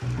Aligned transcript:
Hello, 0.00 0.14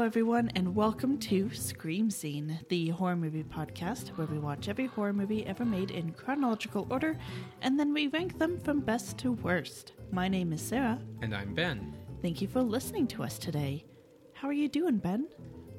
everyone, 0.00 0.50
and 0.56 0.74
welcome 0.74 1.16
to 1.18 1.48
Scream 1.54 2.10
Scene, 2.10 2.58
the 2.68 2.88
horror 2.88 3.14
movie 3.14 3.44
podcast 3.44 4.08
where 4.16 4.26
we 4.26 4.40
watch 4.40 4.68
every 4.68 4.86
horror 4.86 5.12
movie 5.12 5.46
ever 5.46 5.64
made 5.64 5.92
in 5.92 6.10
chronological 6.10 6.88
order 6.90 7.16
and 7.62 7.78
then 7.78 7.94
we 7.94 8.08
rank 8.08 8.40
them 8.40 8.58
from 8.58 8.80
best 8.80 9.16
to 9.18 9.30
worst. 9.30 9.92
My 10.10 10.26
name 10.26 10.52
is 10.52 10.60
Sarah. 10.60 10.98
And 11.22 11.36
I'm 11.36 11.54
Ben. 11.54 11.94
Thank 12.20 12.42
you 12.42 12.48
for 12.48 12.62
listening 12.62 13.06
to 13.08 13.22
us 13.22 13.38
today. 13.38 13.84
How 14.32 14.48
are 14.48 14.52
you 14.52 14.68
doing, 14.68 14.96
Ben? 14.96 15.28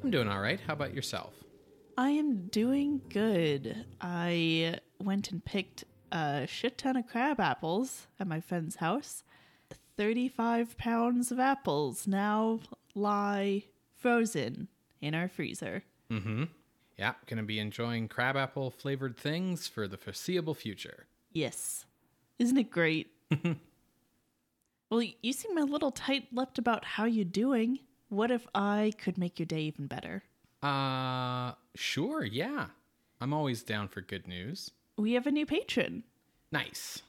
I'm 0.02 0.10
doing 0.10 0.30
all 0.30 0.40
right. 0.40 0.62
How 0.66 0.72
about 0.72 0.94
yourself? 0.94 1.45
I 1.98 2.10
am 2.10 2.48
doing 2.48 3.02
good. 3.10 3.86
I 4.02 4.80
went 5.00 5.32
and 5.32 5.44
picked 5.44 5.86
a 6.12 6.46
shit 6.46 6.78
ton 6.78 6.98
of 6.98 7.08
crab 7.08 7.40
apples 7.40 8.08
at 8.20 8.28
my 8.28 8.42
friend's 8.42 8.78
house. 8.78 9.24
35 9.98 10.78
pounds 10.78 11.32
of 11.32 11.40
apples 11.40 12.06
now 12.06 12.60
lie 12.96 13.64
frozen 13.96 14.68
in 15.02 15.16
our 15.16 15.30
freezer. 15.30 15.84
Mm-hmm. 16.12 16.44
Yeah, 16.98 17.14
gonna 17.28 17.44
be 17.44 17.60
enjoying 17.60 18.10
crabapple 18.10 18.72
flavored 18.72 19.18
things 19.18 19.68
for 19.68 19.88
the 19.88 19.98
foreseeable 19.98 20.54
future. 20.54 21.08
Yes. 21.32 21.86
Isn't 22.40 22.58
it 22.58 22.70
great? 22.70 23.12
well, 24.90 25.02
you 25.22 25.34
seem 25.34 25.58
a 25.58 25.64
little 25.64 25.92
tight-lipped 25.92 26.58
about 26.58 26.84
how 26.84 27.06
you're 27.06 27.24
doing. 27.24 27.80
What 28.10 28.32
if 28.32 28.46
I 28.54 28.92
could 28.98 29.18
make 29.18 29.40
your 29.40 29.46
day 29.46 29.62
even 29.62 29.88
better? 29.88 30.24
Uh, 30.66 31.54
sure, 31.76 32.24
yeah. 32.24 32.68
I'm 33.22 33.34
always 33.34 33.62
down 33.62 33.88
for 33.88 34.02
good 34.02 34.28
news. 34.28 34.72
We 34.98 35.14
have 35.14 35.28
a 35.28 35.32
new 35.32 35.46
patron. 35.46 36.04
Nice. 36.52 37.04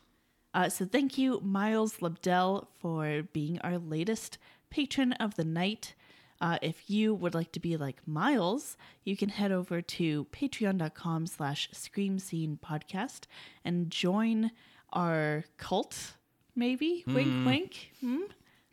Uh, 0.53 0.69
so 0.69 0.84
thank 0.84 1.17
you, 1.17 1.41
Miles 1.42 1.98
Lebdell, 1.98 2.67
for 2.78 3.22
being 3.33 3.58
our 3.61 3.78
latest 3.78 4.36
patron 4.69 5.12
of 5.14 5.36
the 5.36 5.45
night. 5.45 5.95
Uh, 6.39 6.58
if 6.61 6.91
you 6.91 7.14
would 7.14 7.34
like 7.34 7.50
to 7.53 7.61
be 7.61 7.78
like 7.78 8.06
Miles, 8.06 8.77
you 9.05 9.17
can 9.17 9.30
head 9.30 9.53
over 9.53 9.80
to 9.80 10.27
patreon.com 10.27 11.27
slash 11.27 11.70
scream 11.73 12.19
scene 12.19 12.58
podcast 12.62 13.23
and 13.64 13.91
join 13.91 14.50
our 14.92 15.45
cult, 15.56 16.12
maybe? 16.55 17.05
Wink, 17.06 17.47
wink. 17.47 17.91
Hmm? 18.00 18.25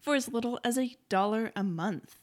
For 0.02 0.16
as 0.16 0.28
little 0.28 0.60
as 0.66 0.78
a 0.78 0.98
dollar 1.08 1.54
a 1.56 1.64
month. 1.64 2.18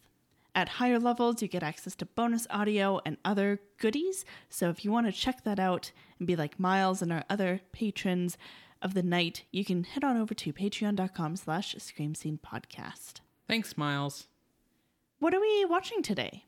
At 0.54 0.68
higher 0.68 0.98
levels, 0.98 1.42
you 1.42 1.48
get 1.48 1.62
access 1.62 1.94
to 1.96 2.06
bonus 2.06 2.46
audio 2.50 3.00
and 3.06 3.16
other 3.24 3.60
goodies. 3.78 4.24
So 4.48 4.68
if 4.68 4.84
you 4.84 4.90
want 4.90 5.06
to 5.06 5.12
check 5.12 5.44
that 5.44 5.60
out 5.60 5.92
and 6.18 6.26
be 6.26 6.36
like 6.36 6.58
Miles 6.58 7.02
and 7.02 7.12
our 7.12 7.24
other 7.30 7.60
patrons 7.72 8.36
of 8.82 8.94
the 8.94 9.02
night, 9.02 9.44
you 9.52 9.64
can 9.64 9.84
head 9.84 10.02
on 10.02 10.16
over 10.16 10.34
to 10.34 10.52
patreon.com 10.52 11.36
slash 11.36 11.76
scream 11.78 12.14
scene 12.14 12.38
podcast. 12.44 13.20
Thanks, 13.46 13.76
Miles. 13.76 14.26
What 15.18 15.34
are 15.34 15.40
we 15.40 15.64
watching 15.66 16.02
today? 16.02 16.44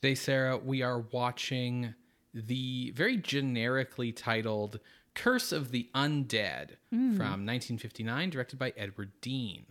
Today, 0.00 0.14
Sarah, 0.14 0.58
we 0.58 0.82
are 0.82 1.00
watching 1.12 1.94
the 2.32 2.90
very 2.90 3.16
generically 3.16 4.12
titled 4.12 4.80
Curse 5.14 5.52
of 5.52 5.70
the 5.70 5.88
Undead 5.94 6.70
hmm. 6.90 7.16
from 7.16 7.46
1959, 7.46 8.30
directed 8.30 8.58
by 8.58 8.72
Edward 8.76 9.12
Dean. 9.20 9.66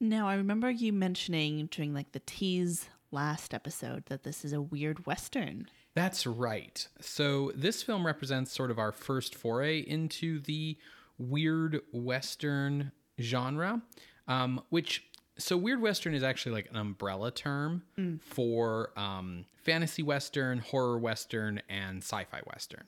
Now, 0.00 0.26
I 0.28 0.34
remember 0.34 0.70
you 0.70 0.92
mentioning 0.92 1.68
during 1.70 1.94
like 1.94 2.12
the 2.12 2.22
tease 2.26 2.88
last 3.12 3.54
episode 3.54 4.06
that 4.06 4.22
this 4.22 4.44
is 4.44 4.52
a 4.52 4.60
weird 4.60 5.06
western. 5.06 5.68
That's 5.94 6.26
right. 6.26 6.86
So 7.00 7.52
this 7.54 7.82
film 7.82 8.06
represents 8.06 8.52
sort 8.52 8.70
of 8.70 8.78
our 8.78 8.92
first 8.92 9.34
foray 9.34 9.80
into 9.80 10.40
the 10.40 10.78
weird 11.18 11.80
western 11.92 12.92
genre, 13.20 13.82
um, 14.26 14.62
which 14.70 15.04
so 15.38 15.56
weird 15.56 15.80
western 15.80 16.14
is 16.14 16.22
actually 16.22 16.52
like 16.52 16.70
an 16.70 16.76
umbrella 16.76 17.30
term 17.30 17.82
for 18.20 18.90
um, 18.96 19.44
fantasy 19.56 20.02
western, 20.02 20.58
horror 20.58 20.98
western, 20.98 21.60
and 21.68 21.98
sci-fi 22.02 22.40
western. 22.46 22.84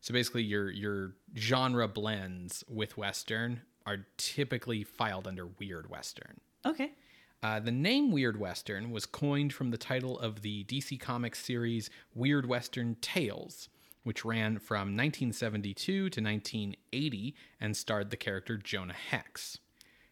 So 0.00 0.12
basically, 0.14 0.42
your 0.42 0.70
your 0.70 1.14
genre 1.36 1.88
blends 1.88 2.64
with 2.68 2.96
western 2.96 3.62
are 3.86 4.06
typically 4.16 4.84
filed 4.84 5.26
under 5.26 5.46
weird 5.46 5.90
western. 5.90 6.40
Okay. 6.66 6.92
Uh, 7.40 7.60
the 7.60 7.70
name 7.70 8.10
Weird 8.10 8.40
Western 8.40 8.90
was 8.90 9.06
coined 9.06 9.52
from 9.52 9.70
the 9.70 9.78
title 9.78 10.18
of 10.18 10.42
the 10.42 10.64
DC 10.64 10.98
Comics 10.98 11.38
series 11.38 11.88
Weird 12.12 12.46
Western 12.46 12.96
Tales, 13.00 13.68
which 14.02 14.24
ran 14.24 14.58
from 14.58 14.96
1972 14.96 16.10
to 16.10 16.20
1980 16.20 17.36
and 17.60 17.76
starred 17.76 18.10
the 18.10 18.16
character 18.16 18.56
Jonah 18.56 18.92
Hex. 18.92 19.58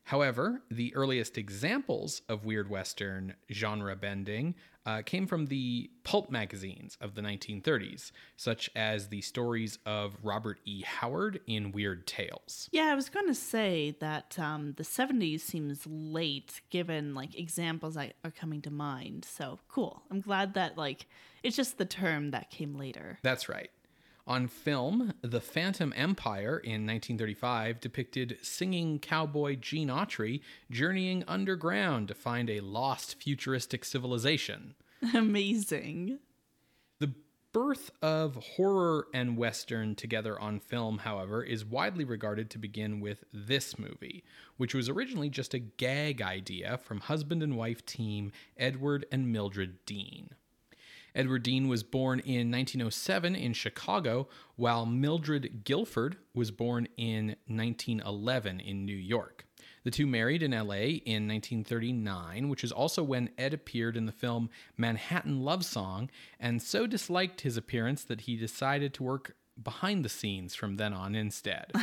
However, 0.04 0.62
the 0.70 0.94
earliest 0.94 1.36
examples 1.36 2.22
of 2.28 2.44
Weird 2.44 2.70
Western 2.70 3.34
genre 3.50 3.96
bending 3.96 4.54
uh, 4.86 5.02
came 5.02 5.26
from 5.26 5.46
the 5.46 5.90
pulp 6.04 6.30
magazines 6.30 6.96
of 7.00 7.14
the 7.14 7.20
1930s, 7.20 8.12
such 8.36 8.70
as 8.76 9.08
the 9.08 9.20
stories 9.20 9.78
of 9.84 10.16
Robert 10.22 10.60
E. 10.64 10.82
Howard 10.82 11.40
in 11.46 11.72
Weird 11.72 12.06
Tales. 12.06 12.68
Yeah, 12.72 12.84
I 12.84 12.94
was 12.94 13.08
going 13.08 13.26
to 13.26 13.34
say 13.34 13.96
that 14.00 14.38
um, 14.38 14.74
the 14.76 14.84
70s 14.84 15.40
seems 15.40 15.86
late 15.86 16.60
given 16.70 17.14
like 17.14 17.36
examples 17.38 17.94
that 17.94 18.14
are 18.24 18.30
coming 18.30 18.62
to 18.62 18.70
mind. 18.70 19.24
So 19.24 19.58
cool. 19.68 20.02
I'm 20.10 20.20
glad 20.20 20.54
that 20.54 20.78
like 20.78 21.06
it's 21.42 21.56
just 21.56 21.78
the 21.78 21.84
term 21.84 22.30
that 22.30 22.50
came 22.50 22.76
later. 22.76 23.18
That's 23.22 23.48
right. 23.48 23.70
On 24.28 24.48
film, 24.48 25.12
The 25.22 25.40
Phantom 25.40 25.92
Empire 25.96 26.58
in 26.58 26.84
1935 26.84 27.78
depicted 27.78 28.38
singing 28.42 28.98
cowboy 28.98 29.54
Gene 29.54 29.88
Autry 29.88 30.40
journeying 30.68 31.22
underground 31.28 32.08
to 32.08 32.14
find 32.14 32.50
a 32.50 32.58
lost 32.58 33.22
futuristic 33.22 33.84
civilization. 33.84 34.74
Amazing. 35.14 36.18
The 36.98 37.12
birth 37.52 37.92
of 38.02 38.34
horror 38.34 39.06
and 39.14 39.36
western 39.36 39.94
together 39.94 40.40
on 40.40 40.58
film, 40.58 40.98
however, 40.98 41.44
is 41.44 41.64
widely 41.64 42.02
regarded 42.02 42.50
to 42.50 42.58
begin 42.58 42.98
with 42.98 43.22
this 43.32 43.78
movie, 43.78 44.24
which 44.56 44.74
was 44.74 44.88
originally 44.88 45.30
just 45.30 45.54
a 45.54 45.60
gag 45.60 46.20
idea 46.20 46.78
from 46.78 46.98
husband 46.98 47.44
and 47.44 47.56
wife 47.56 47.86
team 47.86 48.32
Edward 48.56 49.06
and 49.12 49.32
Mildred 49.32 49.84
Dean. 49.86 50.30
Edward 51.16 51.42
Dean 51.42 51.66
was 51.66 51.82
born 51.82 52.20
in 52.20 52.50
1907 52.50 53.34
in 53.34 53.54
Chicago, 53.54 54.28
while 54.54 54.84
Mildred 54.84 55.64
Guilford 55.64 56.18
was 56.34 56.50
born 56.50 56.86
in 56.96 57.36
1911 57.46 58.60
in 58.60 58.84
New 58.84 58.96
York. 58.96 59.46
The 59.84 59.90
two 59.90 60.06
married 60.06 60.42
in 60.42 60.50
LA 60.50 60.98
in 61.04 61.26
1939, 61.26 62.48
which 62.48 62.62
is 62.62 62.72
also 62.72 63.02
when 63.02 63.30
Ed 63.38 63.54
appeared 63.54 63.96
in 63.96 64.04
the 64.04 64.12
film 64.12 64.50
Manhattan 64.76 65.42
Love 65.42 65.64
Song, 65.64 66.10
and 66.38 66.60
so 66.60 66.86
disliked 66.86 67.40
his 67.40 67.56
appearance 67.56 68.04
that 68.04 68.22
he 68.22 68.36
decided 68.36 68.92
to 68.94 69.02
work 69.04 69.36
behind 69.62 70.04
the 70.04 70.10
scenes 70.10 70.54
from 70.54 70.76
then 70.76 70.92
on 70.92 71.14
instead. 71.14 71.72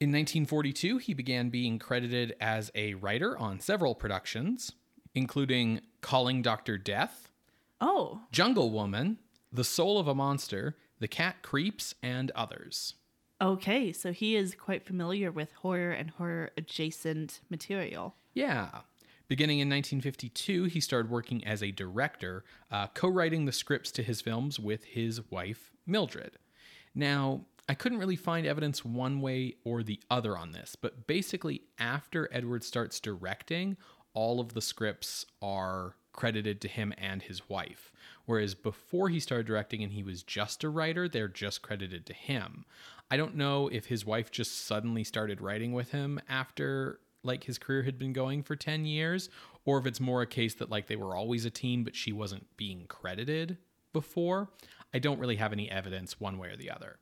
In 0.00 0.08
1942, 0.12 0.96
he 0.96 1.12
began 1.12 1.50
being 1.50 1.78
credited 1.78 2.34
as 2.40 2.70
a 2.74 2.94
writer 2.94 3.36
on 3.36 3.60
several 3.60 3.94
productions, 3.94 4.72
including 5.14 5.82
Calling 6.00 6.40
Dr. 6.40 6.78
Death, 6.78 7.29
Oh, 7.80 8.20
Jungle 8.32 8.70
Woman, 8.70 9.18
The 9.52 9.64
Soul 9.64 9.98
of 9.98 10.06
a 10.08 10.14
Monster, 10.14 10.76
The 10.98 11.08
Cat 11.08 11.42
Creeps, 11.42 11.94
and 12.02 12.30
others. 12.32 12.94
okay. 13.40 13.92
So 13.92 14.12
he 14.12 14.36
is 14.36 14.54
quite 14.54 14.84
familiar 14.84 15.30
with 15.32 15.52
horror 15.52 15.92
and 15.92 16.10
horror 16.10 16.50
adjacent 16.56 17.40
material. 17.48 18.14
Yeah. 18.34 18.68
Beginning 19.28 19.60
in 19.60 19.68
1952, 19.68 20.64
he 20.64 20.80
started 20.80 21.10
working 21.10 21.44
as 21.46 21.62
a 21.62 21.70
director, 21.70 22.44
uh, 22.70 22.88
co 22.88 23.08
writing 23.08 23.44
the 23.44 23.52
scripts 23.52 23.90
to 23.92 24.02
his 24.02 24.20
films 24.20 24.58
with 24.58 24.84
his 24.84 25.30
wife, 25.30 25.70
Mildred. 25.86 26.32
Now, 26.94 27.46
I 27.68 27.74
couldn't 27.74 27.98
really 27.98 28.16
find 28.16 28.44
evidence 28.46 28.84
one 28.84 29.20
way 29.20 29.54
or 29.64 29.84
the 29.84 30.00
other 30.10 30.36
on 30.36 30.50
this, 30.50 30.74
but 30.74 31.06
basically, 31.06 31.62
after 31.78 32.28
Edward 32.32 32.64
starts 32.64 32.98
directing, 32.98 33.76
all 34.14 34.40
of 34.40 34.54
the 34.54 34.60
scripts 34.60 35.26
are 35.40 35.96
credited 36.12 36.60
to 36.60 36.68
him 36.68 36.92
and 36.98 37.22
his 37.22 37.48
wife. 37.48 37.92
Whereas 38.26 38.54
before 38.54 39.08
he 39.08 39.20
started 39.20 39.46
directing 39.46 39.82
and 39.82 39.92
he 39.92 40.02
was 40.02 40.22
just 40.22 40.64
a 40.64 40.68
writer, 40.68 41.08
they're 41.08 41.28
just 41.28 41.62
credited 41.62 42.06
to 42.06 42.12
him. 42.12 42.64
I 43.10 43.16
don't 43.16 43.36
know 43.36 43.68
if 43.68 43.86
his 43.86 44.04
wife 44.04 44.30
just 44.30 44.66
suddenly 44.66 45.04
started 45.04 45.40
writing 45.40 45.72
with 45.72 45.90
him 45.90 46.20
after 46.28 47.00
like 47.22 47.44
his 47.44 47.58
career 47.58 47.82
had 47.82 47.98
been 47.98 48.12
going 48.12 48.42
for 48.42 48.56
10 48.56 48.86
years 48.86 49.28
or 49.64 49.78
if 49.78 49.86
it's 49.86 50.00
more 50.00 50.22
a 50.22 50.26
case 50.26 50.54
that 50.54 50.70
like 50.70 50.86
they 50.86 50.96
were 50.96 51.14
always 51.14 51.44
a 51.44 51.50
team 51.50 51.84
but 51.84 51.96
she 51.96 52.12
wasn't 52.12 52.46
being 52.56 52.86
credited 52.86 53.58
before. 53.92 54.50
I 54.94 54.98
don't 54.98 55.18
really 55.18 55.36
have 55.36 55.52
any 55.52 55.70
evidence 55.70 56.20
one 56.20 56.38
way 56.38 56.48
or 56.48 56.56
the 56.56 56.70
other. 56.70 56.98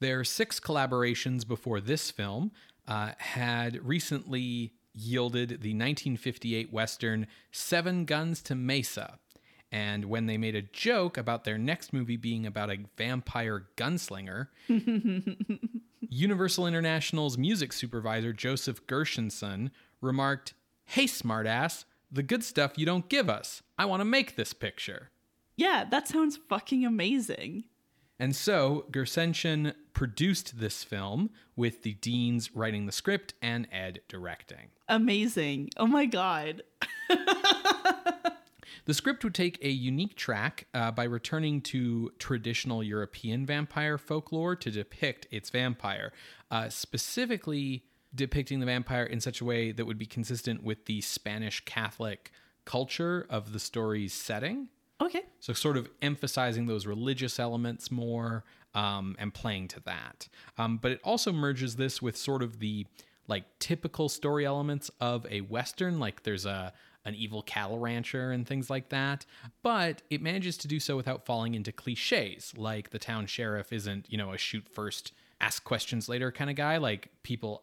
Their 0.00 0.24
six 0.24 0.60
collaborations 0.60 1.46
before 1.46 1.80
this 1.80 2.10
film 2.10 2.52
uh, 2.86 3.12
had 3.18 3.84
recently 3.84 4.74
yielded 4.98 5.48
the 5.48 5.74
1958 5.74 6.72
Western 6.72 7.26
Seven 7.52 8.04
Guns 8.04 8.42
to 8.42 8.54
Mesa 8.54 9.18
And 9.70 10.06
when 10.06 10.26
they 10.26 10.38
made 10.38 10.54
a 10.54 10.62
joke 10.62 11.16
about 11.16 11.44
their 11.44 11.58
next 11.58 11.92
movie 11.92 12.16
being 12.16 12.46
about 12.46 12.70
a 12.70 12.78
vampire 12.96 13.66
gunslinger, 13.76 14.48
Universal 16.00 16.66
International's 16.66 17.36
music 17.36 17.72
supervisor, 17.72 18.32
Joseph 18.32 18.86
Gershenson, 18.86 19.70
remarked, 20.00 20.54
Hey, 20.86 21.04
smartass, 21.04 21.84
the 22.10 22.22
good 22.22 22.42
stuff 22.42 22.78
you 22.78 22.86
don't 22.86 23.08
give 23.08 23.28
us. 23.28 23.62
I 23.78 23.84
want 23.84 24.00
to 24.00 24.06
make 24.06 24.36
this 24.36 24.54
picture. 24.54 25.10
Yeah, 25.56 25.84
that 25.90 26.08
sounds 26.08 26.38
fucking 26.48 26.86
amazing. 26.86 27.64
And 28.18 28.34
so 28.34 28.86
Gershenson 28.90 29.74
produced 29.98 30.60
this 30.60 30.84
film 30.84 31.28
with 31.56 31.82
the 31.82 31.94
Deans 31.94 32.54
writing 32.54 32.86
the 32.86 32.92
script 32.92 33.34
and 33.42 33.66
Ed 33.72 34.00
directing. 34.06 34.68
Amazing. 34.88 35.70
Oh 35.76 35.88
my 35.88 36.06
god. 36.06 36.62
The 38.84 38.94
script 38.94 39.22
would 39.22 39.34
take 39.34 39.62
a 39.62 39.68
unique 39.68 40.16
track 40.16 40.66
uh, 40.72 40.90
by 40.92 41.04
returning 41.04 41.60
to 41.62 42.10
traditional 42.18 42.82
European 42.82 43.44
vampire 43.44 43.98
folklore 43.98 44.56
to 44.56 44.70
depict 44.70 45.26
its 45.30 45.50
vampire, 45.50 46.10
uh, 46.50 46.70
specifically 46.70 47.84
depicting 48.14 48.60
the 48.60 48.66
vampire 48.66 49.04
in 49.04 49.20
such 49.20 49.42
a 49.42 49.44
way 49.44 49.72
that 49.72 49.84
would 49.84 49.98
be 49.98 50.06
consistent 50.06 50.62
with 50.62 50.86
the 50.86 51.02
Spanish 51.02 51.62
Catholic 51.66 52.32
culture 52.64 53.26
of 53.28 53.52
the 53.52 53.58
story's 53.58 54.14
setting. 54.14 54.70
Okay. 55.02 55.24
So, 55.38 55.52
sort 55.52 55.76
of 55.76 55.90
emphasizing 56.00 56.66
those 56.66 56.86
religious 56.86 57.38
elements 57.38 57.90
more 57.90 58.44
um, 58.74 59.16
and 59.18 59.32
playing 59.34 59.68
to 59.68 59.80
that. 59.80 60.28
Um, 60.56 60.78
but 60.78 60.92
it 60.92 61.00
also 61.04 61.32
merges 61.32 61.76
this 61.76 62.00
with 62.02 62.16
sort 62.16 62.42
of 62.42 62.58
the 62.60 62.86
like 63.26 63.44
typical 63.58 64.08
story 64.08 64.46
elements 64.46 64.90
of 65.00 65.26
a 65.30 65.40
Western, 65.42 65.98
like 65.98 66.22
there's 66.22 66.46
a 66.46 66.72
an 67.04 67.14
evil 67.14 67.42
cattle 67.42 67.78
rancher 67.78 68.32
and 68.32 68.46
things 68.46 68.68
like 68.68 68.90
that. 68.90 69.24
But 69.62 70.02
it 70.10 70.20
manages 70.20 70.58
to 70.58 70.68
do 70.68 70.78
so 70.80 70.96
without 70.96 71.24
falling 71.24 71.54
into 71.54 71.72
cliches, 71.72 72.52
like 72.56 72.90
the 72.90 72.98
town 72.98 73.26
sheriff 73.26 73.72
isn't, 73.72 74.10
you 74.10 74.18
know, 74.18 74.32
a 74.32 74.38
shoot 74.38 74.68
first, 74.68 75.12
ask 75.40 75.64
questions 75.64 76.08
later 76.08 76.30
kind 76.30 76.50
of 76.50 76.56
guy. 76.56 76.76
Like 76.76 77.08
people 77.22 77.62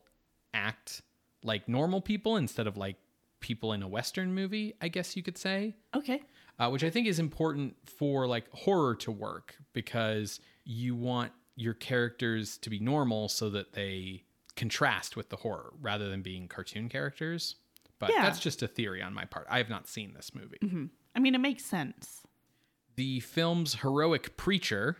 act 0.54 1.02
like 1.44 1.68
normal 1.70 2.02
people 2.02 2.38
instead 2.38 2.66
of 2.66 2.76
like 2.78 2.96
people 3.40 3.74
in 3.74 3.84
a 3.84 3.88
Western 3.88 4.34
movie, 4.34 4.74
I 4.82 4.88
guess 4.88 5.16
you 5.16 5.22
could 5.22 5.38
say 5.38 5.76
Okay. 5.96 6.24
uh, 6.58 6.70
which 6.70 6.84
I 6.84 6.90
think 6.90 7.06
is 7.06 7.20
important 7.20 7.76
for 7.86 8.26
like 8.26 8.46
horror 8.52 8.96
to 8.96 9.12
work 9.12 9.56
because 9.74 10.40
you 10.66 10.96
want 10.96 11.32
your 11.56 11.74
characters 11.74 12.58
to 12.58 12.70
be 12.70 12.80
normal 12.80 13.30
so 13.30 13.50
that 13.52 13.74
they 13.74 14.24
contrast 14.56 15.16
with 15.16 15.30
the 15.30 15.38
horror 15.38 15.74
rather 15.82 16.10
than 16.10 16.22
being 16.22 16.48
cartoon 16.48 16.90
characters. 16.90 17.56
But 18.00 18.10
Yeah. 18.12 18.24
that's 18.24 18.40
just 18.40 18.62
a 18.62 18.68
theory 18.68 19.02
on 19.02 19.14
my 19.14 19.26
part. 19.26 19.48
I 19.50 19.58
have 19.60 19.70
not 19.70 19.88
seen 19.88 20.14
this 20.14 20.34
movie. 20.36 20.58
I 21.16 21.20
mean, 21.20 21.34
it 21.36 21.40
makes 21.40 21.64
sense. 21.64 22.24
The 22.96 23.20
film's 23.22 23.76
heroic 23.76 24.36
preacher, 24.38 24.98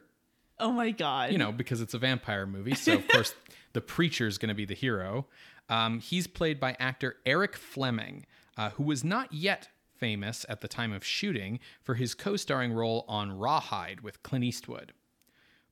Oh 0.60 0.72
my 0.72 0.92
god. 0.92 1.32
you 1.34 1.38
know, 1.38 1.52
because 1.52 1.82
it's 1.82 1.94
a 1.94 1.98
vampire 2.00 2.46
movie, 2.46 2.76
so 2.76 2.94
of 2.96 3.08
course 3.10 3.36
the 3.74 3.82
preacher 3.82 4.28
is 4.28 4.38
going 4.38 4.50
to 4.50 4.56
be 4.56 4.66
the 4.66 4.74
hero. 4.76 5.28
Um, 5.68 6.00
he's 6.00 6.28
played 6.28 6.60
by 6.60 6.76
actor 6.80 7.18
Eric 7.26 7.56
Fleming, 7.58 8.26
uh, 8.58 8.70
who 8.72 8.84
was 8.84 9.04
not 9.04 9.34
yet 9.34 9.70
famous 9.98 10.46
at 10.48 10.62
the 10.62 10.68
time 10.68 10.94
of 10.94 11.04
shooting 11.04 11.60
for 11.82 11.96
his 11.96 12.14
co 12.14 12.36
starring 12.38 12.72
role 12.74 13.04
on 13.08 13.32
Rawhide 13.38 14.02
with 14.02 14.22
Clint 14.24 14.46
Eastwood. 14.46 14.94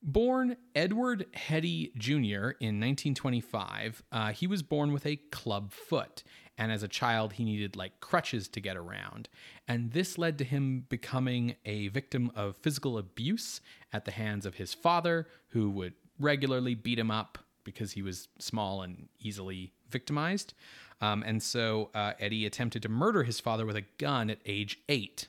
Born 0.06 0.58
Edward 0.74 1.24
Heddy 1.32 1.96
Jr. 1.96 2.50
in 2.60 2.78
1925, 2.78 4.02
uh, 4.12 4.32
he 4.32 4.46
was 4.46 4.62
born 4.62 4.92
with 4.92 5.06
a 5.06 5.16
club 5.16 5.72
foot, 5.72 6.22
and 6.58 6.70
as 6.70 6.82
a 6.82 6.88
child, 6.88 7.32
he 7.32 7.44
needed 7.44 7.74
like 7.74 8.00
crutches 8.00 8.46
to 8.48 8.60
get 8.60 8.76
around. 8.76 9.30
And 9.66 9.92
this 9.92 10.18
led 10.18 10.36
to 10.38 10.44
him 10.44 10.84
becoming 10.90 11.56
a 11.64 11.88
victim 11.88 12.30
of 12.36 12.58
physical 12.58 12.98
abuse 12.98 13.62
at 13.94 14.04
the 14.04 14.10
hands 14.10 14.44
of 14.44 14.56
his 14.56 14.74
father, 14.74 15.26
who 15.48 15.70
would 15.70 15.94
regularly 16.20 16.74
beat 16.74 16.98
him 16.98 17.10
up 17.10 17.38
because 17.64 17.92
he 17.92 18.02
was 18.02 18.28
small 18.38 18.82
and 18.82 19.08
easily 19.20 19.72
victimized. 19.88 20.52
Um, 21.00 21.22
and 21.26 21.42
so 21.42 21.88
uh, 21.94 22.12
Eddie 22.20 22.44
attempted 22.44 22.82
to 22.82 22.90
murder 22.90 23.22
his 23.22 23.40
father 23.40 23.64
with 23.64 23.76
a 23.76 23.86
gun 23.96 24.28
at 24.28 24.40
age 24.44 24.80
eight. 24.90 25.28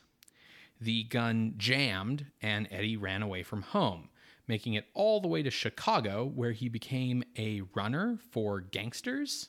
The 0.78 1.04
gun 1.04 1.54
jammed, 1.56 2.26
and 2.42 2.68
Eddie 2.70 2.98
ran 2.98 3.22
away 3.22 3.42
from 3.42 3.62
home, 3.62 4.10
making 4.48 4.74
it 4.74 4.86
all 4.94 5.20
the 5.20 5.28
way 5.28 5.42
to 5.42 5.50
Chicago, 5.50 6.24
where 6.24 6.52
he 6.52 6.68
became 6.68 7.24
a 7.36 7.62
runner 7.74 8.18
for 8.30 8.60
gangsters. 8.60 9.48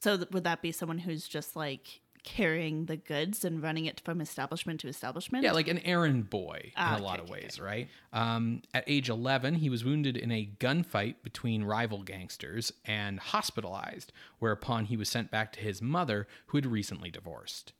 So 0.00 0.16
th- 0.16 0.30
would 0.30 0.44
that 0.44 0.62
be 0.62 0.72
someone 0.72 0.98
who's 0.98 1.26
just 1.28 1.56
like 1.56 2.00
carrying 2.22 2.86
the 2.86 2.96
goods 2.96 3.44
and 3.44 3.62
running 3.62 3.84
it 3.86 4.00
from 4.04 4.20
establishment 4.20 4.80
to 4.80 4.88
establishment? 4.88 5.44
Yeah, 5.44 5.52
like 5.52 5.68
an 5.68 5.78
errand 5.78 6.28
boy 6.28 6.72
Ah, 6.76 6.96
in 6.96 7.02
a 7.02 7.04
lot 7.04 7.20
of 7.20 7.30
okay, 7.30 7.42
ways, 7.42 7.60
right? 7.60 7.88
Um, 8.12 8.62
at 8.74 8.84
age 8.88 9.08
11, 9.08 9.54
he 9.56 9.70
was 9.70 9.84
wounded 9.84 10.16
in 10.16 10.32
a 10.32 10.50
gunfight 10.58 11.16
between 11.22 11.62
rival 11.62 12.02
gangsters 12.02 12.72
and 12.84 13.20
hospitalized, 13.20 14.12
whereupon 14.40 14.86
he 14.86 14.96
was 14.96 15.08
sent 15.08 15.30
back 15.30 15.52
to 15.52 15.60
his 15.60 15.80
mother, 15.80 16.26
who 16.46 16.58
had 16.58 16.66
recently 16.66 17.10
divorced. 17.10 17.72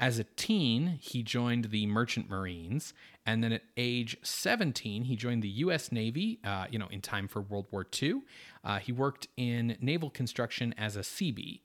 As 0.00 0.18
a 0.18 0.24
teen, 0.24 0.98
he 0.98 1.22
joined 1.22 1.66
the 1.66 1.86
Merchant 1.86 2.30
Marines, 2.30 2.94
and 3.26 3.44
then 3.44 3.52
at 3.52 3.62
age 3.76 4.16
17, 4.22 5.04
he 5.04 5.14
joined 5.14 5.42
the 5.42 5.48
U.S. 5.48 5.92
Navy, 5.92 6.40
uh, 6.42 6.66
you 6.70 6.78
know, 6.78 6.88
in 6.90 7.02
time 7.02 7.28
for 7.28 7.42
World 7.42 7.66
War 7.70 7.86
II. 8.02 8.22
Uh, 8.64 8.78
he 8.78 8.92
worked 8.92 9.28
in 9.36 9.76
naval 9.78 10.08
construction 10.08 10.74
as 10.78 10.96
a 10.96 11.00
Seabee. 11.00 11.60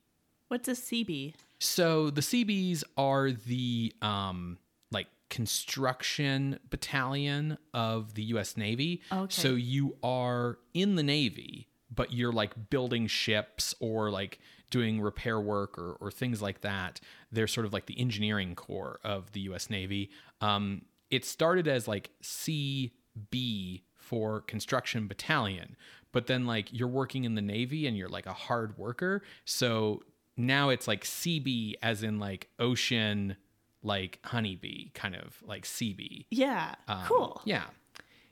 What's 0.50 0.68
a 0.68 0.74
CB? 0.74 1.34
So 1.60 2.10
the 2.10 2.22
CBs 2.22 2.84
are 2.98 3.32
the 3.32 3.94
um 4.02 4.58
like 4.92 5.08
construction 5.30 6.60
battalion 6.70 7.58
of 7.74 8.14
the 8.14 8.24
US 8.26 8.56
Navy. 8.56 9.02
Okay. 9.12 9.26
So 9.30 9.50
you 9.56 9.96
are 10.04 10.60
in 10.74 10.96
the 10.96 11.04
Navy, 11.04 11.68
but 11.94 12.14
you're 12.14 12.32
like 12.32 12.70
building 12.70 13.08
ships 13.08 13.74
or 13.80 14.12
like 14.12 14.40
doing 14.70 15.02
repair 15.02 15.40
work 15.40 15.78
or, 15.78 15.94
or 16.00 16.12
things 16.12 16.42
like 16.42 16.62
that. 16.62 17.00
They're 17.32 17.48
sort 17.48 17.66
of 17.66 17.74
like 17.74 17.86
the 17.86 18.00
engineering 18.00 18.56
corps 18.56 19.00
of 19.04 19.32
the 19.32 19.42
US 19.42 19.70
Navy. 19.70 20.10
Um, 20.42 20.84
it 21.10 21.26
started 21.26 21.68
as 21.68 21.88
like 21.88 22.12
CB 22.22 23.82
for 23.96 24.42
construction 24.42 25.08
battalion, 25.08 25.76
but 26.12 26.28
then 26.28 26.46
like 26.46 26.68
you're 26.72 26.88
working 26.88 27.24
in 27.24 27.36
the 27.36 27.42
Navy 27.42 27.88
and 27.88 27.98
you're 27.98 28.10
like 28.10 28.26
a 28.26 28.34
hard 28.34 28.78
worker. 28.78 29.22
So 29.46 30.04
now 30.38 30.70
it's 30.70 30.88
like 30.88 31.04
CB 31.04 31.76
as 31.82 32.04
in 32.04 32.20
like 32.20 32.50
ocean, 32.60 33.38
like 33.84 34.20
honeybee, 34.24 34.90
kind 34.94 35.16
of 35.16 35.42
like 35.44 35.64
CB. 35.64 36.26
Yeah. 36.32 36.76
Um, 36.88 37.04
cool. 37.06 37.42
Yeah. 37.46 37.64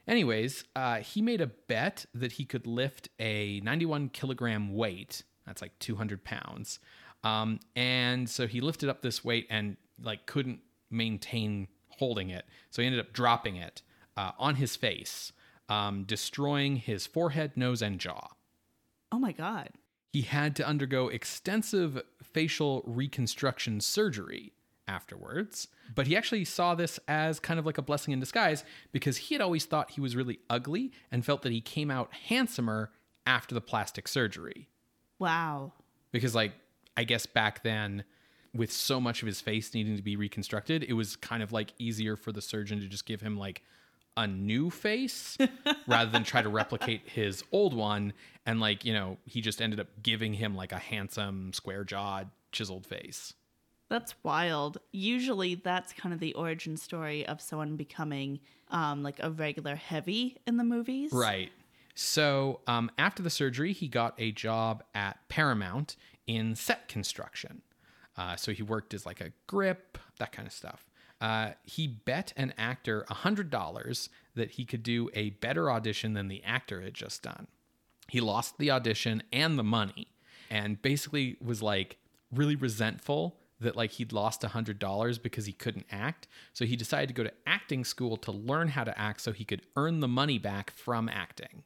Anyways, 0.07 0.65
uh, 0.75 0.97
he 0.97 1.21
made 1.21 1.39
a 1.39 1.47
bet 1.47 2.05
that 2.13 2.33
he 2.33 2.45
could 2.45 2.67
lift 2.67 3.09
a 3.19 3.61
91 3.61 4.09
kilogram 4.09 4.73
weight. 4.73 5.23
That's 5.45 5.61
like 5.61 5.77
200 5.79 6.23
pounds. 6.23 6.79
Um, 7.23 7.59
and 7.75 8.29
so 8.29 8.47
he 8.47 8.61
lifted 8.61 8.89
up 8.89 9.01
this 9.01 9.23
weight 9.23 9.47
and 9.49 9.77
like 10.01 10.25
couldn't 10.25 10.59
maintain 10.89 11.67
holding 11.89 12.29
it. 12.29 12.45
So 12.69 12.81
he 12.81 12.85
ended 12.85 13.01
up 13.01 13.13
dropping 13.13 13.55
it 13.55 13.81
uh, 14.17 14.31
on 14.37 14.55
his 14.55 14.75
face, 14.75 15.31
um, 15.69 16.03
destroying 16.03 16.77
his 16.77 17.07
forehead, 17.07 17.53
nose, 17.55 17.81
and 17.81 17.99
jaw. 17.99 18.29
Oh 19.11 19.19
my 19.19 19.31
god. 19.31 19.69
He 20.11 20.21
had 20.21 20.55
to 20.57 20.67
undergo 20.67 21.07
extensive 21.07 22.01
facial 22.21 22.83
reconstruction 22.85 23.81
surgery 23.81 24.53
afterwards, 24.87 25.69
but 25.95 26.07
he 26.07 26.15
actually 26.15 26.45
saw 26.45 26.75
this 26.75 26.99
as 27.07 27.39
kind 27.39 27.59
of 27.59 27.65
like 27.65 27.77
a 27.77 27.81
blessing 27.83 28.11
in 28.13 28.19
disguise 28.19 28.63
because 28.91 29.17
he 29.17 29.33
had 29.33 29.41
always 29.41 29.65
thought 29.65 29.91
he 29.91 30.01
was 30.01 30.15
really 30.15 30.39
ugly 30.49 30.91
and 31.11 31.25
felt 31.25 31.41
that 31.41 31.51
he 31.51 31.61
came 31.61 31.89
out 31.89 32.13
handsomer 32.27 32.91
after 33.25 33.55
the 33.55 33.61
plastic 33.61 34.07
surgery. 34.07 34.67
Wow. 35.19 35.73
Because, 36.11 36.35
like, 36.35 36.53
I 36.95 37.03
guess 37.03 37.25
back 37.25 37.63
then, 37.63 38.03
with 38.53 38.71
so 38.71 38.99
much 38.99 39.21
of 39.21 39.27
his 39.27 39.41
face 39.41 39.73
needing 39.73 39.95
to 39.95 40.03
be 40.03 40.15
reconstructed, 40.15 40.83
it 40.83 40.93
was 40.93 41.15
kind 41.15 41.41
of 41.41 41.51
like 41.51 41.73
easier 41.79 42.15
for 42.15 42.31
the 42.31 42.41
surgeon 42.41 42.79
to 42.81 42.87
just 42.87 43.05
give 43.05 43.21
him 43.21 43.35
like 43.37 43.63
a 44.15 44.27
new 44.27 44.69
face 44.69 45.37
rather 45.87 46.11
than 46.11 46.23
try 46.23 46.41
to 46.41 46.49
replicate 46.49 47.01
his 47.05 47.43
old 47.51 47.73
one. 47.73 48.13
And, 48.45 48.59
like, 48.59 48.85
you 48.85 48.93
know, 48.93 49.17
he 49.25 49.41
just 49.41 49.61
ended 49.61 49.79
up 49.79 49.87
giving 50.03 50.33
him 50.33 50.55
like 50.55 50.71
a 50.71 50.77
handsome, 50.77 51.51
square 51.53 51.83
jawed, 51.83 52.29
chiseled 52.51 52.85
face. 52.85 53.33
That's 53.89 54.15
wild. 54.23 54.79
Usually 54.91 55.55
that's 55.55 55.93
kind 55.93 56.13
of 56.13 56.19
the 56.19 56.33
origin 56.33 56.77
story 56.77 57.25
of 57.27 57.41
someone 57.41 57.75
becoming 57.75 58.39
um 58.71 59.03
like 59.03 59.19
a 59.19 59.29
regular 59.29 59.75
heavy 59.75 60.37
in 60.47 60.57
the 60.57 60.63
movies. 60.63 61.11
Right. 61.11 61.51
So 61.95 62.61
um, 62.67 62.89
after 62.97 63.21
the 63.21 63.29
surgery, 63.29 63.73
he 63.73 63.87
got 63.87 64.15
a 64.17 64.31
job 64.31 64.83
at 64.95 65.17
Paramount 65.29 65.95
in 66.25 66.55
set 66.55 66.87
construction. 66.87 67.61
Uh, 68.17 68.35
so 68.35 68.51
he 68.51 68.63
worked 68.63 68.93
as 68.93 69.05
like 69.05 69.21
a 69.21 69.31
grip, 69.47 69.97
that 70.19 70.31
kind 70.31 70.47
of 70.47 70.53
stuff. 70.53 70.89
Uh, 71.21 71.51
he 71.63 71.87
bet 71.87 72.33
an 72.35 72.53
actor 72.57 73.05
$100 73.09 74.09
that 74.35 74.51
he 74.51 74.65
could 74.65 74.83
do 74.83 75.09
a 75.13 75.31
better 75.31 75.71
audition 75.71 76.13
than 76.13 76.27
the 76.27 76.43
actor 76.43 76.81
had 76.81 76.93
just 76.93 77.23
done. 77.23 77.47
He 78.09 78.19
lost 78.19 78.57
the 78.57 78.71
audition 78.71 79.23
and 79.31 79.57
the 79.57 79.63
money 79.63 80.07
and 80.49 80.81
basically 80.81 81.37
was 81.41 81.61
like 81.63 81.97
really 82.31 82.55
resentful 82.55 83.39
that 83.59 83.75
like 83.75 83.91
he'd 83.91 84.11
lost 84.11 84.43
a 84.43 84.49
hundred 84.49 84.77
dollars 84.79 85.17
because 85.17 85.45
he 85.45 85.53
couldn't 85.53 85.85
act. 85.91 86.27
So 86.51 86.65
he 86.65 86.75
decided 86.75 87.07
to 87.07 87.13
go 87.13 87.23
to 87.23 87.33
acting 87.47 87.85
school 87.85 88.17
to 88.17 88.31
learn 88.31 88.67
how 88.67 88.83
to 88.83 88.99
act 88.99 89.21
so 89.21 89.31
he 89.31 89.45
could 89.45 89.61
earn 89.75 90.01
the 90.01 90.07
money 90.07 90.37
back 90.37 90.71
from 90.71 91.07
acting. 91.07 91.63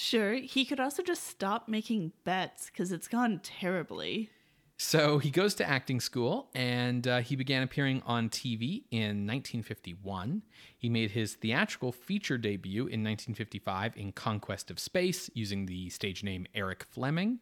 Sure, 0.00 0.34
he 0.34 0.64
could 0.64 0.78
also 0.78 1.02
just 1.02 1.26
stop 1.26 1.66
making 1.66 2.12
bets 2.22 2.66
because 2.66 2.92
it's 2.92 3.08
gone 3.08 3.40
terribly. 3.42 4.30
So 4.76 5.18
he 5.18 5.28
goes 5.28 5.54
to 5.56 5.68
acting 5.68 5.98
school 5.98 6.50
and 6.54 7.04
uh, 7.08 7.18
he 7.18 7.34
began 7.34 7.64
appearing 7.64 8.04
on 8.06 8.28
TV 8.28 8.84
in 8.92 9.26
1951. 9.26 10.42
He 10.78 10.88
made 10.88 11.10
his 11.10 11.34
theatrical 11.34 11.90
feature 11.90 12.38
debut 12.38 12.82
in 12.82 13.02
1955 13.02 13.96
in 13.96 14.12
Conquest 14.12 14.70
of 14.70 14.78
Space 14.78 15.30
using 15.34 15.66
the 15.66 15.90
stage 15.90 16.22
name 16.22 16.46
Eric 16.54 16.86
Fleming. 16.88 17.40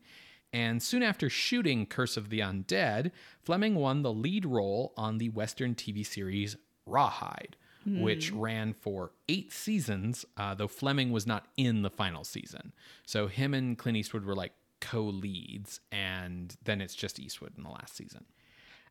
And 0.50 0.82
soon 0.82 1.02
after 1.02 1.28
shooting 1.28 1.84
Curse 1.84 2.16
of 2.16 2.30
the 2.30 2.40
Undead, 2.40 3.10
Fleming 3.42 3.74
won 3.74 4.00
the 4.00 4.14
lead 4.14 4.46
role 4.46 4.94
on 4.96 5.18
the 5.18 5.28
Western 5.28 5.74
TV 5.74 6.06
series 6.06 6.56
Rawhide, 6.86 7.56
which 7.86 8.32
ran 8.32 8.72
for 8.72 9.12
eight 9.28 9.52
seasons, 9.52 10.24
uh, 10.36 10.54
though 10.54 10.68
Fleming 10.68 11.12
was 11.12 11.26
not 11.26 11.46
in 11.56 11.82
the 11.82 11.90
final 11.90 12.24
season. 12.24 12.72
So 13.04 13.28
him 13.28 13.54
and 13.54 13.78
Clint 13.78 13.96
Eastwood 13.96 14.24
were 14.24 14.34
like 14.34 14.52
co 14.80 15.02
leads, 15.02 15.80
and 15.92 16.56
then 16.64 16.80
it's 16.80 16.94
just 16.94 17.20
Eastwood 17.20 17.52
in 17.56 17.62
the 17.62 17.70
last 17.70 17.96
season. 17.96 18.24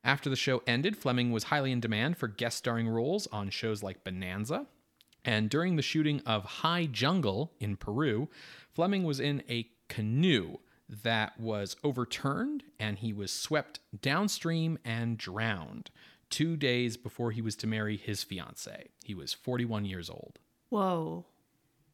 After 0.04 0.30
the 0.30 0.36
show 0.36 0.62
ended, 0.68 0.96
Fleming 0.96 1.32
was 1.32 1.46
highly 1.46 1.72
in 1.72 1.80
demand 1.80 2.18
for 2.18 2.28
guest 2.28 2.58
starring 2.58 2.88
roles 2.88 3.28
on 3.28 3.50
shows 3.50 3.82
like 3.82 4.04
Bonanza. 4.04 4.68
And 5.24 5.50
during 5.50 5.76
the 5.76 5.82
shooting 5.82 6.22
of 6.26 6.44
High 6.46 6.86
Jungle 6.86 7.54
in 7.60 7.76
Peru, 7.76 8.30
Fleming 8.72 9.04
was 9.04 9.20
in 9.20 9.42
a 9.50 9.68
canoe 9.90 10.58
that 10.88 11.40
was 11.40 11.76
overturned 11.84 12.64
and 12.80 13.00
he 13.00 13.12
was 13.12 13.32
swept 13.32 13.80
downstream 14.00 14.78
and 14.86 15.18
drowned 15.18 15.90
two 16.30 16.56
days 16.58 16.98
before 16.98 17.32
he 17.32 17.42
was 17.42 17.56
to 17.58 17.68
marry 17.68 17.98
his 17.98 18.24
fiancee. 18.24 18.90
He 19.04 19.14
was 19.14 19.34
41 19.34 19.86
years 19.86 20.10
old. 20.10 20.40
Whoa. 20.70 21.26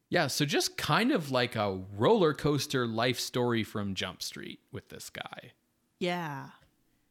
Yeah, 0.08 0.26
so 0.26 0.44
just 0.44 0.76
kind 0.76 1.10
of 1.10 1.30
like 1.30 1.56
a 1.56 1.80
roller 1.96 2.34
coaster 2.34 2.86
life 2.86 3.18
story 3.18 3.64
from 3.64 3.94
Jump 3.94 4.22
Street 4.22 4.60
with 4.70 4.90
this 4.90 5.08
guy. 5.08 5.52
Yeah. 5.98 6.48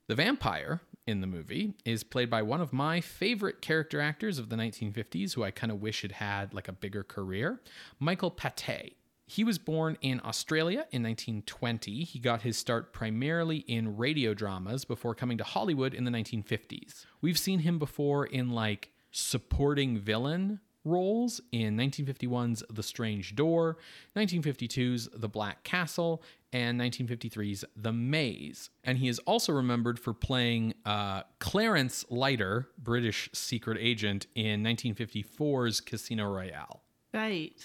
The 0.07 0.15
vampire 0.15 0.81
in 1.07 1.21
the 1.21 1.27
movie 1.27 1.73
is 1.85 2.03
played 2.03 2.29
by 2.29 2.41
one 2.41 2.61
of 2.61 2.73
my 2.73 3.01
favorite 3.01 3.61
character 3.61 3.99
actors 3.99 4.37
of 4.37 4.49
the 4.49 4.55
1950s, 4.55 5.33
who 5.33 5.43
I 5.43 5.51
kind 5.51 5.71
of 5.71 5.81
wish 5.81 6.03
had 6.03 6.11
had 6.11 6.53
like 6.53 6.67
a 6.67 6.73
bigger 6.73 7.03
career, 7.03 7.59
Michael 7.99 8.31
Pate. 8.31 8.97
He 9.31 9.45
was 9.45 9.57
born 9.57 9.97
in 10.01 10.19
Australia 10.25 10.87
in 10.91 11.03
1920. 11.03 12.03
He 12.03 12.19
got 12.19 12.41
his 12.41 12.57
start 12.57 12.91
primarily 12.91 13.59
in 13.59 13.95
radio 13.95 14.33
dramas 14.33 14.83
before 14.83 15.15
coming 15.15 15.37
to 15.37 15.45
Hollywood 15.45 15.93
in 15.93 16.03
the 16.03 16.11
1950s. 16.11 17.05
We've 17.21 17.39
seen 17.39 17.59
him 17.59 17.79
before 17.79 18.25
in 18.25 18.49
like 18.49 18.91
supporting 19.09 19.97
villain 19.97 20.59
roles 20.83 21.39
in 21.53 21.77
1951's 21.77 22.61
The 22.69 22.83
Strange 22.83 23.33
Door, 23.33 23.77
1952's 24.17 25.07
The 25.13 25.29
Black 25.29 25.63
Castle, 25.63 26.21
and 26.51 26.77
1953's 26.77 27.63
The 27.77 27.93
Maze. 27.93 28.69
And 28.83 28.97
he 28.97 29.07
is 29.07 29.19
also 29.19 29.53
remembered 29.53 29.97
for 29.97 30.13
playing 30.13 30.73
uh, 30.85 31.21
Clarence 31.39 32.03
Leiter, 32.09 32.67
British 32.77 33.29
secret 33.31 33.77
agent, 33.79 34.27
in 34.35 34.61
1954's 34.61 35.79
Casino 35.79 36.29
Royale. 36.29 36.81
Right. 37.13 37.55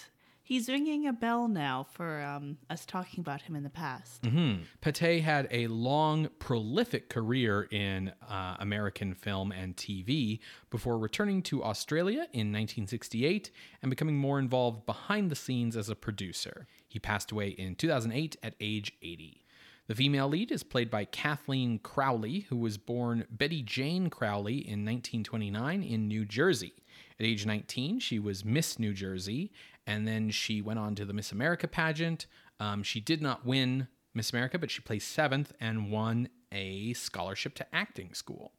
He's 0.47 0.69
ringing 0.69 1.05
a 1.05 1.11
bell 1.11 1.49
now 1.49 1.85
for 1.91 2.21
um, 2.21 2.57
us 2.69 2.85
talking 2.85 3.19
about 3.19 3.41
him 3.41 3.57
in 3.57 3.63
the 3.63 3.69
past. 3.69 4.21
Mm-hmm. 4.21 4.61
Pate 4.79 5.21
had 5.21 5.45
a 5.51 5.67
long, 5.67 6.29
prolific 6.39 7.09
career 7.09 7.67
in 7.69 8.13
uh, 8.29 8.55
American 8.57 9.13
film 9.13 9.51
and 9.51 9.75
TV 9.75 10.39
before 10.69 10.97
returning 10.97 11.41
to 11.43 11.65
Australia 11.65 12.27
in 12.31 12.53
1968 12.53 13.51
and 13.81 13.89
becoming 13.89 14.17
more 14.17 14.39
involved 14.39 14.85
behind 14.85 15.29
the 15.29 15.35
scenes 15.35 15.75
as 15.75 15.89
a 15.89 15.95
producer. 15.95 16.65
He 16.87 16.97
passed 16.97 17.33
away 17.33 17.49
in 17.49 17.75
2008 17.75 18.37
at 18.41 18.55
age 18.61 18.93
80. 19.01 19.43
The 19.87 19.95
female 19.95 20.29
lead 20.29 20.53
is 20.53 20.63
played 20.63 20.89
by 20.89 21.03
Kathleen 21.03 21.79
Crowley, 21.79 22.45
who 22.47 22.55
was 22.55 22.77
born 22.77 23.25
Betty 23.29 23.61
Jane 23.61 24.09
Crowley 24.09 24.59
in 24.59 24.85
1929 24.85 25.83
in 25.83 26.07
New 26.07 26.23
Jersey. 26.23 26.71
At 27.19 27.25
age 27.25 27.45
19, 27.45 27.99
she 27.99 28.19
was 28.19 28.45
Miss 28.45 28.77
New 28.77 28.93
Jersey, 28.93 29.51
and 29.85 30.07
then 30.07 30.29
she 30.29 30.61
went 30.61 30.79
on 30.79 30.93
to 30.95 31.05
the 31.05 31.13
Miss 31.13 31.31
America 31.31 31.67
pageant. 31.67 32.27
Um, 32.59 32.83
she 32.83 32.99
did 32.99 33.21
not 33.21 33.45
win 33.45 33.87
Miss 34.13 34.31
America, 34.31 34.59
but 34.59 34.69
she 34.69 34.81
placed 34.81 35.09
seventh 35.09 35.53
and 35.59 35.91
won 35.91 36.29
a 36.51 36.93
scholarship 36.93 37.55
to 37.55 37.75
acting 37.75 38.13
school. 38.13 38.53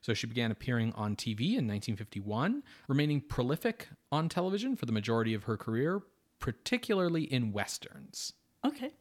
So 0.00 0.14
she 0.14 0.26
began 0.26 0.50
appearing 0.50 0.92
on 0.94 1.14
TV 1.14 1.40
in 1.40 1.68
1951, 1.68 2.62
remaining 2.88 3.20
prolific 3.20 3.88
on 4.10 4.28
television 4.28 4.76
for 4.76 4.86
the 4.86 4.92
majority 4.92 5.34
of 5.34 5.44
her 5.44 5.56
career, 5.56 6.00
particularly 6.38 7.24
in 7.24 7.52
westerns. 7.52 8.32
Okay. 8.64 8.92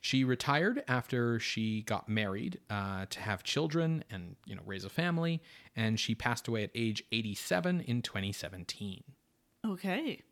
She 0.00 0.22
retired 0.22 0.84
after 0.86 1.40
she 1.40 1.80
got 1.82 2.08
married 2.08 2.60
uh, 2.68 3.06
to 3.08 3.20
have 3.20 3.42
children 3.42 4.04
and 4.10 4.36
you 4.44 4.54
know 4.54 4.60
raise 4.66 4.84
a 4.84 4.90
family, 4.90 5.40
and 5.76 5.98
she 5.98 6.14
passed 6.14 6.48
away 6.48 6.64
at 6.64 6.70
age 6.74 7.04
87 7.12 7.80
in 7.80 8.02
2017. 8.02 9.02
Okay. 9.66 10.22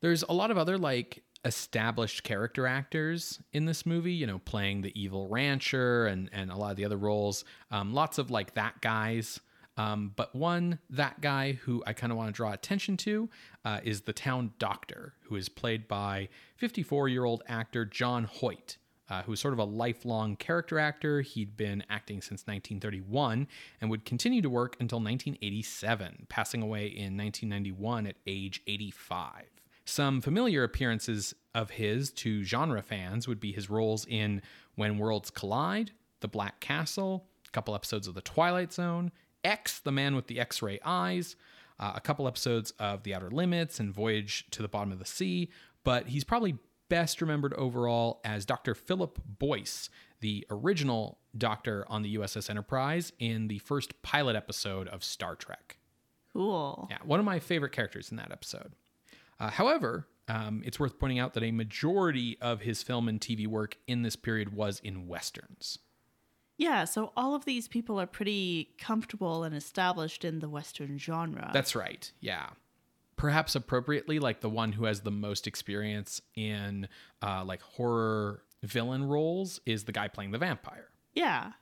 There's 0.00 0.22
a 0.22 0.32
lot 0.32 0.50
of 0.50 0.58
other 0.58 0.78
like 0.78 1.22
established 1.44 2.22
character 2.22 2.66
actors 2.66 3.40
in 3.52 3.64
this 3.64 3.84
movie, 3.84 4.12
you 4.12 4.26
know, 4.26 4.38
playing 4.38 4.82
the 4.82 5.00
evil 5.00 5.28
rancher 5.28 6.06
and 6.06 6.30
and 6.32 6.50
a 6.50 6.56
lot 6.56 6.70
of 6.70 6.76
the 6.76 6.84
other 6.84 6.96
roles. 6.96 7.44
Um, 7.70 7.94
lots 7.94 8.18
of 8.18 8.30
like 8.30 8.54
that 8.54 8.80
guys. 8.80 9.40
Um, 9.76 10.12
but 10.14 10.34
one 10.34 10.78
that 10.90 11.20
guy 11.20 11.52
who 11.52 11.82
I 11.86 11.94
kind 11.94 12.12
of 12.12 12.18
want 12.18 12.28
to 12.28 12.36
draw 12.36 12.52
attention 12.52 12.96
to 12.98 13.30
uh, 13.64 13.80
is 13.82 14.02
the 14.02 14.12
town 14.12 14.52
doctor, 14.58 15.14
who 15.22 15.36
is 15.36 15.48
played 15.48 15.88
by 15.88 16.28
54 16.56 17.08
year 17.08 17.24
old 17.24 17.42
actor 17.48 17.84
John 17.84 18.24
Hoyt. 18.24 18.76
Uh, 19.12 19.20
who 19.24 19.30
was 19.32 19.40
sort 19.40 19.52
of 19.52 19.58
a 19.60 19.64
lifelong 19.64 20.36
character 20.36 20.78
actor. 20.78 21.20
He'd 21.20 21.54
been 21.54 21.84
acting 21.90 22.22
since 22.22 22.46
1931 22.46 23.46
and 23.78 23.90
would 23.90 24.06
continue 24.06 24.40
to 24.40 24.48
work 24.48 24.74
until 24.80 25.00
1987, 25.00 26.28
passing 26.30 26.62
away 26.62 26.86
in 26.86 27.18
1991 27.18 28.06
at 28.06 28.16
age 28.26 28.62
85. 28.66 29.44
Some 29.84 30.22
familiar 30.22 30.64
appearances 30.64 31.34
of 31.54 31.72
his 31.72 32.10
to 32.12 32.42
genre 32.42 32.80
fans 32.80 33.28
would 33.28 33.38
be 33.38 33.52
his 33.52 33.68
roles 33.68 34.06
in 34.06 34.40
When 34.76 34.96
Worlds 34.96 35.28
Collide, 35.28 35.90
The 36.20 36.28
Black 36.28 36.60
Castle, 36.60 37.26
a 37.46 37.50
couple 37.50 37.74
episodes 37.74 38.08
of 38.08 38.14
The 38.14 38.22
Twilight 38.22 38.72
Zone, 38.72 39.12
X, 39.44 39.78
The 39.78 39.92
Man 39.92 40.16
with 40.16 40.26
the 40.26 40.40
X 40.40 40.62
ray 40.62 40.80
Eyes, 40.86 41.36
uh, 41.78 41.92
a 41.94 42.00
couple 42.00 42.26
episodes 42.26 42.70
of 42.78 43.02
The 43.02 43.14
Outer 43.14 43.30
Limits 43.30 43.78
and 43.78 43.92
Voyage 43.92 44.46
to 44.52 44.62
the 44.62 44.68
Bottom 44.68 44.90
of 44.90 44.98
the 44.98 45.04
Sea, 45.04 45.50
but 45.84 46.06
he's 46.06 46.24
probably 46.24 46.56
best 46.92 47.22
remembered 47.22 47.54
overall 47.54 48.20
as 48.22 48.44
Dr. 48.44 48.74
Philip 48.74 49.18
Boyce, 49.26 49.88
the 50.20 50.46
original 50.50 51.16
doctor 51.38 51.86
on 51.88 52.02
the 52.02 52.16
USS 52.18 52.50
Enterprise 52.50 53.14
in 53.18 53.48
the 53.48 53.60
first 53.60 54.02
pilot 54.02 54.36
episode 54.36 54.88
of 54.88 55.02
Star 55.02 55.34
Trek. 55.34 55.78
Cool. 56.34 56.88
Yeah, 56.90 56.98
one 57.02 57.18
of 57.18 57.24
my 57.24 57.38
favorite 57.38 57.72
characters 57.72 58.10
in 58.10 58.18
that 58.18 58.30
episode. 58.30 58.74
Uh, 59.40 59.48
however, 59.48 60.06
um, 60.28 60.62
it's 60.66 60.78
worth 60.78 60.98
pointing 60.98 61.18
out 61.18 61.32
that 61.32 61.42
a 61.42 61.50
majority 61.50 62.36
of 62.42 62.60
his 62.60 62.82
film 62.82 63.08
and 63.08 63.18
TV 63.18 63.46
work 63.46 63.78
in 63.86 64.02
this 64.02 64.14
period 64.14 64.52
was 64.52 64.78
in 64.80 65.08
westerns. 65.08 65.78
Yeah, 66.58 66.84
so 66.84 67.14
all 67.16 67.34
of 67.34 67.46
these 67.46 67.68
people 67.68 67.98
are 67.98 68.06
pretty 68.06 68.74
comfortable 68.78 69.44
and 69.44 69.54
established 69.54 70.26
in 70.26 70.40
the 70.40 70.48
Western 70.50 70.98
genre. 70.98 71.50
That's 71.54 71.74
right. 71.74 72.12
Yeah. 72.20 72.50
Perhaps 73.16 73.54
appropriately, 73.54 74.18
like 74.18 74.40
the 74.40 74.48
one 74.50 74.72
who 74.72 74.84
has 74.84 75.00
the 75.00 75.10
most 75.10 75.46
experience 75.46 76.20
in 76.34 76.88
uh, 77.22 77.44
like 77.44 77.62
horror 77.62 78.42
villain 78.62 79.04
roles 79.04 79.60
is 79.66 79.84
the 79.84 79.92
guy 79.92 80.08
playing 80.08 80.30
the 80.30 80.38
vampire. 80.38 80.88
yeah. 81.14 81.52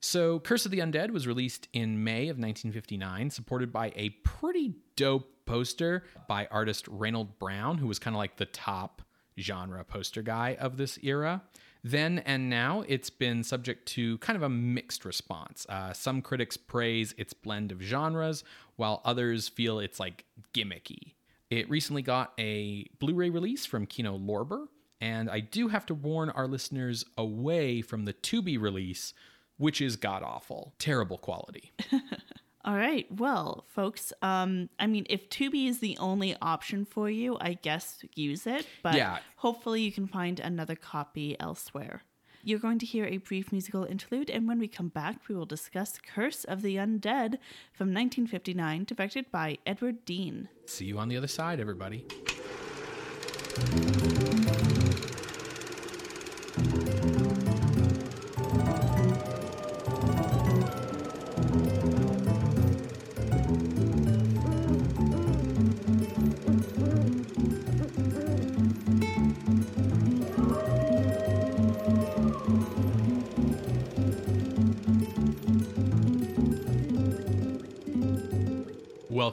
So, 0.00 0.38
Curse 0.38 0.66
of 0.66 0.70
the 0.70 0.80
Undead 0.80 1.12
was 1.12 1.26
released 1.26 1.66
in 1.72 2.04
May 2.04 2.24
of 2.24 2.36
1959, 2.36 3.30
supported 3.30 3.72
by 3.72 3.90
a 3.96 4.10
pretty 4.22 4.74
dope 4.96 5.30
poster 5.46 6.04
by 6.28 6.46
artist 6.50 6.86
Reynold 6.88 7.38
Brown, 7.38 7.78
who 7.78 7.86
was 7.86 7.98
kind 7.98 8.14
of 8.14 8.18
like 8.18 8.36
the 8.36 8.44
top 8.44 9.00
genre 9.40 9.82
poster 9.82 10.20
guy 10.20 10.58
of 10.60 10.76
this 10.76 10.98
era. 11.02 11.42
Then 11.86 12.20
and 12.20 12.48
now, 12.48 12.82
it's 12.88 13.10
been 13.10 13.44
subject 13.44 13.86
to 13.88 14.16
kind 14.18 14.36
of 14.38 14.42
a 14.42 14.48
mixed 14.48 15.04
response. 15.04 15.66
Uh, 15.68 15.92
some 15.92 16.22
critics 16.22 16.56
praise 16.56 17.14
its 17.18 17.34
blend 17.34 17.70
of 17.70 17.82
genres, 17.82 18.42
while 18.76 19.02
others 19.04 19.48
feel 19.48 19.78
it's 19.78 20.00
like 20.00 20.24
gimmicky. 20.54 21.12
It 21.50 21.68
recently 21.68 22.00
got 22.00 22.32
a 22.38 22.86
Blu 22.98 23.14
ray 23.14 23.28
release 23.28 23.66
from 23.66 23.84
Kino 23.84 24.16
Lorber, 24.18 24.68
and 24.98 25.28
I 25.28 25.40
do 25.40 25.68
have 25.68 25.84
to 25.86 25.94
warn 25.94 26.30
our 26.30 26.48
listeners 26.48 27.04
away 27.18 27.82
from 27.82 28.06
the 28.06 28.14
Tubi 28.14 28.58
release, 28.58 29.12
which 29.58 29.82
is 29.82 29.96
god 29.96 30.22
awful, 30.22 30.72
terrible 30.78 31.18
quality. 31.18 31.72
All 32.64 32.76
right. 32.76 33.06
Well, 33.10 33.64
folks, 33.68 34.12
um, 34.22 34.70
I 34.78 34.86
mean, 34.86 35.04
if 35.10 35.28
Tubi 35.28 35.66
is 35.68 35.80
the 35.80 35.98
only 35.98 36.34
option 36.40 36.86
for 36.86 37.10
you, 37.10 37.36
I 37.40 37.54
guess 37.54 38.02
use 38.14 38.46
it. 38.46 38.66
But 38.82 38.94
Yeah. 38.94 39.18
hopefully 39.36 39.82
you 39.82 39.92
can 39.92 40.06
find 40.06 40.40
another 40.40 40.74
copy 40.74 41.36
elsewhere. 41.38 42.02
You're 42.42 42.58
going 42.58 42.78
to 42.80 42.86
hear 42.86 43.04
a 43.06 43.16
brief 43.18 43.52
musical 43.52 43.84
interlude, 43.84 44.28
and 44.30 44.46
when 44.46 44.58
we 44.58 44.68
come 44.68 44.88
back, 44.88 45.28
we 45.28 45.34
will 45.34 45.46
discuss 45.46 45.98
Curse 45.98 46.44
of 46.44 46.60
the 46.62 46.76
Undead 46.76 47.38
from 47.72 47.88
1959, 47.92 48.84
directed 48.84 49.30
by 49.30 49.58
Edward 49.66 50.04
Dean. 50.04 50.48
See 50.66 50.84
you 50.86 50.98
on 50.98 51.08
the 51.08 51.16
other 51.16 51.26
side, 51.26 51.58
everybody. 51.60 52.04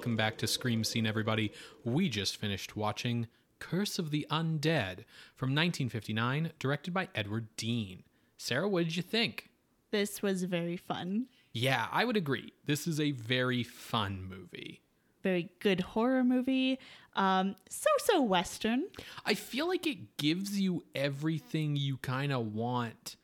Welcome 0.01 0.15
back 0.15 0.37
to 0.37 0.47
Scream 0.47 0.83
Scene, 0.83 1.05
everybody. 1.05 1.51
We 1.83 2.09
just 2.09 2.37
finished 2.37 2.75
watching 2.75 3.27
Curse 3.59 3.99
of 3.99 4.09
the 4.09 4.25
Undead 4.31 5.05
from 5.35 5.49
1959, 5.49 6.53
directed 6.57 6.91
by 6.91 7.09
Edward 7.13 7.55
Dean. 7.55 8.01
Sarah, 8.35 8.67
what 8.67 8.85
did 8.85 8.95
you 8.95 9.03
think? 9.03 9.51
This 9.91 10.23
was 10.23 10.41
very 10.45 10.75
fun. 10.75 11.27
Yeah, 11.53 11.85
I 11.91 12.05
would 12.05 12.17
agree. 12.17 12.51
This 12.65 12.87
is 12.87 12.99
a 12.99 13.11
very 13.11 13.61
fun 13.61 14.27
movie. 14.27 14.81
Very 15.21 15.51
good 15.59 15.81
horror 15.81 16.23
movie. 16.23 16.79
Um, 17.15 17.55
so 17.69 17.91
so 17.99 18.23
Western. 18.23 18.85
I 19.23 19.35
feel 19.35 19.67
like 19.67 19.85
it 19.85 20.17
gives 20.17 20.59
you 20.59 20.83
everything 20.95 21.75
you 21.75 21.97
kind 21.97 22.33
of 22.33 22.55
want 22.55 23.17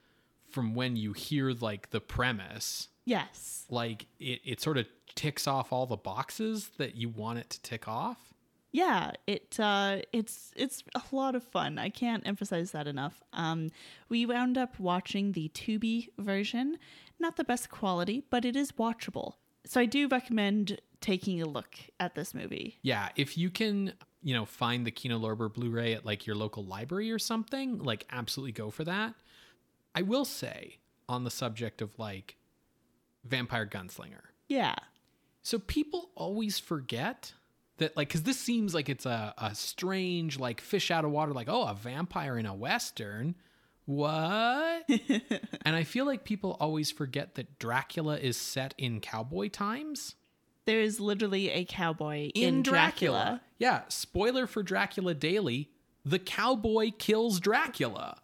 from 0.52 0.76
when 0.76 0.96
you 0.96 1.14
hear 1.14 1.54
like 1.54 1.90
the 1.90 2.02
premise. 2.02 2.90
Yes. 3.04 3.66
Like 3.68 4.06
it, 4.20 4.42
it 4.46 4.62
sort 4.62 4.78
of 4.78 4.86
ticks 5.18 5.48
off 5.48 5.74
all 5.74 5.86
the 5.86 5.98
boxes 5.98 6.70
that 6.78 6.96
you 6.96 7.10
want 7.10 7.40
it 7.40 7.50
to 7.50 7.62
tick 7.62 7.88
off. 7.88 8.34
Yeah, 8.72 9.14
it 9.26 9.60
uh, 9.60 10.00
it's 10.14 10.52
it's 10.56 10.84
a 10.94 11.02
lot 11.12 11.36
of 11.36 11.44
fun. 11.44 11.80
I 11.80 11.90
can't 11.90 12.26
emphasize 12.28 12.72
that 12.72 12.88
enough. 12.88 13.22
Um, 13.34 13.72
we 14.08 14.26
wound 14.26 14.58
up 14.58 14.80
watching 14.80 15.32
the 15.32 15.50
Tubi 15.50 16.10
version, 16.20 16.78
not 17.20 17.38
the 17.38 17.44
best 17.44 17.70
quality, 17.70 18.24
but 18.30 18.46
it 18.46 18.56
is 18.56 18.74
watchable. 18.74 19.34
So 19.66 19.82
I 19.82 19.86
do 19.86 20.08
recommend 20.08 20.80
taking 21.02 21.42
a 21.42 21.46
look 21.46 21.76
at 22.00 22.16
this 22.16 22.34
movie. 22.34 22.78
Yeah, 22.84 23.10
if 23.16 23.38
you 23.38 23.50
can, 23.50 23.94
you 24.22 24.34
know, 24.34 24.46
find 24.46 24.86
the 24.86 24.92
Kino 24.92 25.18
Lorber 25.20 25.52
Blu-ray 25.52 25.94
at 25.94 26.06
like 26.06 26.28
your 26.28 26.36
local 26.36 26.64
library 26.64 27.12
or 27.12 27.20
something, 27.20 27.80
like 27.80 28.06
absolutely 28.12 28.52
go 28.52 28.70
for 28.70 28.84
that. 28.84 29.16
I 29.96 30.04
will 30.04 30.26
say 30.26 30.78
on 31.10 31.24
the 31.24 31.32
subject 31.32 31.82
of 31.82 31.98
like 31.98 32.36
vampire 33.26 33.66
gunslinger. 33.66 34.22
Yeah. 34.48 34.76
So 35.48 35.60
people 35.60 36.12
always 36.14 36.60
forget 36.60 37.32
that 37.78 37.96
like 37.96 38.10
cuz 38.10 38.24
this 38.24 38.38
seems 38.38 38.74
like 38.74 38.90
it's 38.90 39.06
a 39.06 39.34
a 39.38 39.56
strange 39.56 40.38
like 40.38 40.60
fish 40.60 40.92
out 40.92 41.06
of 41.06 41.12
water 41.12 41.32
like 41.32 41.48
oh 41.48 41.64
a 41.64 41.74
vampire 41.74 42.38
in 42.38 42.46
a 42.46 42.54
western. 42.54 43.34
What? 43.86 44.84
and 44.90 45.74
I 45.74 45.86
feel 45.86 46.06
like 46.06 46.26
people 46.26 46.58
always 46.60 46.92
forget 46.92 47.36
that 47.36 47.60
Dracula 47.60 48.18
is 48.18 48.36
set 48.36 48.74
in 48.78 49.00
cowboy 49.00 49.48
times. 49.48 50.16
There 50.66 50.82
is 50.82 51.00
literally 51.00 51.50
a 51.50 51.64
cowboy 51.64 52.30
in, 52.36 52.62
Dracula. 52.62 53.40
Yeah, 53.58 53.84
spoiler 53.88 54.48
for 54.48 54.64
Dracula 54.64 55.14
Daily, 55.14 55.70
the 56.04 56.20
cowboy 56.20 56.92
kills 56.98 57.40
Dracula. 57.40 58.18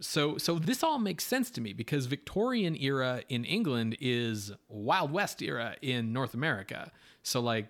So 0.00 0.38
so 0.38 0.58
this 0.58 0.82
all 0.82 0.98
makes 0.98 1.24
sense 1.24 1.50
to 1.52 1.60
me 1.60 1.72
because 1.72 2.06
Victorian 2.06 2.76
era 2.76 3.22
in 3.28 3.44
England 3.44 3.96
is 4.00 4.52
Wild 4.68 5.12
West 5.12 5.42
era 5.42 5.76
in 5.82 6.12
North 6.12 6.34
America. 6.34 6.90
So 7.22 7.40
like 7.40 7.68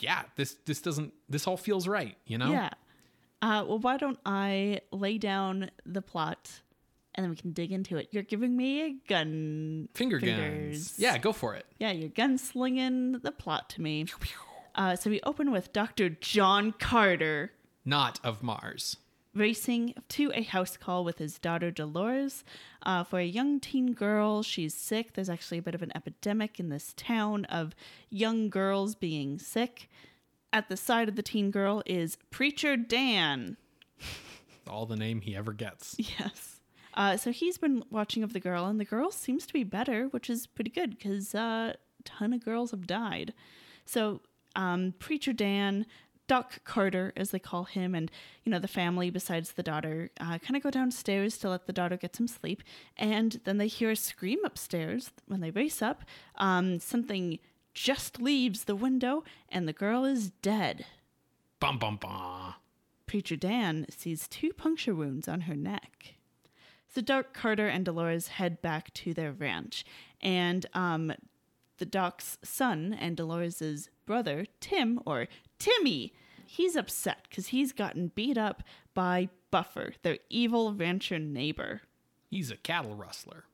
yeah, 0.00 0.22
this 0.36 0.56
this 0.66 0.80
doesn't 0.80 1.12
this 1.28 1.46
all 1.46 1.56
feels 1.56 1.86
right, 1.88 2.16
you 2.26 2.38
know? 2.38 2.50
Yeah. 2.50 2.70
Uh, 3.40 3.64
well, 3.66 3.78
why 3.78 3.96
don't 3.96 4.18
I 4.24 4.80
lay 4.92 5.18
down 5.18 5.70
the 5.84 6.02
plot 6.02 6.60
and 7.14 7.24
then 7.24 7.30
we 7.30 7.36
can 7.36 7.52
dig 7.52 7.72
into 7.72 7.96
it? 7.96 8.08
You're 8.12 8.22
giving 8.22 8.56
me 8.56 8.82
a 8.82 8.90
gun. 9.08 9.88
Finger 9.94 10.20
fingers. 10.20 10.88
guns. 10.88 10.94
Yeah, 10.98 11.18
go 11.18 11.32
for 11.32 11.54
it. 11.54 11.66
Yeah, 11.78 11.90
you're 11.90 12.10
gunslinging 12.10 13.22
the 13.22 13.32
plot 13.32 13.68
to 13.70 13.82
me. 13.82 14.06
Uh, 14.74 14.96
so 14.96 15.10
we 15.10 15.20
open 15.24 15.50
with 15.50 15.72
Dr. 15.72 16.08
John 16.08 16.72
Carter 16.72 17.52
Not 17.84 18.18
of 18.24 18.42
Mars. 18.42 18.96
Racing 19.34 19.94
to 20.08 20.30
a 20.34 20.42
house 20.42 20.76
call 20.76 21.04
with 21.04 21.18
his 21.18 21.38
daughter 21.38 21.70
Dolores 21.70 22.44
uh, 22.82 23.04
for 23.04 23.18
a 23.18 23.24
young 23.24 23.60
teen 23.60 23.92
girl. 23.92 24.42
She's 24.42 24.74
sick. 24.74 25.14
There's 25.14 25.30
actually 25.30 25.58
a 25.58 25.62
bit 25.62 25.74
of 25.74 25.82
an 25.82 25.92
epidemic 25.94 26.60
in 26.60 26.68
this 26.68 26.92
town 26.96 27.44
of 27.46 27.74
young 28.10 28.48
girls 28.50 28.94
being 28.94 29.38
sick. 29.38 29.88
At 30.52 30.68
the 30.68 30.76
side 30.76 31.08
of 31.08 31.16
the 31.16 31.22
teen 31.22 31.50
girl 31.50 31.82
is 31.86 32.18
Preacher 32.30 32.76
Dan. 32.76 33.56
All 34.68 34.86
the 34.86 34.96
name 34.96 35.22
he 35.22 35.34
ever 35.34 35.52
gets. 35.52 35.96
Yes. 35.98 36.60
Uh, 36.94 37.16
so 37.16 37.32
he's 37.32 37.56
been 37.56 37.82
watching 37.90 38.22
of 38.22 38.34
the 38.34 38.40
girl, 38.40 38.66
and 38.66 38.78
the 38.78 38.84
girl 38.84 39.10
seems 39.10 39.46
to 39.46 39.52
be 39.52 39.64
better, 39.64 40.08
which 40.08 40.28
is 40.28 40.46
pretty 40.46 40.70
good 40.70 40.90
because 40.90 41.34
uh, 41.34 41.72
a 41.74 42.02
ton 42.04 42.34
of 42.34 42.44
girls 42.44 42.70
have 42.70 42.86
died. 42.86 43.32
So 43.86 44.20
um, 44.54 44.94
Preacher 44.98 45.32
Dan, 45.32 45.86
Doc 46.28 46.64
Carter, 46.64 47.12
as 47.16 47.30
they 47.30 47.38
call 47.38 47.64
him, 47.64 47.94
and 47.94 48.10
you 48.44 48.50
know 48.50 48.58
the 48.58 48.68
family 48.68 49.10
besides 49.10 49.52
the 49.52 49.62
daughter, 49.62 50.10
uh, 50.20 50.38
kind 50.38 50.56
of 50.56 50.62
go 50.62 50.70
downstairs 50.70 51.36
to 51.38 51.50
let 51.50 51.66
the 51.66 51.72
daughter 51.72 51.96
get 51.96 52.16
some 52.16 52.28
sleep, 52.28 52.62
and 52.96 53.40
then 53.44 53.58
they 53.58 53.66
hear 53.66 53.90
a 53.90 53.96
scream 53.96 54.38
upstairs. 54.44 55.10
When 55.26 55.40
they 55.40 55.50
race 55.50 55.82
up, 55.82 56.04
um, 56.36 56.78
something 56.78 57.38
just 57.74 58.20
leaves 58.20 58.64
the 58.64 58.76
window, 58.76 59.24
and 59.48 59.66
the 59.66 59.72
girl 59.72 60.04
is 60.04 60.30
dead. 60.42 60.86
Bum 61.60 61.78
bum 61.78 61.96
bum. 61.96 62.54
Preacher 63.06 63.36
Dan 63.36 63.86
sees 63.90 64.28
two 64.28 64.52
puncture 64.52 64.94
wounds 64.94 65.28
on 65.28 65.42
her 65.42 65.54
neck. 65.56 66.14
So 66.94 67.00
Doc 67.00 67.32
Carter 67.32 67.68
and 67.68 67.84
Dolores 67.84 68.28
head 68.28 68.62
back 68.62 68.92
to 68.94 69.12
their 69.14 69.32
ranch, 69.32 69.84
and 70.20 70.66
um, 70.74 71.12
the 71.78 71.86
Doc's 71.86 72.38
son 72.42 72.96
and 72.98 73.16
Dolores's 73.16 73.90
brother, 74.06 74.46
Tim 74.60 75.00
or 75.06 75.28
Timmy, 75.58 76.12
he's 76.46 76.76
upset 76.76 77.26
because 77.28 77.48
he's 77.48 77.72
gotten 77.72 78.12
beat 78.14 78.38
up 78.38 78.62
by 78.94 79.28
Buffer, 79.50 79.94
their 80.02 80.18
evil 80.30 80.74
rancher 80.74 81.18
neighbor. 81.18 81.82
He's 82.30 82.50
a 82.50 82.56
cattle 82.56 82.94
rustler. 82.94 83.44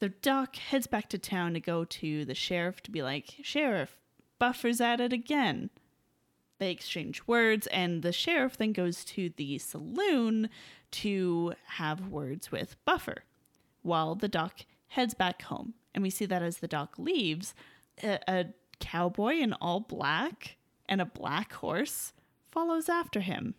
So 0.00 0.08
Doc 0.08 0.56
heads 0.56 0.86
back 0.86 1.08
to 1.10 1.18
town 1.18 1.54
to 1.54 1.60
go 1.60 1.84
to 1.84 2.24
the 2.24 2.34
sheriff 2.34 2.82
to 2.82 2.90
be 2.90 3.02
like, 3.02 3.36
Sheriff, 3.42 3.98
Buffer's 4.38 4.80
at 4.80 5.00
it 5.00 5.12
again. 5.12 5.70
They 6.58 6.70
exchange 6.70 7.22
words, 7.26 7.66
and 7.68 8.02
the 8.02 8.12
sheriff 8.12 8.58
then 8.58 8.72
goes 8.72 9.04
to 9.06 9.30
the 9.36 9.58
saloon 9.58 10.50
to 10.92 11.54
have 11.66 12.08
words 12.08 12.52
with 12.52 12.76
Buffer 12.84 13.24
while 13.82 14.14
the 14.14 14.28
doc 14.28 14.60
heads 14.88 15.14
back 15.14 15.42
home. 15.42 15.74
And 15.94 16.02
we 16.02 16.10
see 16.10 16.26
that 16.26 16.42
as 16.42 16.58
the 16.58 16.68
doc 16.68 16.98
leaves, 16.98 17.54
a, 18.02 18.18
a 18.28 18.44
cowboy 18.80 19.34
in 19.34 19.52
all 19.54 19.80
black 19.80 20.56
and 20.88 21.00
a 21.00 21.06
black 21.06 21.52
horse 21.52 22.12
follows 22.50 22.88
after 22.88 23.20
him. 23.20 23.54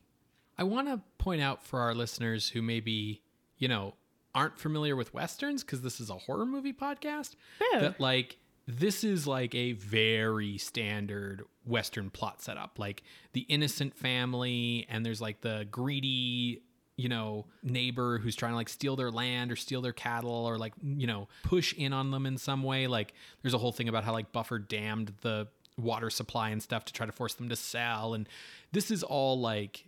I 0.58 0.64
want 0.64 0.88
to 0.88 1.02
point 1.18 1.42
out 1.42 1.64
for 1.64 1.80
our 1.80 1.96
listeners 1.96 2.50
who 2.50 2.62
maybe, 2.62 3.22
you 3.58 3.68
know, 3.68 3.96
aren't 4.36 4.60
familiar 4.60 4.96
with 4.96 5.14
westerns 5.14 5.64
because 5.64 5.82
this 5.82 6.00
is 6.00 6.10
a 6.10 6.16
horror 6.16 6.46
movie 6.46 6.74
podcast 6.74 7.36
that 7.74 8.00
like 8.00 8.38
this 8.68 9.04
is 9.04 9.28
like 9.28 9.54
a 9.56 9.74
very 9.74 10.58
standard 10.58 11.44
western 11.66 12.10
plot 12.10 12.42
setup 12.42 12.80
like 12.80 13.04
the 13.34 13.42
innocent 13.42 13.94
family 13.94 14.86
and 14.90 15.06
there's 15.06 15.22
like 15.22 15.42
the 15.42 15.68
greedy 15.70 16.62
you 16.98 17.10
know 17.10 17.46
neighbor 17.64 18.18
who's 18.20 18.36
trying 18.36 18.52
to 18.52 18.56
like 18.56 18.70
steal 18.70 18.96
their 18.96 19.12
land 19.12 19.52
or 19.52 19.56
steal 19.56 19.82
their 19.82 19.94
cattle 19.94 20.46
or 20.46 20.58
like 20.58 20.74
you 20.84 21.08
know 21.08 21.28
push 21.44 21.74
in 21.74 21.94
on 21.94 22.12
them 22.12 22.26
in 22.26 22.38
some 22.38 22.64
way 22.64 22.88
like 22.88 23.14
there's 23.42 23.54
a 23.54 23.58
whole 23.58 23.72
thing 23.72 23.90
about 23.90 24.04
how 24.04 24.12
like 24.12 24.32
buffer 24.32 24.60
dammed 24.60 25.14
the 25.22 25.48
water 25.78 26.10
supply 26.10 26.50
and 26.50 26.62
stuff 26.62 26.86
to 26.86 26.94
try 26.94 27.06
to 27.06 27.12
force 27.12 27.34
them 27.36 27.50
to 27.50 27.56
sell 27.56 28.14
and 28.14 28.28
this 28.72 28.92
is 28.92 29.04
all 29.04 29.40
like 29.40 29.86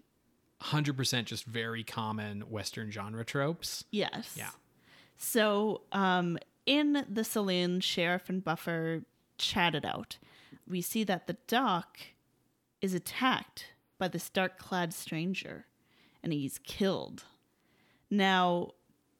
100% 0.62 1.26
just 1.26 1.44
very 1.44 1.84
common 1.84 2.42
western 2.50 2.90
genre 2.90 3.26
tropes 3.26 3.84
Yes. 3.92 4.34
Yeah. 4.38 4.50
So, 5.18 5.82
um, 5.92 6.38
in 6.66 7.06
the 7.10 7.24
saloon, 7.24 7.80
Sheriff 7.80 8.30
and 8.30 8.44
Buffer 8.44 9.04
chat 9.38 9.76
it 9.76 9.86
out. 9.86 10.18
We 10.68 10.82
see 10.82 11.04
that 11.04 11.28
the 11.28 11.38
doc 11.48 11.98
is 12.82 12.94
attacked 12.94 13.68
by 13.98 14.08
this 14.08 14.30
dark 14.30 14.58
clad 14.58 14.94
stranger 14.94 15.66
and 16.24 16.34
he's 16.34 16.60
killed. 16.60 17.26
Now, 18.10 18.72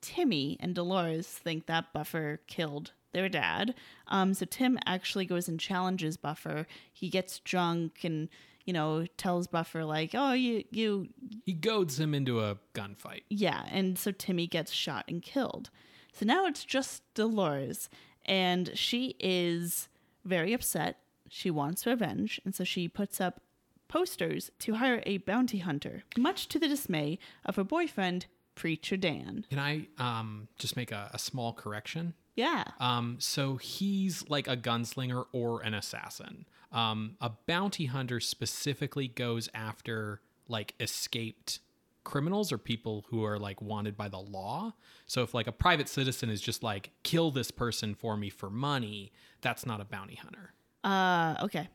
Timmy 0.02 0.58
and 0.60 0.74
Dolores 0.76 1.28
think 1.28 1.66
that 1.66 1.94
Buffer 1.94 2.42
killed 2.48 2.92
their 3.14 3.30
dad. 3.30 3.76
Um, 4.08 4.34
so 4.34 4.46
Tim 4.46 4.78
actually 4.86 5.26
goes 5.26 5.48
and 5.48 5.60
challenges 5.60 6.18
Buffer. 6.18 6.66
He 6.92 7.10
gets 7.10 7.40
drunk 7.40 8.04
and, 8.04 8.30
you 8.66 8.74
know, 8.74 9.06
tells 9.18 9.48
Buffer, 9.48 9.86
like, 9.86 10.12
oh, 10.14 10.34
you, 10.34 10.64
you, 10.72 11.08
he 11.46 11.54
goads 11.54 12.00
him 12.00 12.14
into 12.14 12.40
a 12.42 12.58
gunfight 12.74 13.24
yeah, 13.30 13.66
and 13.72 13.98
so 13.98 14.12
Timmy 14.12 14.48
gets 14.48 14.72
shot 14.72 15.06
and 15.08 15.22
killed. 15.22 15.70
So 16.14 16.26
now 16.26 16.46
it's 16.46 16.64
just 16.64 17.02
Dolores, 17.14 17.90
and 18.26 18.72
she 18.76 19.16
is 19.20 19.90
very 20.24 20.54
upset. 20.54 20.98
She 21.30 21.50
wants 21.50 21.86
revenge, 21.88 22.40
and 22.46 22.54
so 22.54 22.64
she 22.64 22.88
puts 22.88 23.20
up 23.20 23.42
posters 23.94 24.50
to 24.58 24.74
hire 24.74 25.04
a 25.06 25.20
bounty 25.20 25.60
hunter, 25.60 26.02
much 26.18 26.48
to 26.48 26.58
the 26.58 26.68
dismay 26.68 27.20
of 27.46 27.58
her 27.58 27.64
boyfriend, 27.64 28.26
Preacher 28.56 28.98
Dan. 28.98 29.46
Can 29.52 29.60
I 29.60 29.88
um, 30.00 30.48
just 30.58 30.76
make 30.76 30.92
a, 30.92 31.12
a 31.14 31.20
small 31.20 31.54
correction? 31.54 32.16
Yeah. 32.36 32.64
Um, 32.80 33.18
so 33.20 33.58
he's 33.58 34.28
like 34.28 34.48
a 34.48 34.58
gunslinger 34.58 35.26
or 35.32 35.62
an 35.62 35.76
assassin. 35.76 36.48
Um, 36.72 37.18
a 37.22 37.34
bounty 37.46 37.86
hunter 37.86 38.20
specifically 38.20 39.08
goes 39.08 39.48
after 39.54 40.22
like 40.48 40.74
escaped 40.80 41.60
criminals 42.04 42.52
or 42.52 42.58
people 42.58 43.06
who 43.10 43.24
are 43.24 43.38
like 43.38 43.62
wanted 43.62 43.96
by 43.96 44.10
the 44.10 44.18
law. 44.18 44.74
So 45.06 45.22
if 45.22 45.36
like 45.36 45.46
a 45.46 45.52
private 45.52 45.88
citizen 45.88 46.32
is 46.32 46.42
just 46.42 46.64
like 46.64 46.90
kill 47.04 47.30
this 47.30 47.52
person 47.52 47.94
for 47.94 48.18
me 48.18 48.32
for 48.32 48.50
money, 48.50 49.12
that's 49.42 49.68
not 49.68 49.82
a 49.82 49.86
bounty 49.86 50.16
hunter. 50.16 50.54
Uh, 50.84 51.36
okay. 51.46 51.70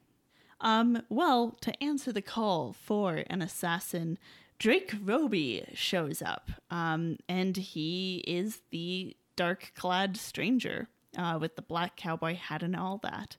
Um, 0.60 1.02
well, 1.08 1.56
to 1.60 1.82
answer 1.82 2.12
the 2.12 2.22
call 2.22 2.72
for 2.72 3.22
an 3.28 3.42
assassin, 3.42 4.18
Drake 4.58 4.92
Robey 5.02 5.64
shows 5.74 6.20
up. 6.20 6.50
Um, 6.70 7.18
and 7.28 7.56
he 7.56 8.24
is 8.26 8.62
the 8.70 9.16
dark 9.36 9.72
clad 9.76 10.16
stranger 10.16 10.88
uh, 11.16 11.38
with 11.40 11.56
the 11.56 11.62
black 11.62 11.96
cowboy 11.96 12.34
hat 12.34 12.62
and 12.62 12.74
all 12.74 12.98
that. 13.02 13.36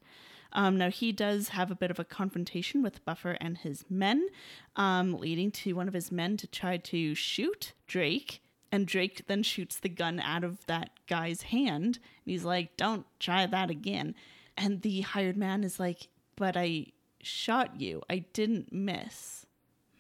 Um, 0.52 0.78
now, 0.78 0.90
he 0.90 1.12
does 1.12 1.50
have 1.50 1.70
a 1.70 1.76
bit 1.76 1.92
of 1.92 2.00
a 2.00 2.04
confrontation 2.04 2.82
with 2.82 3.06
Buffer 3.06 3.38
and 3.40 3.58
his 3.58 3.86
men, 3.90 4.28
um, 4.76 5.14
leading 5.14 5.52
to 5.52 5.74
one 5.74 5.88
of 5.88 5.94
his 5.94 6.12
men 6.12 6.38
to 6.38 6.48
try 6.48 6.78
to 6.78 7.14
shoot 7.14 7.74
Drake. 7.86 8.42
And 8.72 8.88
Drake 8.88 9.24
then 9.28 9.44
shoots 9.44 9.78
the 9.78 9.90
gun 9.90 10.20
out 10.20 10.44
of 10.44 10.66
that 10.66 10.92
guy's 11.08 11.44
hand. 11.44 11.86
And 11.86 12.32
he's 12.32 12.46
like, 12.46 12.78
Don't 12.78 13.06
try 13.20 13.46
that 13.46 13.70
again. 13.70 14.16
And 14.58 14.82
the 14.82 15.02
hired 15.02 15.38
man 15.38 15.64
is 15.64 15.80
like, 15.80 16.08
But 16.36 16.58
I 16.58 16.88
shot 17.22 17.80
you. 17.80 18.02
I 18.10 18.20
didn't 18.34 18.72
miss. 18.72 19.46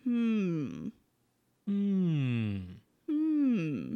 Hmm. 0.03 0.89
Hmm. 1.65 2.57
Hmm. 3.07 3.95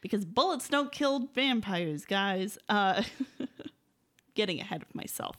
Because 0.00 0.24
bullets 0.24 0.68
don't 0.68 0.92
kill 0.92 1.28
vampires, 1.34 2.04
guys. 2.04 2.58
Uh, 2.68 3.02
getting 4.34 4.60
ahead 4.60 4.82
of 4.82 4.94
myself. 4.94 5.36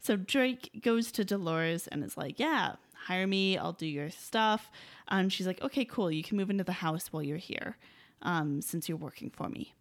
So 0.00 0.16
Drake 0.16 0.80
goes 0.82 1.10
to 1.12 1.24
Dolores 1.24 1.86
and 1.88 2.04
is 2.04 2.16
like, 2.16 2.38
Yeah, 2.38 2.76
hire 2.94 3.26
me. 3.26 3.58
I'll 3.58 3.72
do 3.72 3.86
your 3.86 4.10
stuff. 4.10 4.70
And 5.08 5.32
she's 5.32 5.46
like, 5.46 5.62
Okay, 5.62 5.84
cool. 5.84 6.10
You 6.10 6.22
can 6.22 6.36
move 6.36 6.50
into 6.50 6.64
the 6.64 6.72
house 6.72 7.12
while 7.12 7.22
you're 7.22 7.36
here 7.36 7.76
um, 8.22 8.62
since 8.62 8.88
you're 8.88 8.98
working 8.98 9.30
for 9.30 9.48
me. 9.48 9.74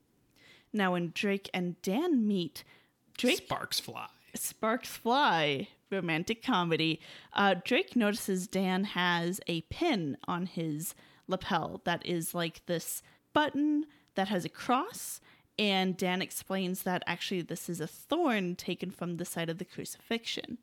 Now, 0.73 0.93
when 0.93 1.11
Drake 1.13 1.49
and 1.53 1.79
Dan 1.81 2.27
meet, 2.27 2.63
Drake 3.17 3.37
Sparks 3.37 3.79
fly. 3.79 4.07
Sparks 4.35 4.89
Fly 4.89 5.67
romantic 5.93 6.43
comedy. 6.43 6.99
Uh, 7.33 7.55
Drake 7.63 7.95
notices 7.95 8.47
Dan 8.47 8.83
has 8.83 9.39
a 9.47 9.61
pin 9.61 10.17
on 10.27 10.45
his 10.47 10.95
lapel 11.27 11.81
that 11.85 12.05
is 12.05 12.33
like 12.33 12.65
this 12.65 13.01
button 13.33 13.85
that 14.15 14.27
has 14.27 14.45
a 14.45 14.49
cross. 14.49 15.21
And 15.57 15.95
Dan 15.95 16.21
explains 16.21 16.83
that 16.83 17.03
actually 17.05 17.41
this 17.41 17.69
is 17.69 17.79
a 17.79 17.87
thorn 17.87 18.55
taken 18.55 18.89
from 18.89 19.17
the 19.17 19.25
side 19.25 19.49
of 19.49 19.59
the 19.59 19.65
crucifixion. 19.65 20.57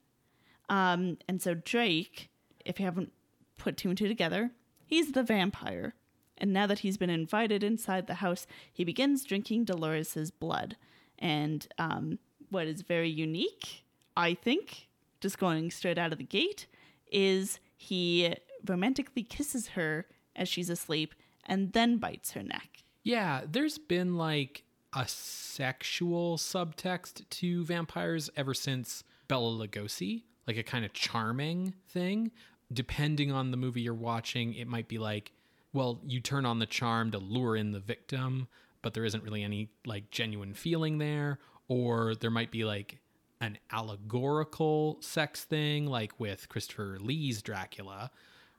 Um, 0.68 1.18
and 1.28 1.40
so 1.40 1.54
Drake, 1.54 2.28
if 2.64 2.78
you 2.78 2.84
haven't 2.84 3.12
put 3.56 3.76
two 3.76 3.88
and 3.88 3.98
two 3.98 4.08
together, 4.08 4.50
he's 4.86 5.12
the 5.12 5.22
vampire. 5.22 5.94
And 6.38 6.52
now 6.52 6.66
that 6.66 6.80
he's 6.80 6.96
been 6.96 7.10
invited 7.10 7.62
inside 7.62 8.06
the 8.06 8.14
house, 8.14 8.46
he 8.72 8.82
begins 8.82 9.24
drinking 9.24 9.64
Dolores's 9.64 10.30
blood. 10.30 10.76
And 11.18 11.68
um, 11.78 12.18
what 12.48 12.66
is 12.66 12.82
very 12.82 13.10
unique, 13.10 13.84
I 14.16 14.34
think, 14.34 14.88
just 15.20 15.38
going 15.38 15.70
straight 15.70 15.98
out 15.98 16.12
of 16.12 16.18
the 16.18 16.24
gate, 16.24 16.66
is 17.10 17.60
he 17.76 18.34
romantically 18.66 19.22
kisses 19.22 19.68
her 19.68 20.06
as 20.36 20.48
she's 20.48 20.70
asleep 20.70 21.14
and 21.46 21.72
then 21.72 21.98
bites 21.98 22.32
her 22.32 22.42
neck. 22.42 22.82
Yeah, 23.02 23.42
there's 23.50 23.78
been 23.78 24.16
like 24.16 24.64
a 24.94 25.06
sexual 25.06 26.36
subtext 26.36 27.28
to 27.28 27.64
vampires 27.64 28.30
ever 28.36 28.54
since 28.54 29.04
Bela 29.28 29.50
Lugosi, 29.50 30.24
like 30.46 30.56
a 30.56 30.62
kind 30.62 30.84
of 30.84 30.92
charming 30.92 31.74
thing. 31.88 32.30
Depending 32.72 33.32
on 33.32 33.50
the 33.50 33.56
movie 33.56 33.80
you're 33.80 33.94
watching, 33.94 34.54
it 34.54 34.68
might 34.68 34.88
be 34.88 34.98
like, 34.98 35.32
well, 35.72 36.00
you 36.06 36.20
turn 36.20 36.44
on 36.44 36.58
the 36.58 36.66
charm 36.66 37.10
to 37.12 37.18
lure 37.18 37.56
in 37.56 37.72
the 37.72 37.80
victim, 37.80 38.48
but 38.82 38.94
there 38.94 39.04
isn't 39.04 39.24
really 39.24 39.42
any 39.42 39.70
like 39.86 40.10
genuine 40.10 40.54
feeling 40.54 40.98
there. 40.98 41.38
Or 41.68 42.14
there 42.14 42.30
might 42.30 42.50
be 42.50 42.64
like 42.64 42.98
an 43.40 43.58
allegorical 43.72 44.98
sex 45.00 45.44
thing, 45.44 45.86
like 45.86 46.18
with 46.20 46.48
Christopher 46.48 46.98
Lee's 47.00 47.42
Dracula. 47.42 48.10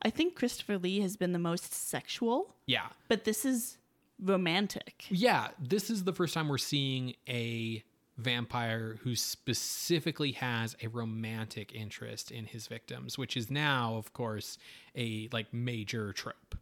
I 0.01 0.09
think 0.09 0.35
Christopher 0.35 0.77
Lee 0.77 1.01
has 1.01 1.15
been 1.17 1.31
the 1.33 1.39
most 1.39 1.73
sexual, 1.73 2.55
Yeah. 2.65 2.87
but 3.07 3.23
this 3.23 3.45
is 3.45 3.77
romantic. 4.19 5.05
Yeah, 5.09 5.49
this 5.59 5.89
is 5.89 6.03
the 6.03 6.13
first 6.13 6.33
time 6.33 6.47
we're 6.47 6.57
seeing 6.57 7.15
a 7.29 7.83
vampire 8.17 8.97
who 9.03 9.15
specifically 9.15 10.31
has 10.33 10.75
a 10.81 10.87
romantic 10.87 11.73
interest 11.73 12.31
in 12.31 12.45
his 12.45 12.67
victims, 12.67 13.17
which 13.17 13.37
is 13.37 13.49
now, 13.51 13.95
of 13.95 14.13
course, 14.13 14.57
a 14.95 15.29
like 15.31 15.53
major 15.53 16.13
trope. 16.13 16.55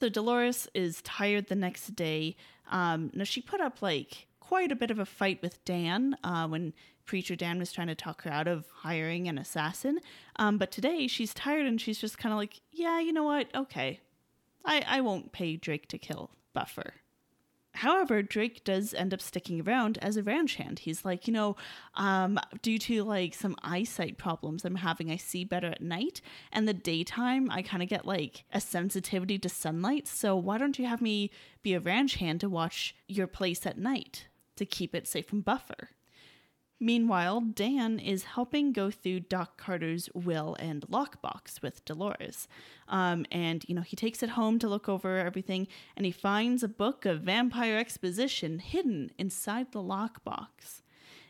So 0.00 0.08
Dolores 0.08 0.68
is 0.74 1.00
tired 1.02 1.48
the 1.48 1.54
next 1.54 1.94
day. 1.94 2.36
Um, 2.70 3.10
now 3.14 3.24
she 3.24 3.40
put 3.40 3.60
up 3.60 3.80
like 3.82 4.26
quite 4.52 4.70
a 4.70 4.76
bit 4.76 4.90
of 4.90 4.98
a 4.98 5.06
fight 5.06 5.40
with 5.40 5.64
Dan 5.64 6.14
uh, 6.22 6.46
when 6.46 6.74
Preacher 7.06 7.34
Dan 7.34 7.58
was 7.58 7.72
trying 7.72 7.86
to 7.86 7.94
talk 7.94 8.20
her 8.20 8.30
out 8.30 8.46
of 8.46 8.66
hiring 8.82 9.26
an 9.26 9.38
assassin. 9.38 9.98
Um, 10.36 10.58
but 10.58 10.70
today 10.70 11.06
she's 11.06 11.32
tired 11.32 11.64
and 11.64 11.80
she's 11.80 11.98
just 11.98 12.18
kind 12.18 12.34
of 12.34 12.36
like, 12.36 12.60
yeah, 12.70 13.00
you 13.00 13.14
know 13.14 13.24
what? 13.24 13.46
Okay, 13.54 14.00
I 14.62 14.84
I 14.86 15.00
won't 15.00 15.32
pay 15.32 15.56
Drake 15.56 15.88
to 15.88 15.96
kill 15.96 16.32
Buffer. 16.52 16.92
However, 17.76 18.20
Drake 18.20 18.62
does 18.62 18.92
end 18.92 19.14
up 19.14 19.22
sticking 19.22 19.62
around 19.62 19.96
as 20.02 20.18
a 20.18 20.22
ranch 20.22 20.56
hand. 20.56 20.80
He's 20.80 21.02
like, 21.02 21.26
you 21.26 21.32
know, 21.32 21.56
um, 21.94 22.38
due 22.60 22.78
to 22.80 23.04
like 23.04 23.32
some 23.32 23.56
eyesight 23.62 24.18
problems 24.18 24.66
I'm 24.66 24.74
having, 24.74 25.10
I 25.10 25.16
see 25.16 25.44
better 25.44 25.68
at 25.68 25.80
night. 25.80 26.20
And 26.52 26.68
the 26.68 26.74
daytime, 26.74 27.50
I 27.50 27.62
kind 27.62 27.82
of 27.82 27.88
get 27.88 28.04
like 28.04 28.44
a 28.52 28.60
sensitivity 28.60 29.38
to 29.38 29.48
sunlight. 29.48 30.06
So 30.06 30.36
why 30.36 30.58
don't 30.58 30.78
you 30.78 30.84
have 30.84 31.00
me 31.00 31.30
be 31.62 31.72
a 31.72 31.80
ranch 31.80 32.16
hand 32.16 32.40
to 32.40 32.50
watch 32.50 32.94
your 33.08 33.26
place 33.26 33.64
at 33.64 33.78
night 33.78 34.26
to 34.56 34.66
keep 34.66 34.94
it 34.94 35.06
safe 35.06 35.26
from 35.26 35.40
Buffer? 35.40 35.90
Meanwhile, 36.82 37.42
Dan 37.54 38.00
is 38.00 38.24
helping 38.24 38.72
go 38.72 38.90
through 38.90 39.20
Doc 39.20 39.56
Carter's 39.56 40.08
will 40.14 40.56
and 40.58 40.84
lockbox 40.88 41.62
with 41.62 41.84
Dolores. 41.84 42.48
Um, 42.88 43.24
and, 43.30 43.64
you 43.68 43.74
know, 43.76 43.82
he 43.82 43.94
takes 43.94 44.20
it 44.20 44.30
home 44.30 44.58
to 44.58 44.68
look 44.68 44.88
over 44.88 45.16
everything 45.16 45.68
and 45.96 46.04
he 46.04 46.10
finds 46.10 46.64
a 46.64 46.68
book 46.68 47.06
of 47.06 47.20
vampire 47.20 47.78
exposition 47.78 48.58
hidden 48.58 49.12
inside 49.16 49.70
the 49.70 49.78
lockbox. 49.78 50.82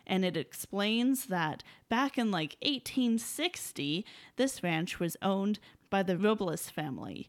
And 0.07 0.25
it 0.25 0.39
explains 0.39 1.27
that 1.27 1.63
back 1.91 2.17
in 2.17 2.31
like 2.31 2.57
1860, 2.63 4.07
this 4.37 4.63
ranch 4.63 4.99
was 4.99 5.19
owned 5.21 5.59
by 5.91 6.03
the 6.03 6.17
Robles 6.17 6.71
family. 6.71 7.29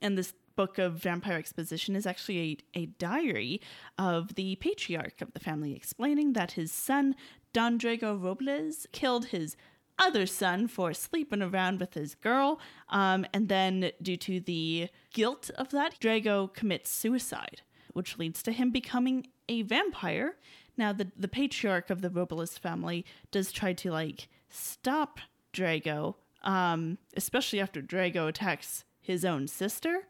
And 0.00 0.18
this 0.18 0.34
book 0.56 0.78
of 0.78 0.94
vampire 0.94 1.38
exposition 1.38 1.96
is 1.96 2.06
actually 2.06 2.60
a, 2.74 2.80
a 2.80 2.86
diary 2.86 3.60
of 3.98 4.34
the 4.34 4.56
patriarch 4.56 5.20
of 5.20 5.32
the 5.32 5.40
family 5.40 5.74
explaining 5.74 6.32
that 6.34 6.52
his 6.52 6.72
son 6.72 7.14
Don 7.52 7.78
Drago 7.78 8.20
Robles 8.20 8.86
killed 8.92 9.26
his 9.26 9.56
other 9.98 10.26
son 10.26 10.66
for 10.66 10.94
sleeping 10.94 11.42
around 11.42 11.80
with 11.80 11.94
his 11.94 12.14
girl. 12.14 12.60
Um, 12.88 13.26
and 13.32 13.48
then, 13.48 13.92
due 14.00 14.16
to 14.18 14.40
the 14.40 14.88
guilt 15.12 15.50
of 15.56 15.70
that, 15.70 16.00
Drago 16.00 16.52
commits 16.52 16.90
suicide, 16.90 17.62
which 17.92 18.18
leads 18.18 18.42
to 18.44 18.52
him 18.52 18.70
becoming 18.70 19.26
a 19.48 19.62
vampire. 19.62 20.36
Now, 20.76 20.92
the, 20.92 21.10
the 21.16 21.28
patriarch 21.28 21.90
of 21.90 22.00
the 22.00 22.10
Robles 22.10 22.56
family 22.56 23.04
does 23.30 23.52
try 23.52 23.74
to 23.74 23.90
like 23.90 24.28
stop 24.48 25.20
Drago, 25.52 26.14
um, 26.42 26.98
especially 27.16 27.60
after 27.60 27.82
Drago 27.82 28.28
attacks 28.28 28.84
his 29.00 29.24
own 29.24 29.48
sister 29.48 30.06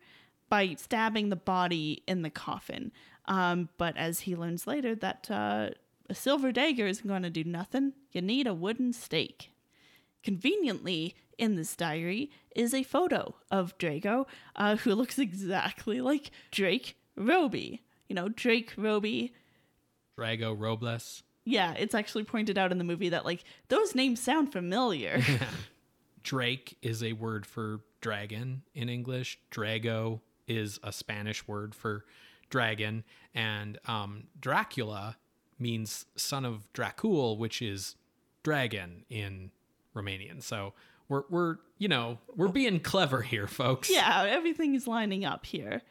by 0.53 0.75
stabbing 0.75 1.31
the 1.31 1.35
body 1.35 2.03
in 2.07 2.21
the 2.21 2.29
coffin. 2.29 2.93
Um, 3.25 3.71
but 3.79 3.97
as 3.97 4.21
he 4.21 4.37
learns 4.37 4.67
later, 4.67 4.95
that 4.97 5.31
uh, 5.31 5.71
a 6.11 6.15
silver 6.15 6.53
dagger 6.53 6.87
isn't 6.87 7.09
going 7.09 7.23
to 7.23 7.31
do 7.31 7.43
nothing. 7.43 7.95
You 8.11 8.21
need 8.21 8.47
a 8.47 8.53
wooden 8.53 8.93
stake. 8.93 9.51
Conveniently, 10.23 11.15
in 11.39 11.57
this 11.57 11.75
diary 11.75 12.31
is 12.55 12.75
a 12.75 12.83
photo 12.83 13.35
of 13.51 13.79
Drago, 13.79 14.27
uh, 14.55 14.77
who 14.77 14.95
looks 14.95 15.19
exactly 15.19 16.03
like 16.03 16.31
Drake 16.51 16.99
Robey. 17.17 17.81
You 18.09 18.15
know, 18.15 18.29
Drake 18.29 18.75
Robey. 18.77 19.33
Drago 20.19 20.55
Robles. 20.55 21.23
Yeah, 21.47 21.73
it's 21.73 21.95
actually 21.95 22.25
pointed 22.25 22.59
out 22.59 22.73
in 22.73 22.77
the 22.77 22.85
movie 22.85 23.09
that, 23.09 23.25
like, 23.25 23.43
those 23.69 23.95
names 23.95 24.21
sound 24.21 24.53
familiar. 24.53 25.23
Drake 26.23 26.77
is 26.83 27.03
a 27.03 27.15
word 27.15 27.47
for 27.47 27.81
dragon 28.03 28.65
in 28.75 28.91
English. 28.91 29.39
Drago 29.51 30.21
is 30.57 30.79
a 30.83 30.93
Spanish 30.93 31.47
word 31.47 31.75
for 31.75 32.05
dragon, 32.51 33.05
and 33.35 33.79
um, 33.87 34.25
Dracula 34.41 35.17
means 35.59 36.07
son 36.17 36.45
of 36.45 36.73
Dracul, 36.73 37.39
which 37.39 37.63
is 37.63 37.97
dragon 38.43 39.05
in 39.09 39.51
Romanian. 39.95 40.43
So 40.43 40.75
we're 41.09 41.25
we're 41.31 41.57
you 41.79 41.89
know 41.89 42.19
we're 42.37 42.49
being 42.49 42.81
clever 42.81 43.23
here, 43.23 43.47
folks. 43.47 43.91
Yeah, 43.91 44.25
everything 44.29 44.75
is 44.75 44.87
lining 44.87 45.25
up 45.25 45.47
here. 45.47 45.83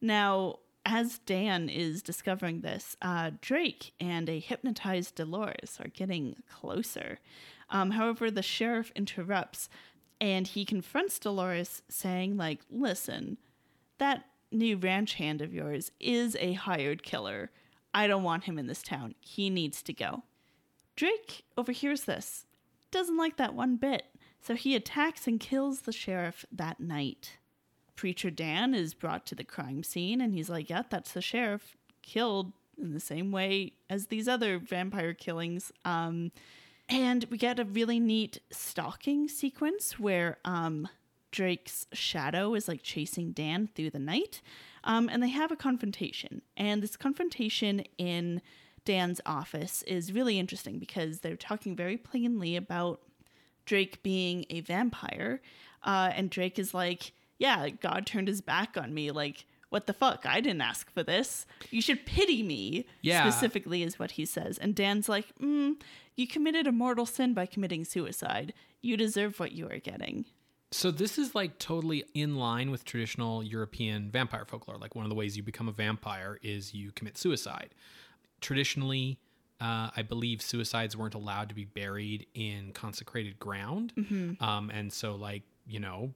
Now, 0.00 0.60
as 0.86 1.18
Dan 1.18 1.68
is 1.68 2.02
discovering 2.02 2.62
this, 2.62 2.96
uh, 3.02 3.32
Drake 3.40 3.92
and 4.00 4.28
a 4.28 4.38
hypnotized 4.38 5.14
Dolores 5.16 5.78
are 5.82 5.88
getting 5.88 6.36
closer. 6.50 7.18
Um, 7.68 7.92
however, 7.92 8.30
the 8.30 8.42
sheriff 8.42 8.90
interrupts 8.96 9.68
and 10.20 10.46
he 10.46 10.64
confronts 10.64 11.18
Dolores, 11.18 11.82
saying, 11.88 12.36
like, 12.36 12.60
listen, 12.70 13.38
that 14.00 14.24
new 14.50 14.76
ranch 14.76 15.14
hand 15.14 15.40
of 15.40 15.54
yours 15.54 15.92
is 16.00 16.36
a 16.40 16.54
hired 16.54 17.02
killer. 17.02 17.50
I 17.94 18.06
don't 18.06 18.24
want 18.24 18.44
him 18.44 18.58
in 18.58 18.66
this 18.66 18.82
town. 18.82 19.14
He 19.20 19.48
needs 19.48 19.82
to 19.84 19.92
go. 19.92 20.24
Drake 20.96 21.44
overhears 21.56 22.04
this, 22.04 22.46
doesn't 22.90 23.16
like 23.16 23.36
that 23.36 23.54
one 23.54 23.76
bit, 23.76 24.04
so 24.42 24.54
he 24.54 24.74
attacks 24.74 25.26
and 25.26 25.38
kills 25.40 25.82
the 25.82 25.92
sheriff 25.92 26.44
that 26.52 26.80
night. 26.80 27.38
Preacher 27.96 28.30
Dan 28.30 28.74
is 28.74 28.94
brought 28.94 29.26
to 29.26 29.34
the 29.34 29.44
crime 29.44 29.82
scene 29.82 30.20
and 30.20 30.34
he's 30.34 30.50
like, 30.50 30.68
Yeah, 30.70 30.82
that's 30.88 31.12
the 31.12 31.22
sheriff 31.22 31.76
killed 32.02 32.52
in 32.80 32.94
the 32.94 33.00
same 33.00 33.30
way 33.30 33.72
as 33.88 34.06
these 34.06 34.26
other 34.26 34.58
vampire 34.58 35.14
killings. 35.14 35.70
Um, 35.84 36.32
and 36.88 37.24
we 37.30 37.38
get 37.38 37.58
a 37.58 37.64
really 37.64 38.00
neat 38.00 38.40
stalking 38.50 39.28
sequence 39.28 39.98
where 39.98 40.38
um, 40.44 40.88
Drake's 41.30 41.86
shadow 41.92 42.54
is 42.54 42.68
like 42.68 42.82
chasing 42.82 43.32
Dan 43.32 43.68
through 43.74 43.90
the 43.90 43.98
night. 43.98 44.42
Um, 44.84 45.08
and 45.08 45.22
they 45.22 45.28
have 45.28 45.52
a 45.52 45.56
confrontation. 45.56 46.42
And 46.56 46.82
this 46.82 46.96
confrontation 46.96 47.84
in 47.98 48.40
Dan's 48.84 49.20
office 49.26 49.82
is 49.82 50.12
really 50.12 50.38
interesting 50.38 50.78
because 50.78 51.20
they're 51.20 51.36
talking 51.36 51.76
very 51.76 51.96
plainly 51.96 52.56
about 52.56 53.00
Drake 53.66 54.02
being 54.02 54.46
a 54.50 54.60
vampire. 54.60 55.40
Uh, 55.82 56.10
and 56.14 56.30
Drake 56.30 56.58
is 56.58 56.72
like, 56.74 57.12
yeah, 57.38 57.68
God 57.68 58.06
turned 58.06 58.28
his 58.28 58.40
back 58.40 58.76
on 58.76 58.92
me. 58.94 59.10
Like, 59.10 59.44
what 59.68 59.86
the 59.86 59.92
fuck? 59.92 60.26
I 60.26 60.40
didn't 60.40 60.62
ask 60.62 60.90
for 60.90 61.02
this. 61.02 61.46
You 61.70 61.80
should 61.80 62.04
pity 62.04 62.42
me. 62.42 62.86
Yeah. 63.02 63.28
Specifically, 63.28 63.82
is 63.82 63.98
what 63.98 64.12
he 64.12 64.24
says. 64.24 64.58
And 64.58 64.74
Dan's 64.74 65.08
like, 65.08 65.26
mm, 65.40 65.76
you 66.16 66.26
committed 66.26 66.66
a 66.66 66.72
mortal 66.72 67.06
sin 67.06 67.34
by 67.34 67.46
committing 67.46 67.84
suicide. 67.84 68.52
You 68.82 68.96
deserve 68.96 69.38
what 69.38 69.52
you 69.52 69.68
are 69.68 69.78
getting. 69.78 70.24
So 70.72 70.90
this 70.92 71.18
is 71.18 71.34
like 71.34 71.58
totally 71.58 72.04
in 72.14 72.36
line 72.36 72.70
with 72.70 72.84
traditional 72.84 73.42
European 73.42 74.10
vampire 74.10 74.44
folklore. 74.44 74.76
Like 74.78 74.94
one 74.94 75.04
of 75.04 75.08
the 75.08 75.16
ways 75.16 75.36
you 75.36 75.42
become 75.42 75.68
a 75.68 75.72
vampire 75.72 76.38
is 76.42 76.72
you 76.74 76.92
commit 76.92 77.18
suicide. 77.18 77.70
Traditionally, 78.40 79.18
uh, 79.60 79.90
I 79.96 80.02
believe 80.02 80.40
suicides 80.40 80.96
weren't 80.96 81.14
allowed 81.14 81.48
to 81.48 81.54
be 81.54 81.64
buried 81.64 82.26
in 82.34 82.72
consecrated 82.72 83.38
ground, 83.38 83.92
um, 84.40 84.70
and 84.70 84.92
so 84.92 85.16
like 85.16 85.42
you 85.66 85.80
know 85.80 86.12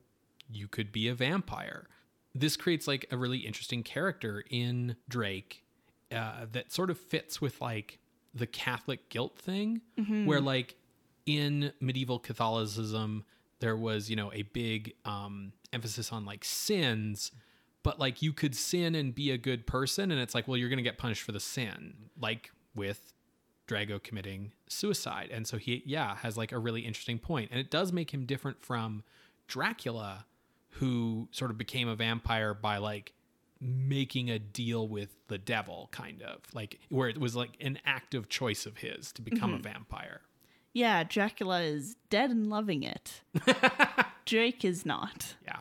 you 0.50 0.68
could 0.68 0.92
be 0.92 1.08
a 1.08 1.14
vampire. 1.14 1.88
This 2.34 2.56
creates 2.56 2.86
like 2.88 3.06
a 3.10 3.16
really 3.16 3.38
interesting 3.38 3.82
character 3.82 4.44
in 4.50 4.96
Drake 5.08 5.64
uh, 6.12 6.46
that 6.52 6.72
sort 6.72 6.90
of 6.90 6.98
fits 6.98 7.40
with 7.40 7.60
like 7.60 7.98
the 8.34 8.46
Catholic 8.46 9.08
guilt 9.10 9.36
thing, 9.36 9.80
where 10.26 10.40
like 10.40 10.76
in 11.26 11.72
medieval 11.80 12.18
Catholicism 12.18 13.24
there 13.64 13.76
was 13.76 14.10
you 14.10 14.16
know 14.16 14.30
a 14.34 14.42
big 14.42 14.92
um, 15.06 15.52
emphasis 15.72 16.12
on 16.12 16.26
like 16.26 16.44
sins, 16.44 17.32
but 17.82 17.98
like 17.98 18.20
you 18.20 18.32
could 18.32 18.54
sin 18.54 18.94
and 18.94 19.14
be 19.14 19.30
a 19.30 19.38
good 19.38 19.66
person, 19.66 20.10
and 20.10 20.20
it's 20.20 20.34
like 20.34 20.46
well 20.46 20.58
you're 20.58 20.68
gonna 20.68 20.82
get 20.82 20.98
punished 20.98 21.22
for 21.22 21.32
the 21.32 21.40
sin, 21.40 21.94
like 22.20 22.50
with 22.74 23.14
Drago 23.66 24.02
committing 24.02 24.52
suicide. 24.68 25.30
And 25.32 25.46
so 25.46 25.56
he, 25.56 25.82
yeah, 25.86 26.16
has 26.16 26.36
like 26.36 26.52
a 26.52 26.58
really 26.58 26.82
interesting. 26.82 27.18
And 27.26 27.58
it 27.58 27.70
does 27.70 27.90
make 27.90 28.12
him 28.12 28.26
different 28.26 28.62
from 28.62 29.02
Dracula, 29.48 30.26
who 30.72 31.28
sort 31.30 31.50
of 31.50 31.56
became 31.56 31.88
a 31.88 31.96
vampire 31.96 32.52
by 32.52 32.76
like 32.76 33.14
making 33.60 34.30
a 34.30 34.38
deal 34.38 34.86
with 34.86 35.16
the 35.28 35.38
devil, 35.38 35.88
kind 35.92 36.22
of 36.22 36.42
like 36.52 36.80
where 36.90 37.08
it 37.08 37.18
was 37.18 37.34
like 37.34 37.56
an 37.62 37.78
active 37.86 38.28
choice 38.28 38.66
of 38.66 38.78
his 38.78 39.12
to 39.12 39.22
become 39.22 39.54
a 39.54 39.58
vampire. 39.58 40.20
Yeah, 40.74 41.04
Dracula 41.04 41.62
is 41.62 41.96
dead 42.10 42.30
and 42.30 42.50
loving 42.50 42.82
it. 42.82 43.22
Drake 44.26 44.64
is 44.64 44.84
not. 44.84 45.36
Yeah. 45.44 45.60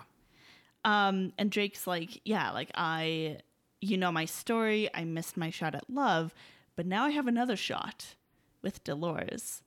Um, 0.84 1.32
and 1.38 1.52
Drake's 1.52 1.86
like, 1.86 2.20
yeah, 2.26 2.52
like 2.52 2.72
I, 2.74 3.38
you 3.80 3.96
know 3.96 4.12
my 4.12 4.26
story. 4.26 4.90
I 4.94 5.04
missed 5.04 5.38
my 5.38 5.52
shot 5.52 5.76
at 5.76 5.90
love, 5.90 6.34
but 6.76 6.88
now 6.88 7.06
I 7.06 7.12
have 7.12 7.28
another 7.28 7.56
shot 7.56 8.16
with 8.64 8.84
Dolores. 8.84 9.62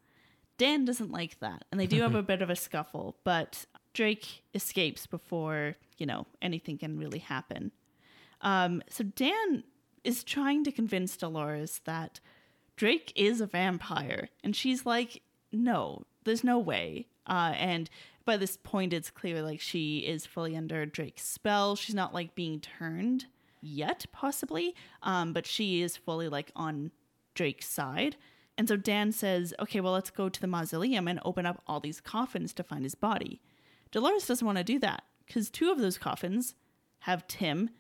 Dan 0.59 0.85
doesn't 0.85 1.13
like 1.13 1.39
that, 1.39 1.65
and 1.71 1.81
they 1.81 1.87
do 1.87 2.01
have 2.01 2.17
a 2.17 2.23
bit 2.25 2.43
of 2.43 2.51
a 2.51 2.57
scuffle, 2.57 3.17
but 3.23 3.67
Drake 3.93 4.43
escapes 4.53 5.07
before, 5.07 5.77
you 5.97 6.07
know, 6.07 6.27
anything 6.43 6.77
can 6.77 6.99
really 6.99 7.19
happen. 7.19 7.71
Um, 8.41 8.83
so 8.89 9.05
Dan 9.05 9.65
is 10.03 10.25
trying 10.25 10.65
to 10.65 10.73
convince 10.73 11.17
Dolores 11.17 11.83
that 11.85 12.21
Drake 12.75 13.13
is 13.15 13.41
a 13.41 13.47
vampire, 13.47 14.29
and 14.43 14.57
she's 14.57 14.85
like, 14.87 15.23
no, 15.63 16.05
there's 16.25 16.45
no 16.45 16.59
way. 16.59 17.07
Uh, 17.27 17.55
and 17.57 17.91
by 18.25 18.37
this 18.37 18.57
point, 18.57 18.93
it's 18.93 19.11
clear 19.11 19.43
like 19.43 19.61
she 19.61 19.99
is 19.99 20.27
fully 20.27 20.57
under 20.57 20.85
Drake's 20.87 21.27
spell. 21.27 21.77
She's 21.77 21.95
not 21.95 22.15
like 22.15 22.35
being 22.35 22.61
turned 22.61 23.27
yet, 23.61 24.07
possibly, 24.13 24.75
um, 25.03 25.33
but 25.33 25.47
she 25.47 25.83
is 25.83 25.97
fully 25.97 26.29
like 26.29 26.51
on 26.55 26.91
Drake's 27.35 27.69
side. 27.69 28.17
And 28.59 28.69
so 28.69 28.77
Dan 28.77 29.13
says, 29.13 29.53
okay, 29.61 29.81
well, 29.81 29.93
let's 29.93 30.11
go 30.11 30.29
to 30.29 30.41
the 30.41 30.47
mausoleum 30.47 31.09
and 31.09 31.21
open 31.25 31.47
up 31.47 31.63
all 31.67 31.81
these 31.81 32.01
coffins 32.01 32.53
to 32.55 32.65
find 32.65 32.85
his 32.85 32.95
body. 32.95 33.41
Dolores 33.91 34.27
doesn't 34.27 34.47
want 34.47 34.59
to 34.59 34.65
do 34.65 34.79
that 34.81 35.05
because 35.27 35.51
two 35.51 35.71
of 35.71 35.79
those 35.79 35.99
coffins 35.99 36.55
have 37.01 37.27
Tim 37.27 37.71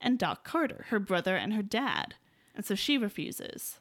and 0.00 0.18
Doc 0.18 0.44
Carter, 0.44 0.86
her 0.88 0.98
brother 0.98 1.36
and 1.36 1.52
her 1.52 1.62
dad. 1.62 2.14
And 2.54 2.64
so 2.64 2.74
she 2.74 2.98
refuses. 2.98 3.78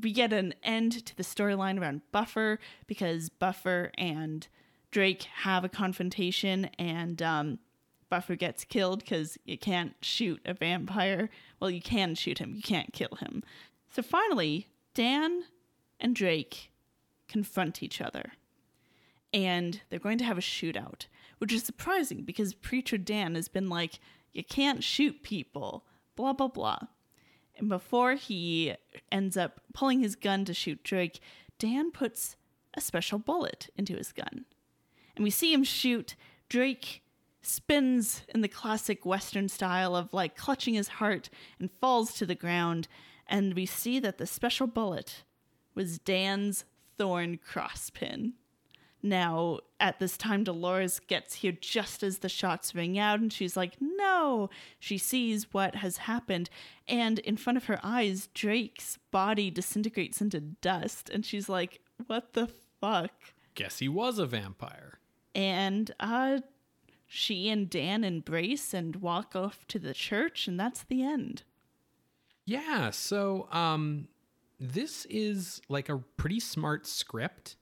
We 0.00 0.12
get 0.12 0.32
an 0.32 0.54
end 0.62 1.06
to 1.06 1.16
the 1.16 1.22
storyline 1.22 1.80
around 1.80 2.02
Buffer 2.10 2.58
because 2.86 3.28
Buffer 3.28 3.92
and 3.96 4.46
Drake 4.90 5.22
have 5.42 5.64
a 5.64 5.68
confrontation 5.68 6.66
and 6.78 7.22
um, 7.22 7.58
Buffer 8.08 8.36
gets 8.36 8.64
killed 8.64 9.00
because 9.00 9.38
you 9.44 9.58
can't 9.58 9.94
shoot 10.00 10.40
a 10.44 10.54
vampire. 10.54 11.30
Well, 11.60 11.70
you 11.70 11.80
can 11.80 12.14
shoot 12.14 12.38
him, 12.38 12.54
you 12.54 12.62
can't 12.62 12.92
kill 12.92 13.16
him. 13.20 13.42
So 13.90 14.02
finally, 14.02 14.68
Dan 14.94 15.44
and 16.00 16.14
Drake 16.14 16.70
confront 17.28 17.82
each 17.82 18.00
other. 18.00 18.32
And 19.32 19.80
they're 19.88 19.98
going 19.98 20.18
to 20.18 20.24
have 20.24 20.38
a 20.38 20.42
shootout, 20.42 21.06
which 21.38 21.52
is 21.52 21.64
surprising 21.64 22.22
because 22.22 22.54
Preacher 22.54 22.98
Dan 22.98 23.34
has 23.34 23.48
been 23.48 23.68
like, 23.68 23.98
you 24.32 24.44
can't 24.44 24.84
shoot 24.84 25.22
people, 25.22 25.84
blah, 26.14 26.32
blah, 26.32 26.48
blah. 26.48 26.78
And 27.56 27.68
before 27.68 28.14
he 28.14 28.74
ends 29.12 29.36
up 29.36 29.60
pulling 29.72 30.00
his 30.00 30.16
gun 30.16 30.44
to 30.46 30.54
shoot 30.54 30.82
Drake, 30.82 31.20
Dan 31.58 31.90
puts 31.90 32.36
a 32.74 32.80
special 32.80 33.18
bullet 33.18 33.70
into 33.76 33.96
his 33.96 34.12
gun. 34.12 34.44
And 35.16 35.22
we 35.22 35.30
see 35.30 35.52
him 35.52 35.64
shoot. 35.64 36.16
Drake 36.48 37.02
spins 37.42 38.22
in 38.34 38.40
the 38.40 38.48
classic 38.48 39.04
Western 39.04 39.48
style 39.48 39.94
of 39.94 40.12
like 40.12 40.36
clutching 40.36 40.74
his 40.74 40.88
heart 40.88 41.30
and 41.60 41.70
falls 41.70 42.14
to 42.14 42.26
the 42.26 42.34
ground. 42.34 42.88
And 43.26 43.54
we 43.54 43.66
see 43.66 44.00
that 44.00 44.18
the 44.18 44.26
special 44.26 44.66
bullet 44.66 45.22
was 45.74 45.98
Dan's 45.98 46.64
thorn 46.98 47.38
crosspin. 47.38 48.32
Now, 49.04 49.58
at 49.78 49.98
this 49.98 50.16
time, 50.16 50.44
Dolores 50.44 50.98
gets 50.98 51.34
here 51.34 51.52
just 51.52 52.02
as 52.02 52.20
the 52.20 52.28
shots 52.30 52.74
ring 52.74 52.98
out, 52.98 53.20
and 53.20 53.30
she's 53.30 53.54
like, 53.54 53.74
No! 53.78 54.48
She 54.80 54.96
sees 54.96 55.52
what 55.52 55.74
has 55.74 55.98
happened, 55.98 56.48
and 56.88 57.18
in 57.18 57.36
front 57.36 57.58
of 57.58 57.66
her 57.66 57.78
eyes, 57.82 58.30
Drake's 58.32 58.98
body 59.10 59.50
disintegrates 59.50 60.22
into 60.22 60.40
dust, 60.40 61.10
and 61.10 61.26
she's 61.26 61.50
like, 61.50 61.80
What 62.06 62.32
the 62.32 62.48
fuck? 62.80 63.12
Guess 63.54 63.80
he 63.80 63.90
was 63.90 64.18
a 64.18 64.24
vampire. 64.24 65.00
And 65.34 65.90
uh, 66.00 66.38
she 67.06 67.50
and 67.50 67.68
Dan 67.68 68.04
embrace 68.04 68.72
and 68.72 68.96
walk 68.96 69.36
off 69.36 69.66
to 69.68 69.78
the 69.78 69.92
church, 69.92 70.48
and 70.48 70.58
that's 70.58 70.82
the 70.82 71.02
end. 71.02 71.42
Yeah, 72.46 72.88
so 72.88 73.48
um 73.52 74.08
this 74.58 75.04
is 75.10 75.60
like 75.68 75.90
a 75.90 75.98
pretty 76.16 76.40
smart 76.40 76.86
script 76.86 77.56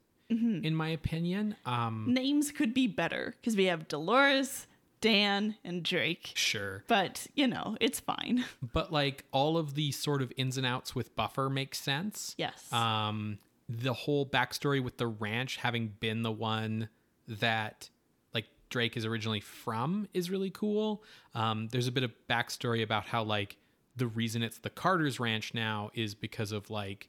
in 0.64 0.75
my 0.75 0.88
opinion. 0.88 1.57
Um 1.66 2.07
Names 2.09 2.51
could 2.51 2.73
be 2.75 2.87
better 2.87 3.35
because 3.40 3.57
we 3.57 3.64
have 3.66 3.88
Dolores, 3.88 4.66
Dan, 5.01 5.57
and 5.64 5.83
Drake. 5.83 6.33
sure. 6.35 6.85
But, 6.87 7.27
you 7.35 7.47
know, 7.47 7.77
it's 7.81 8.01
fine. 8.01 8.45
But 8.73 8.92
like 8.92 9.25
all 9.33 9.57
of 9.59 9.75
the 9.75 9.92
sort 9.92 10.23
of 10.23 10.33
ins 10.37 10.57
and 10.57 10.66
outs 10.66 10.95
with 10.95 11.14
Buffer 11.16 11.51
makes 11.51 11.79
sense. 11.81 12.35
Yes. 12.38 12.73
Um 12.73 13.38
the 13.68 13.92
whole 13.95 14.27
backstory 14.27 14.83
with 14.83 14.99
the 14.99 15.07
ranch 15.07 15.57
having 15.57 15.88
been 16.01 16.23
the 16.23 16.33
one 16.33 16.88
that 17.27 17.88
like 18.35 18.47
Drake 18.71 18.97
is 18.97 19.05
originally 19.07 19.40
from 19.40 20.09
is 20.14 20.31
really 20.31 20.51
cool. 20.51 21.03
Um 21.35 21.68
there's 21.68 21.87
a 21.88 21.92
bit 21.92 22.05
of 22.05 22.12
backstory 22.29 22.83
about 22.83 23.07
how 23.07 23.23
like 23.23 23.57
the 23.97 24.07
reason 24.07 24.42
it's 24.42 24.59
the 24.59 24.71
Carter's 24.71 25.21
Ranch 25.21 25.53
now 25.53 25.90
is 25.95 26.14
because 26.14 26.51
of 26.53 26.71
like 26.71 27.09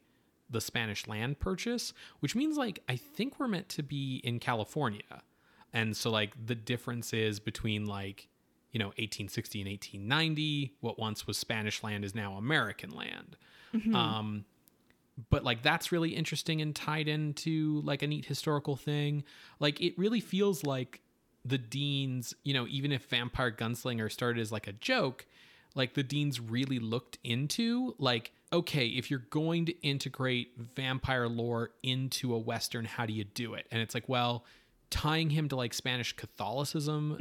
the 0.54 0.62
Spanish 0.62 1.08
land 1.08 1.40
purchase, 1.40 1.94
which 2.22 2.36
means 2.36 2.58
like 2.58 2.82
I 2.88 2.96
think 2.96 3.40
we're 3.40 3.48
meant 3.48 3.70
to 3.70 3.84
be 3.84 4.22
in 4.24 4.40
California. 4.40 5.24
And 5.74 5.98
so 5.98 6.10
like 6.10 6.34
the 6.46 6.56
difference 6.56 7.14
is 7.14 7.40
between 7.40 7.86
like, 7.86 8.30
you 8.72 8.80
know, 8.80 8.88
1860 8.88 9.62
and 9.62 9.70
1890, 9.70 10.76
what 10.80 10.98
once 10.98 11.28
was 11.28 11.38
Spanish 11.38 11.84
land 11.84 12.06
is 12.06 12.16
now 12.16 12.34
American 12.34 12.92
land. 12.92 13.36
Um 13.96 14.46
but 15.30 15.44
like 15.44 15.62
that's 15.62 15.92
really 15.92 16.16
interesting 16.16 16.62
and 16.62 16.76
tied 16.76 17.08
into 17.08 17.82
like 17.84 18.02
a 18.02 18.08
neat 18.08 18.26
historical 18.26 18.76
thing. 18.76 19.24
Like 19.60 19.82
it 19.82 19.98
really 19.98 20.22
feels 20.22 20.64
like 20.64 21.02
the 21.46 21.58
Deans, 21.58 22.34
you 22.44 22.54
know, 22.54 22.66
even 22.68 22.92
if 22.92 23.06
Vampire 23.06 23.52
Gunslinger 23.52 24.12
started 24.12 24.40
as 24.42 24.52
like 24.52 24.68
a 24.68 24.72
joke, 24.72 25.26
like 25.76 25.94
the 25.94 26.04
Deans 26.04 26.40
really 26.40 26.80
looked 26.80 27.18
into 27.24 27.96
like, 27.98 28.32
okay, 28.54 28.86
if 28.86 29.10
you're 29.10 29.26
going 29.32 29.66
to 29.66 29.82
integrate 29.82 30.52
vampire 30.76 31.28
lore 31.28 31.72
into 31.82 32.34
a 32.34 32.38
Western, 32.38 32.86
how 32.86 33.06
do 33.06 33.12
you 33.12 33.24
do 33.24 33.56
it? 33.56 33.66
And 33.72 33.82
it's 33.82 33.96
like, 33.96 34.08
well, 34.08 34.46
tying 34.92 35.32
him 35.32 35.50
to 35.50 35.56
like 35.56 35.74
Spanish 35.74 36.14
Catholicism 36.16 37.18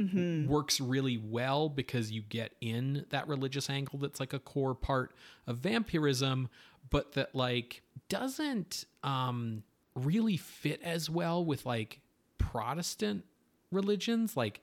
works 0.47 0.79
really 0.79 1.17
well 1.17 1.69
because 1.69 2.11
you 2.11 2.21
get 2.21 2.53
in 2.61 3.03
that 3.09 3.27
religious 3.27 3.67
angle 3.67 3.97
that's 3.97 4.19
like 4.19 4.31
a 4.33 4.39
core 4.39 4.75
part 4.75 5.15
of 5.47 5.57
vampirism, 5.57 6.49
but 6.91 7.13
that 7.13 7.33
like 7.33 7.81
doesn't 8.09 8.85
um 9.03 9.63
really 9.95 10.37
fit 10.37 10.81
as 10.83 11.09
well 11.09 11.43
with 11.43 11.65
like 11.65 11.99
Protestant 12.37 13.25
religions. 13.71 14.37
Like 14.37 14.61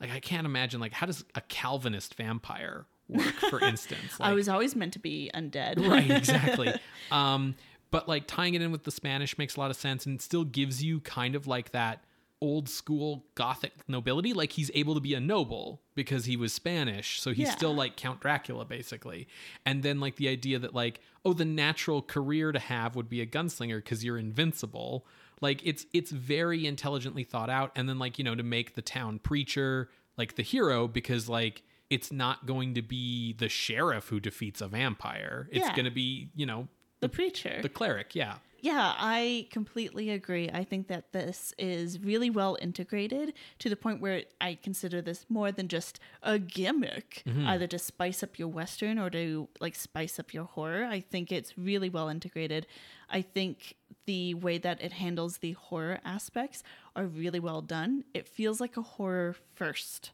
like 0.00 0.10
I 0.10 0.20
can't 0.20 0.46
imagine 0.46 0.80
like 0.80 0.92
how 0.92 1.04
does 1.04 1.24
a 1.34 1.42
Calvinist 1.42 2.14
vampire 2.14 2.86
work, 3.08 3.34
for 3.50 3.60
instance? 3.60 4.16
I 4.20 4.32
was 4.32 4.48
always 4.48 4.74
meant 4.76 4.92
to 4.94 4.98
be 4.98 5.30
undead. 5.34 5.86
right 5.88 6.10
exactly 6.22 6.74
um 7.10 7.54
but 7.90 8.08
like 8.08 8.26
tying 8.26 8.54
it 8.54 8.62
in 8.62 8.72
with 8.72 8.84
the 8.84 8.90
spanish 8.90 9.38
makes 9.38 9.56
a 9.56 9.60
lot 9.60 9.70
of 9.70 9.76
sense 9.76 10.06
and 10.06 10.20
still 10.20 10.44
gives 10.44 10.82
you 10.82 11.00
kind 11.00 11.34
of 11.34 11.46
like 11.46 11.70
that 11.70 12.02
old 12.42 12.68
school 12.68 13.24
gothic 13.34 13.72
nobility 13.88 14.32
like 14.34 14.52
he's 14.52 14.70
able 14.74 14.94
to 14.94 15.00
be 15.00 15.14
a 15.14 15.20
noble 15.20 15.80
because 15.94 16.26
he 16.26 16.36
was 16.36 16.52
spanish 16.52 17.18
so 17.20 17.30
he's 17.32 17.46
Yeah. 17.48 17.52
still 17.56 17.74
like 17.74 17.96
count 17.96 18.20
dracula 18.20 18.64
basically 18.66 19.26
and 19.64 19.82
then 19.82 20.00
like 20.00 20.16
the 20.16 20.28
idea 20.28 20.58
that 20.58 20.74
like 20.74 21.00
oh 21.24 21.32
the 21.32 21.46
natural 21.46 22.02
career 22.02 22.52
to 22.52 22.58
have 22.58 22.94
would 22.94 23.08
be 23.08 23.20
a 23.22 23.26
gunslinger 23.26 23.76
because 23.78 24.04
you're 24.04 24.18
invincible 24.18 25.06
like 25.40 25.60
it's 25.64 25.86
it's 25.94 26.10
very 26.10 26.66
intelligently 26.66 27.24
thought 27.24 27.48
out 27.48 27.70
and 27.74 27.88
then 27.88 27.98
like 27.98 28.18
you 28.18 28.24
know 28.24 28.34
to 28.34 28.42
make 28.42 28.74
the 28.74 28.82
town 28.82 29.18
preacher 29.18 29.88
like 30.18 30.34
the 30.36 30.42
hero 30.42 30.86
because 30.88 31.28
like 31.30 31.62
it's 31.90 32.10
not 32.12 32.46
going 32.46 32.74
to 32.74 32.82
be 32.82 33.32
the 33.34 33.48
sheriff 33.48 34.08
who 34.08 34.18
defeats 34.20 34.60
a 34.60 34.68
vampire 34.68 35.48
it's 35.52 35.66
Yeah. 35.66 35.74
going 35.76 35.84
to 35.84 35.90
be 35.90 36.30
you 36.34 36.46
know 36.46 36.68
The 37.00 37.08
preacher. 37.08 37.58
the 37.62 37.68
cleric 37.68 38.14
yeah 38.14 38.36
Yeah, 38.62 38.94
I 38.98 39.46
completely 39.52 40.10
agree. 40.10 40.50
I 40.50 40.64
think 40.64 40.88
that 40.88 41.12
this 41.12 41.54
is 41.58 42.00
really 42.00 42.30
well 42.30 42.56
integrated 42.60 43.34
to 43.60 43.68
the 43.68 43.76
point 43.76 44.00
where 44.00 44.22
I 44.40 44.58
consider 44.60 45.00
this 45.02 45.26
more 45.28 45.52
than 45.52 45.68
just 45.68 46.00
a 46.22 46.38
gimmick, 46.40 47.22
mm-hmm. 47.26 47.46
either 47.46 47.68
to 47.68 47.78
spice 47.78 48.22
up 48.24 48.38
your 48.40 48.48
western 48.48 48.98
or 48.98 49.08
to 49.10 49.48
like 49.60 49.76
spice 49.76 50.18
up 50.18 50.34
your 50.34 50.44
horror. 50.46 50.84
I 50.84 51.00
think 51.00 51.30
it's 51.30 51.56
really 51.56 51.90
well 51.90 52.08
integrated. 52.08 52.66
I 53.08 53.22
think 53.22 53.76
the 54.06 54.34
way 54.34 54.58
that 54.58 54.82
it 54.82 54.92
handles 54.92 55.38
the 55.38 55.52
horror 55.52 56.00
aspects 56.04 56.64
are 56.96 57.06
really 57.06 57.38
well 57.40 57.60
done. 57.62 58.04
It 58.14 58.26
feels 58.26 58.58
like 58.60 58.76
a 58.76 58.82
horror 58.82 59.36
first 59.54 60.10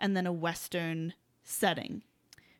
and 0.00 0.16
then 0.16 0.26
a 0.26 0.32
western 0.32 1.14
setting 1.44 2.02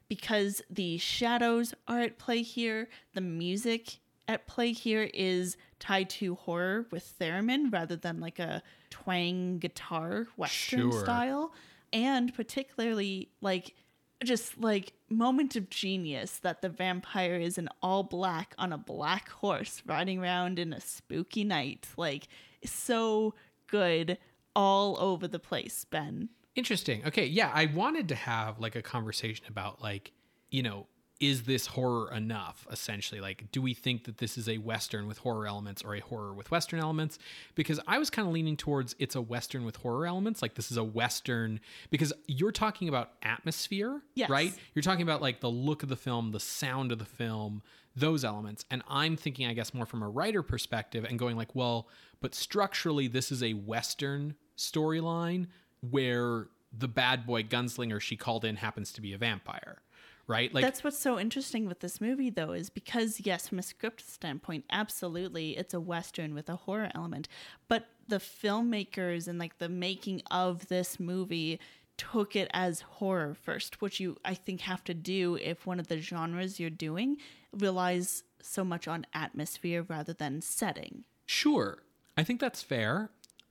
because 0.08 0.60
the 0.68 0.98
shadows 0.98 1.72
are 1.86 2.00
at 2.00 2.18
play 2.18 2.42
here, 2.42 2.88
the 3.14 3.20
music 3.20 3.98
at 4.26 4.46
play 4.46 4.72
here 4.72 5.08
is 5.14 5.56
tied 5.78 6.10
to 6.10 6.34
horror 6.34 6.86
with 6.90 7.16
theremin 7.18 7.72
rather 7.72 7.96
than 7.96 8.20
like 8.20 8.38
a 8.38 8.62
twang 8.90 9.58
guitar 9.58 10.26
western 10.36 10.90
Sure. 10.90 11.00
style. 11.00 11.52
And 11.92 12.34
particularly 12.34 13.30
like 13.40 13.74
just 14.22 14.60
like 14.60 14.92
moment 15.08 15.56
of 15.56 15.70
genius 15.70 16.38
that 16.38 16.60
the 16.60 16.68
vampire 16.68 17.36
is 17.36 17.56
in 17.56 17.68
all 17.82 18.02
black 18.02 18.54
on 18.58 18.72
a 18.72 18.78
black 18.78 19.28
horse 19.30 19.82
riding 19.86 20.18
around 20.20 20.58
in 20.58 20.72
a 20.72 20.80
spooky 20.80 21.42
night. 21.44 21.86
Like 21.96 22.28
so 22.64 23.34
good 23.68 24.18
all 24.54 24.96
over 25.00 25.26
the 25.28 25.38
place, 25.38 25.84
Ben. 25.84 26.28
Interesting. 26.54 27.04
Okay, 27.06 27.26
yeah, 27.26 27.50
I 27.54 27.66
wanted 27.66 28.08
to 28.08 28.14
have 28.14 28.58
like 28.58 28.74
a 28.76 28.82
conversation 28.82 29.46
about 29.48 29.82
like, 29.82 30.12
you 30.50 30.62
know, 30.62 30.86
is 31.20 31.42
this 31.42 31.66
horror 31.66 32.10
enough 32.12 32.66
essentially? 32.72 33.20
Like 33.20 33.52
do 33.52 33.60
we 33.60 33.74
think 33.74 34.04
that 34.04 34.18
this 34.18 34.38
is 34.38 34.48
a 34.48 34.56
western 34.58 35.06
with 35.06 35.18
horror 35.18 35.46
elements 35.46 35.82
or 35.82 35.94
a 35.94 36.00
horror 36.00 36.32
with 36.32 36.50
western 36.50 36.80
elements? 36.80 37.18
Because 37.54 37.78
I 37.86 37.98
was 37.98 38.08
kind 38.10 38.26
of 38.26 38.32
leaning 38.32 38.56
towards 38.56 38.96
it's 38.98 39.14
a 39.14 39.20
western 39.20 39.64
with 39.66 39.76
horror 39.76 40.06
elements, 40.06 40.40
like 40.40 40.54
this 40.54 40.70
is 40.70 40.78
a 40.78 40.84
western 40.84 41.60
because 41.90 42.12
you're 42.26 42.52
talking 42.52 42.88
about 42.88 43.10
atmosphere, 43.22 44.00
Yes. 44.14 44.30
right? 44.30 44.54
You're 44.74 44.82
talking 44.82 45.02
about 45.02 45.20
like 45.20 45.40
the 45.40 45.50
look 45.50 45.82
of 45.82 45.88
the 45.90 45.96
film, 45.96 46.32
the 46.32 46.40
sound 46.40 46.90
of 46.90 46.98
the 46.98 47.04
film, 47.04 47.62
those 47.94 48.24
elements. 48.24 48.64
And 48.70 48.82
I'm 48.88 49.16
thinking 49.16 49.46
I 49.46 49.52
guess 49.52 49.74
more 49.74 49.84
from 49.86 50.02
a 50.02 50.08
writer 50.08 50.42
perspective 50.42 51.04
and 51.04 51.18
going 51.18 51.36
like, 51.36 51.54
well, 51.54 51.86
but 52.22 52.34
structurally 52.34 53.08
this 53.08 53.30
is 53.30 53.42
a 53.42 53.52
western 53.52 54.36
storyline 54.56 55.48
where 55.80 56.48
the 56.76 56.88
bad 56.88 57.26
boy 57.26 57.42
gunslinger 57.42 58.00
she 58.00 58.16
called 58.16 58.44
in 58.44 58.56
happens 58.56 58.92
to 58.92 59.00
be 59.00 59.12
a 59.12 59.18
vampire, 59.18 59.78
right? 60.26 60.52
Like 60.54 60.64
That's 60.64 60.84
what's 60.84 60.98
so 60.98 61.18
interesting 61.18 61.66
with 61.66 61.80
this 61.80 62.00
movie, 62.00 62.30
though, 62.30 62.52
is 62.52 62.70
because, 62.70 63.20
yes, 63.20 63.48
from 63.48 63.58
a 63.58 63.62
script 63.62 64.08
standpoint, 64.08 64.64
absolutely, 64.70 65.56
it's 65.56 65.74
a 65.74 65.80
Western 65.80 66.34
with 66.34 66.48
a 66.48 66.56
horror 66.56 66.90
element. 66.94 67.28
But 67.68 67.88
the 68.08 68.18
filmmakers 68.18 69.26
and 69.26 69.38
like 69.38 69.58
the 69.58 69.68
making 69.68 70.22
of 70.30 70.68
this 70.68 71.00
movie 71.00 71.60
took 71.96 72.34
it 72.34 72.48
as 72.54 72.80
horror 72.80 73.34
first, 73.34 73.82
which 73.82 74.00
you, 74.00 74.16
I 74.24 74.34
think, 74.34 74.62
have 74.62 74.82
to 74.84 74.94
do 74.94 75.36
if 75.36 75.66
one 75.66 75.78
of 75.78 75.88
the 75.88 76.00
genres 76.00 76.58
you're 76.58 76.70
doing 76.70 77.18
relies 77.52 78.22
so 78.40 78.64
much 78.64 78.88
on 78.88 79.06
atmosphere 79.12 79.84
rather 79.86 80.12
than 80.12 80.40
setting. 80.40 81.04
Sure. 81.26 81.82
I 82.16 82.22
think 82.22 82.40
that's 82.40 82.62
fair. 82.62 83.10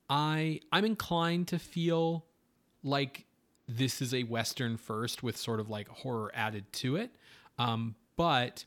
I 0.10 0.62
I'm 0.72 0.86
inclined 0.86 1.48
to 1.50 1.60
feel 1.60 2.26
like 2.84 3.26
this 3.68 4.02
is 4.02 4.14
a 4.14 4.24
western 4.24 4.78
first 4.78 5.22
with 5.22 5.38
sort 5.38 5.60
of 5.60 5.70
like 5.70 5.88
horror 5.88 6.32
added 6.34 6.72
to 6.74 6.96
it. 6.96 7.12
Um, 7.60 7.96
but 8.16 8.66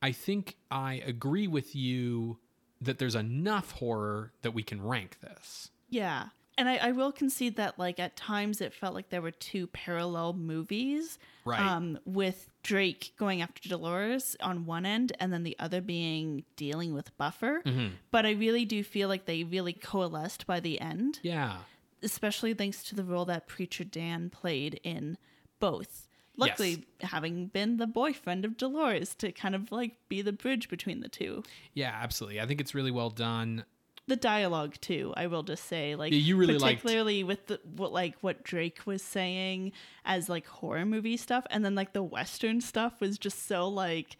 I 0.00 0.12
think 0.12 0.56
I 0.70 0.94
agree 1.04 1.46
with 1.46 1.76
you 1.76 2.38
that 2.80 2.98
there's 2.98 3.14
enough 3.14 3.72
horror 3.72 4.32
that 4.42 4.52
we 4.52 4.62
can 4.62 4.82
rank 4.82 5.18
this. 5.20 5.70
Yeah. 5.90 6.28
And 6.60 6.68
I, 6.68 6.76
I 6.76 6.92
will 6.92 7.10
concede 7.10 7.56
that, 7.56 7.78
like, 7.78 7.98
at 7.98 8.16
times 8.16 8.60
it 8.60 8.74
felt 8.74 8.94
like 8.94 9.08
there 9.08 9.22
were 9.22 9.30
two 9.30 9.66
parallel 9.68 10.34
movies. 10.34 11.18
Right. 11.46 11.58
Um, 11.58 11.98
with 12.04 12.50
Drake 12.62 13.14
going 13.18 13.40
after 13.40 13.66
Dolores 13.66 14.36
on 14.42 14.66
one 14.66 14.84
end 14.84 15.14
and 15.18 15.32
then 15.32 15.42
the 15.42 15.56
other 15.58 15.80
being 15.80 16.44
dealing 16.56 16.92
with 16.92 17.16
Buffer. 17.16 17.62
Mm-hmm. 17.64 17.94
But 18.10 18.26
I 18.26 18.32
really 18.32 18.66
do 18.66 18.84
feel 18.84 19.08
like 19.08 19.24
they 19.24 19.42
really 19.44 19.72
coalesced 19.72 20.46
by 20.46 20.60
the 20.60 20.78
end, 20.82 21.18
Yeah. 21.22 21.60
especially 22.02 22.52
thanks 22.52 22.82
to 22.84 22.94
the 22.94 23.04
role 23.04 23.24
that 23.24 23.46
Preacher 23.48 23.84
Dan 23.84 24.28
played 24.28 24.80
in 24.84 25.16
both. 25.60 26.08
Luckily, 26.36 26.84
having 27.00 27.46
been 27.46 27.78
the 27.78 27.86
boyfriend 27.86 28.44
of 28.44 28.58
Dolores 28.58 29.14
to 29.16 29.32
kind 29.32 29.54
of 29.54 29.72
like 29.72 29.96
be 30.10 30.20
the 30.20 30.32
bridge 30.32 30.68
between 30.68 31.00
the 31.00 31.08
two. 31.08 31.42
Yeah, 31.72 31.98
absolutely. 32.02 32.38
I 32.38 32.46
think 32.46 32.60
it's 32.60 32.74
really 32.74 32.90
well 32.90 33.10
done. 33.10 33.64
The 34.06 34.16
dialogue 34.16 34.74
too 34.80 35.12
i 35.16 35.26
will 35.26 35.42
just 35.44 35.64
say 35.66 35.94
like 35.94 36.12
Yeah, 36.12 36.18
you 36.18 36.36
really 36.36 36.58
liked- 36.58 36.82
particularly 36.82 37.22
with 37.22 37.46
the 37.46 37.60
what 37.76 37.92
like 37.92 38.16
what 38.22 38.42
drake 38.42 38.80
was 38.84 39.02
saying 39.02 39.70
as 40.04 40.28
like 40.28 40.46
horror 40.46 40.84
movie 40.84 41.16
stuff 41.16 41.46
and 41.50 41.64
then 41.64 41.74
like 41.76 41.92
the 41.92 42.02
western 42.02 42.60
stuff 42.60 43.00
was 43.00 43.18
just 43.18 43.46
so 43.46 43.68
like 43.68 44.16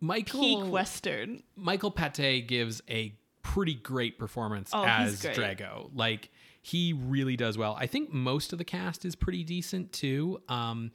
Michael 0.00 0.40
peak 0.40 0.72
western 0.72 1.42
Michael 1.56 1.90
Pate 1.90 2.46
gives 2.46 2.82
a 2.88 3.14
pretty 3.42 3.74
great 3.74 4.18
performance 4.18 4.70
Oh, 4.72 4.84
as 4.84 5.22
great. 5.22 5.36
Drago. 5.36 5.90
Like 5.94 6.30
he 6.62 6.92
really 6.92 7.36
does 7.36 7.56
well. 7.56 7.76
I 7.78 7.86
think 7.86 8.12
most 8.12 8.52
of 8.52 8.58
the 8.58 8.64
cast 8.64 9.04
is 9.04 9.14
pretty 9.14 9.44
decent 9.44 9.92
too. 9.92 10.42
Um, 10.48 10.90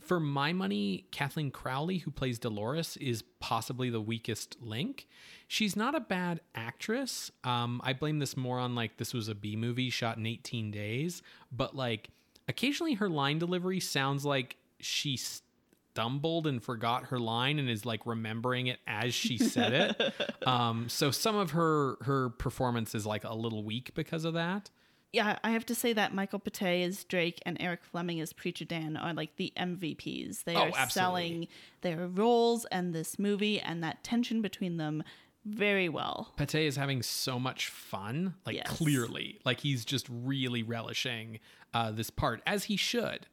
for 0.00 0.20
my 0.20 0.52
money, 0.52 1.06
Kathleen 1.10 1.50
Crowley, 1.50 1.98
who 1.98 2.10
plays 2.10 2.38
Dolores, 2.38 2.96
is 2.98 3.22
possibly 3.40 3.90
the 3.90 4.00
weakest 4.00 4.56
link. 4.60 5.08
She's 5.48 5.76
not 5.76 5.94
a 5.94 6.00
bad 6.00 6.40
actress. 6.54 7.30
Um, 7.42 7.80
I 7.84 7.92
blame 7.92 8.18
this 8.18 8.36
more 8.36 8.58
on 8.58 8.74
like 8.74 8.96
this 8.96 9.14
was 9.14 9.28
a 9.28 9.34
B 9.34 9.56
movie 9.56 9.90
shot 9.90 10.16
in 10.16 10.26
18 10.26 10.70
days, 10.70 11.22
but 11.50 11.74
like 11.74 12.10
occasionally 12.48 12.94
her 12.94 13.08
line 13.08 13.38
delivery 13.38 13.80
sounds 13.80 14.24
like 14.24 14.56
she 14.80 15.16
stumbled 15.16 16.46
and 16.46 16.62
forgot 16.62 17.06
her 17.06 17.18
line 17.18 17.58
and 17.58 17.70
is 17.70 17.86
like 17.86 18.04
remembering 18.04 18.66
it 18.66 18.80
as 18.86 19.14
she 19.14 19.38
said 19.38 19.72
it. 19.72 20.14
um, 20.46 20.88
so 20.88 21.10
some 21.10 21.36
of 21.36 21.52
her 21.52 21.96
her 22.02 22.30
performance 22.30 22.94
is 22.94 23.06
like 23.06 23.24
a 23.24 23.34
little 23.34 23.64
weak 23.64 23.94
because 23.94 24.24
of 24.24 24.34
that. 24.34 24.70
Yeah, 25.14 25.38
I 25.44 25.50
have 25.50 25.64
to 25.66 25.74
say 25.74 25.92
that 25.94 26.12
Michael 26.14 26.38
Pate 26.38 26.84
as 26.84 27.04
Drake 27.04 27.40
and 27.46 27.56
Eric 27.60 27.84
Fleming 27.84 28.20
as 28.20 28.32
Preacher 28.32 28.64
Dan 28.64 28.96
are 28.96 29.14
like 29.14 29.36
the 29.36 29.52
MVPs. 29.56 30.44
They 30.44 30.56
Oh, 30.56 30.60
are 30.62 30.66
absolutely. 30.76 30.88
selling 30.90 31.48
their 31.82 32.06
roles 32.08 32.64
and 32.66 32.94
this 32.94 33.18
movie 33.18 33.60
and 33.60 33.82
that 33.84 34.02
tension 34.04 34.42
between 34.42 34.76
them 34.76 35.02
very 35.44 35.88
well. 35.88 36.32
Pate 36.36 36.54
is 36.54 36.76
having 36.76 37.02
so 37.02 37.38
much 37.38 37.68
fun, 37.68 38.34
like 38.46 38.56
Yes. 38.56 38.66
clearly, 38.66 39.40
like 39.44 39.60
he's 39.60 39.84
just 39.84 40.06
really 40.10 40.62
relishing 40.62 41.38
uh, 41.72 41.90
this 41.90 42.10
part 42.10 42.40
as 42.46 42.64
he 42.64 42.76
should. 42.76 43.26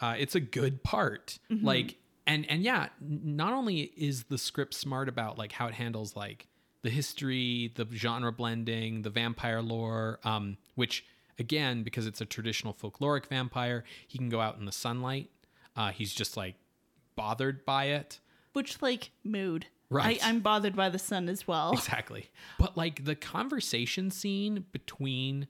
Uh, 0.00 0.14
it's 0.18 0.34
a 0.34 0.40
good 0.40 0.82
part, 0.84 1.38
like 1.50 1.96
and 2.26 2.44
and 2.50 2.62
yeah, 2.62 2.88
not 3.00 3.52
only 3.52 3.92
is 3.96 4.24
the 4.24 4.36
script 4.38 4.74
smart 4.74 5.08
about 5.08 5.38
like 5.38 5.52
how 5.52 5.66
it 5.66 5.74
handles 5.74 6.14
like 6.14 6.46
the 6.82 6.90
history, 6.90 7.72
the 7.74 7.86
genre 7.92 8.30
blending, 8.30 9.02
the 9.02 9.10
vampire 9.10 9.62
lore, 9.62 10.20
um, 10.22 10.56
which 10.76 11.04
again 11.38 11.82
because 11.82 12.06
it's 12.06 12.20
a 12.20 12.24
traditional 12.26 12.74
folkloric 12.74 13.26
vampire, 13.26 13.84
he 14.06 14.18
can 14.18 14.28
go 14.28 14.40
out 14.40 14.58
in 14.58 14.64
the 14.64 14.72
sunlight. 14.72 15.30
Uh, 15.76 15.90
he's 15.90 16.12
just 16.12 16.36
like 16.36 16.54
bothered 17.16 17.64
by 17.64 17.86
it. 17.86 18.20
Which 18.52 18.80
like 18.80 19.10
mood. 19.24 19.66
Right. 19.90 20.22
I, 20.22 20.28
I'm 20.28 20.40
bothered 20.40 20.74
by 20.74 20.88
the 20.88 20.98
sun 20.98 21.28
as 21.28 21.46
well. 21.46 21.72
Exactly. 21.74 22.30
But 22.58 22.76
like 22.76 23.04
the 23.04 23.14
conversation 23.14 24.10
scene 24.10 24.64
between 24.72 25.46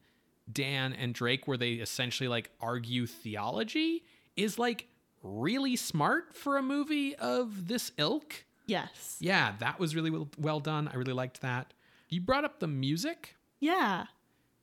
Dan 0.52 0.92
and 0.92 1.14
Drake, 1.14 1.48
where 1.48 1.56
they 1.56 1.74
essentially 1.74 2.28
like 2.28 2.50
argue 2.60 3.06
theology, 3.06 4.04
is 4.36 4.58
like 4.58 4.88
really 5.22 5.76
smart 5.76 6.36
for 6.36 6.56
a 6.56 6.62
movie 6.62 7.14
of 7.16 7.68
this 7.68 7.92
ilk. 7.96 8.44
Yes. 8.66 9.16
Yeah, 9.20 9.54
that 9.60 9.78
was 9.78 9.94
really 9.94 10.10
well, 10.10 10.28
well 10.38 10.60
done. 10.60 10.88
I 10.92 10.96
really 10.96 11.12
liked 11.12 11.40
that. 11.40 11.72
You 12.08 12.20
brought 12.20 12.44
up 12.44 12.60
the 12.60 12.68
music. 12.68 13.36
Yeah. 13.60 14.06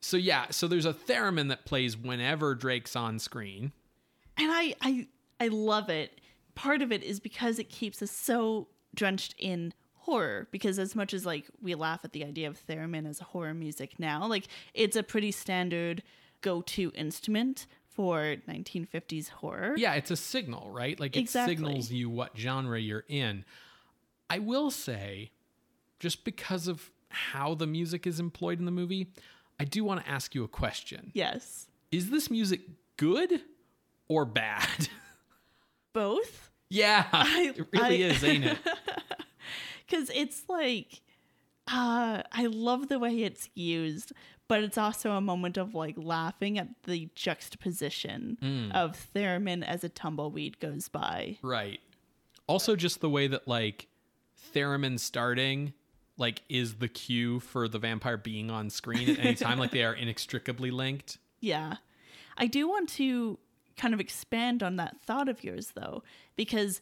So 0.04 0.18
yeah, 0.18 0.47
so 0.51 0.68
there's 0.68 0.86
a 0.86 0.93
theremin 0.93 1.47
that 1.47 1.66
plays 1.66 1.95
whenever 1.95 2.56
Drake's 2.56 2.95
on 2.95 3.20
screen. 3.20 3.72
and 4.38 4.51
I 4.51 4.76
I 4.82 5.08
I 5.39 5.47
love 5.47 5.89
it. 5.89 6.20
Part 6.56 6.82
of 6.82 6.91
it 6.91 7.04
is 7.04 7.20
because 7.22 7.58
it 7.58 7.70
keeps 7.70 8.01
us 8.01 8.12
so 8.12 8.68
drenched 8.93 9.34
in 9.39 9.74
horror 9.93 10.49
because 10.51 10.78
as 10.78 10.93
much 10.93 11.14
as 11.14 11.26
like 11.26 11.45
we 11.62 11.74
laugh 11.74 12.01
at 12.04 12.12
the 12.12 12.26
idea 12.26 12.49
of 12.49 12.62
theremin 12.68 13.08
as 13.10 13.22
a 13.22 13.24
horror 13.24 13.54
music 13.54 13.97
now, 13.97 14.28
like 14.28 14.47
it's 14.74 14.97
a 14.97 15.04
pretty 15.04 15.32
standard 15.32 16.04
go-to 16.41 16.91
instrument 16.95 17.66
for 17.88 18.36
1950s 18.49 19.30
horror. 19.30 19.76
Yeah, 19.78 19.93
it's 19.93 20.12
a 20.12 20.18
signal, 20.18 20.70
right? 20.70 20.99
Like 20.99 21.16
it 21.16 21.22
Exactly. 21.22 21.56
signals 21.56 21.91
you 21.91 22.10
what 22.10 22.38
genre 22.38 22.78
you're 22.80 23.06
in. 23.08 23.45
I 24.30 24.39
will 24.39 24.70
say, 24.70 25.32
just 26.01 26.26
because 26.26 26.68
of 26.68 26.91
how 27.10 27.56
the 27.56 27.68
music 27.68 28.06
is 28.06 28.20
employed 28.20 28.60
in 28.60 28.66
the 28.66 28.72
movie, 28.72 29.08
I 29.64 29.66
do 29.66 29.86
want 29.86 30.03
to 30.03 30.11
ask 30.11 30.36
you 30.36 30.43
a 30.43 30.47
question. 30.49 31.11
Yes. 31.14 31.68
Is 31.89 32.09
this 32.09 32.30
music 32.30 32.59
good 32.97 33.39
or 34.09 34.26
bad? 34.26 34.89
Both 35.93 36.49
yeah, 36.70 37.05
I- 37.14 37.53
it 37.55 37.68
really 37.72 38.03
I- 38.03 38.07
is, 38.09 38.24
ain't 38.24 38.43
it? 38.45 38.57
cuz 39.89 40.09
it's 40.14 40.43
like 40.49 41.01
uh 41.68 42.24
I 42.32 42.47
love 42.47 42.89
the 42.89 42.99
way 42.99 43.24
it's 43.24 43.47
used, 43.55 44.11
but 44.49 44.64
it's 44.64 44.78
also 44.78 45.11
a 45.11 45.22
moment 45.22 45.55
of 45.57 45.74
like 45.76 45.95
laughing 45.97 46.57
at 46.59 46.68
the 46.84 47.09
juxtaposition 47.16 48.38
Mm. 48.41 48.74
of 48.76 49.07
theremin 49.16 49.64
as 49.64 49.84
a 49.86 49.89
tumbleweed 49.89 50.59
goes 50.59 50.89
by. 50.89 51.38
right. 51.41 51.80
Also, 52.47 52.76
just 52.76 52.99
the 52.99 53.09
way 53.09 53.28
that 53.28 53.47
like 53.47 53.88
theremin 54.53 54.99
starting 54.99 55.72
like 56.24 56.41
is 56.47 56.76
the 56.76 56.88
cue 56.88 57.41
for 57.41 57.67
the 57.67 57.78
vampire 57.80 58.15
being 58.15 58.49
on 58.49 58.69
screen 58.69 59.09
at 59.09 59.19
any 59.19 59.36
time, 59.36 59.59
like 59.59 59.71
they 59.71 59.84
are 59.84 59.93
inextricably 59.93 60.71
linked. 60.71 61.17
Yeah. 61.41 61.76
I 62.38 62.47
do 62.47 62.69
want 62.69 62.88
to 62.91 63.38
kind 63.76 63.93
of 63.93 63.99
expand 63.99 64.63
on 64.63 64.78
that 64.78 64.95
thought 65.05 65.28
of 65.28 65.43
yours, 65.43 65.74
though, 65.76 66.01
because 66.38 66.80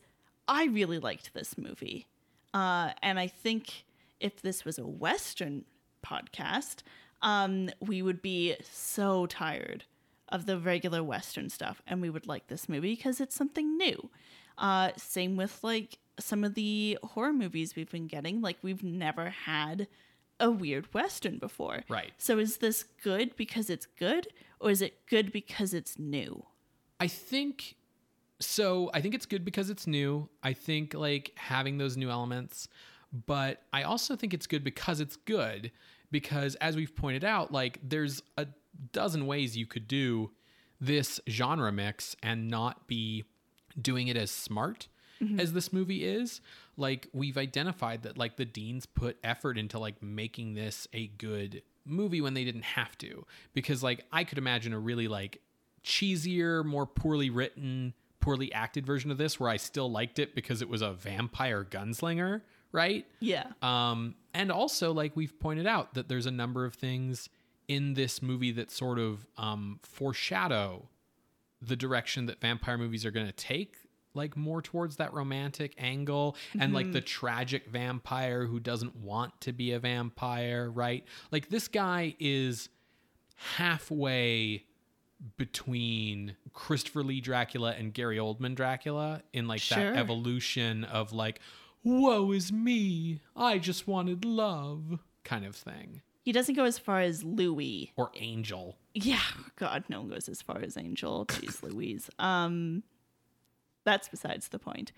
I 0.48 0.66
really 0.66 1.00
liked 1.00 1.34
this 1.34 1.58
movie. 1.58 2.06
Uh, 2.54 2.92
and 3.02 3.18
I 3.18 3.26
think 3.26 3.86
if 4.20 4.40
this 4.40 4.64
was 4.64 4.78
a 4.78 4.86
Western 4.86 5.66
podcast, 6.06 6.84
um, 7.24 7.72
we 7.80 8.04
would 8.04 8.22
be 8.22 8.56
so 8.62 9.26
tired 9.26 9.86
of 10.30 10.46
the 10.46 10.60
regular 10.60 11.04
Western 11.04 11.50
stuff 11.50 11.82
and 11.88 12.00
we 12.00 12.12
would 12.12 12.28
like 12.28 12.46
this 12.46 12.70
movie 12.70 12.96
because 12.96 13.20
it's 13.20 13.36
something 13.36 13.78
new. 13.78 14.12
Uh, 14.60 14.92
same 14.96 15.38
with 15.38 15.64
like 15.64 15.98
some 16.20 16.44
of 16.44 16.56
the 16.56 16.98
horror 17.04 17.34
movies 17.34 17.76
we've 17.76 17.92
been 17.92 18.08
getting. 18.08 18.42
Like, 18.42 18.58
we've 18.62 18.84
never 18.84 19.30
had 19.30 19.88
a 20.40 20.50
weird 20.50 20.94
Western 20.94 21.38
before. 21.38 21.84
Right. 21.88 22.12
So 22.18 22.40
is 22.40 22.58
this 22.58 22.84
good 23.04 23.36
because 23.36 23.70
it's 23.70 23.86
good, 23.86 24.28
or 24.60 24.72
is 24.72 24.82
it 24.82 25.06
good 25.08 25.32
because 25.32 25.74
it's 25.74 25.98
new? 25.98 26.46
I 27.00 27.08
think 27.08 27.76
so. 28.40 28.90
I 28.94 29.02
think 29.02 29.16
it's 29.16 29.26
good 29.26 29.46
because 29.46 29.70
it's 29.70 29.88
new. 29.88 30.30
I 30.44 30.54
think 30.54 30.94
like 30.94 31.32
having 31.36 31.78
those 31.78 31.96
new 31.96 32.10
elements, 32.10 32.68
but 33.28 33.62
I 33.72 33.84
also 33.84 34.16
think 34.16 34.34
it's 34.34 34.48
good 34.48 34.64
because 34.64 35.00
it's 35.00 35.16
good 35.16 35.72
because 36.12 36.56
as 36.56 36.76
we've 36.76 36.96
pointed 36.96 37.24
out, 37.24 37.52
like 37.52 37.80
there's 37.84 38.22
a 38.38 38.48
dozen 38.92 39.28
ways 39.28 39.56
you 39.56 39.66
could 39.66 39.88
do 39.88 40.32
this 40.80 41.20
genre 41.30 41.72
mix 41.72 42.16
and 42.24 42.50
not 42.50 42.88
be 42.88 43.24
doing 43.80 44.08
it 44.08 44.18
as 44.18 44.32
smart 44.32 44.88
as 45.40 45.54
this 45.54 45.72
movie 45.72 46.04
is 46.04 46.42
like 46.78 47.08
we've 47.14 47.38
identified 47.38 48.04
that 48.04 48.18
like 48.18 48.38
the 48.38 48.46
Deins 48.46 48.86
put 48.94 49.18
effort 49.24 49.58
into 49.58 49.80
like 49.80 50.02
making 50.02 50.54
this 50.54 50.88
a 50.94 51.08
good 51.08 51.62
movie 51.86 52.22
when 52.22 52.34
they 52.34 52.44
didn't 52.44 52.64
have 52.64 52.98
to. 53.00 53.26
Because 53.54 53.84
like 53.84 54.06
i 54.12 54.24
could 54.24 54.38
imagine 54.38 54.74
a 54.74 54.80
really 54.80 55.08
like 55.08 55.42
cheesier 55.84 56.64
more 56.64 56.86
poorly 56.86 57.30
written 57.30 57.94
poorly 58.20 58.54
acted 58.54 58.86
version 58.86 59.10
of 59.10 59.18
this 59.18 59.40
where 59.40 59.50
i 59.50 59.58
still 59.58 59.92
liked 59.92 60.20
it 60.20 60.36
because 60.36 60.62
it 60.62 60.70
was 60.70 60.84
a 60.84 60.94
vampire 60.94 61.66
gunslinger 61.68 62.42
right? 62.72 63.06
Yeah. 63.20 63.48
um, 63.62 64.16
and 64.34 64.52
also, 64.52 64.94
like 64.94 65.16
we've 65.16 65.38
pointed 65.40 65.68
out, 65.68 65.94
that 65.96 66.08
there's 66.08 66.26
a 66.26 66.32
number 66.32 66.66
of 66.66 66.74
things 66.74 67.30
in 67.68 67.94
this 67.94 68.22
movie 68.22 68.52
that 68.52 68.72
sort 68.72 69.00
of 69.00 69.26
um, 69.38 69.80
foreshadow 69.84 70.88
the 71.62 71.76
direction 71.76 72.26
that 72.26 72.42
vampire 72.42 72.78
movies 72.78 73.06
are 73.06 73.12
going 73.12 73.28
to 73.28 73.32
take, 73.32 73.76
like 74.14 74.36
more 74.36 74.62
towards 74.62 74.98
that 74.98 75.14
romantic 75.14 75.74
angle 75.78 76.36
and 76.60 76.74
like 76.74 76.92
the 76.92 77.02
tragic 77.02 77.68
vampire 77.68 78.46
who 78.46 78.60
doesn't 78.60 78.96
want 78.98 79.40
to 79.42 79.54
be 79.54 79.72
a 79.72 79.80
vampire, 79.80 80.70
right? 80.70 81.06
Like 81.32 81.50
this 81.50 81.68
guy 81.68 82.16
is 82.20 82.70
halfway 83.56 84.64
between 85.38 86.36
Christopher 86.54 87.04
Lee 87.04 87.22
Dracula 87.22 87.72
and 87.78 87.94
Gary 87.94 88.18
Oldman 88.18 88.56
Dracula 88.56 89.22
in 89.34 89.48
like 89.48 89.62
Sure. 89.62 89.78
that 89.78 89.96
evolution 89.98 90.84
of 90.84 91.14
like, 91.14 91.40
woe 91.84 92.32
is 92.32 92.52
me, 92.52 93.22
I 93.36 93.58
just 93.60 93.88
wanted 93.88 94.26
love 94.26 95.00
kind 95.24 95.46
of 95.46 95.56
thing. 95.56 96.02
He 96.24 96.32
doesn't 96.32 96.54
go 96.56 96.66
as 96.66 96.78
far 96.78 97.02
as 97.02 97.24
Louis. 97.24 97.92
Or 97.96 98.12
Angel. 98.16 98.78
Yeah. 98.94 99.20
God, 99.56 99.86
no 99.90 100.02
one 100.02 100.10
goes 100.10 100.30
as 100.30 100.42
far 100.42 100.60
as 100.60 100.78
Angel. 100.78 101.26
Jeez 101.26 101.64
Louise. 101.72 102.10
Um, 102.20 102.84
that's 103.84 104.08
besides 104.10 104.48
the 104.50 104.60
point. 104.60 104.92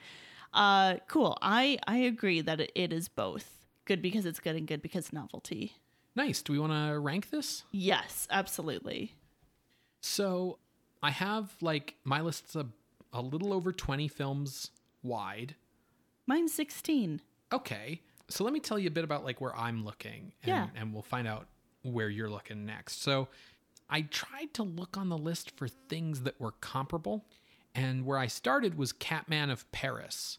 Uh, 0.53 0.95
cool. 1.07 1.37
I 1.41 1.79
I 1.87 1.97
agree 1.97 2.41
that 2.41 2.59
it, 2.61 2.71
it 2.75 2.93
is 2.93 3.07
both 3.09 3.65
good 3.85 4.01
because 4.01 4.25
it's 4.25 4.39
good 4.39 4.55
and 4.55 4.67
good 4.67 4.81
because 4.81 5.11
novelty. 5.11 5.73
Nice. 6.15 6.41
Do 6.43 6.53
we 6.53 6.59
want 6.59 6.73
to 6.73 6.99
rank 6.99 7.31
this? 7.31 7.63
Yes, 7.71 8.27
absolutely. 8.29 9.13
So 10.01 10.59
I 11.01 11.11
have 11.11 11.51
like 11.61 11.95
my 12.03 12.21
list's 12.21 12.55
a, 12.55 12.67
a 13.11 13.21
little 13.21 13.53
over 13.53 13.71
20 13.71 14.07
films 14.07 14.71
wide. 15.01 15.55
Mine's 16.27 16.53
sixteen. 16.53 17.21
Okay. 17.51 18.01
So 18.29 18.43
let 18.43 18.53
me 18.53 18.59
tell 18.59 18.79
you 18.79 18.87
a 18.87 18.91
bit 18.91 19.03
about 19.03 19.25
like 19.25 19.41
where 19.41 19.55
I'm 19.55 19.83
looking 19.83 20.33
and, 20.43 20.49
Yeah. 20.49 20.67
and 20.75 20.93
we'll 20.93 21.01
find 21.03 21.27
out 21.27 21.47
where 21.83 22.09
you're 22.09 22.29
looking 22.29 22.65
next. 22.65 23.01
So 23.01 23.27
I 23.89 24.03
tried 24.03 24.53
to 24.53 24.63
look 24.63 24.97
on 24.97 25.09
the 25.09 25.17
list 25.17 25.51
for 25.57 25.67
things 25.67 26.21
that 26.21 26.39
were 26.39 26.53
comparable. 26.61 27.25
And 27.75 28.05
where 28.05 28.17
I 28.17 28.27
started 28.27 28.77
was 28.77 28.91
Catman 28.93 29.49
of 29.49 29.69
Paris. 29.71 30.37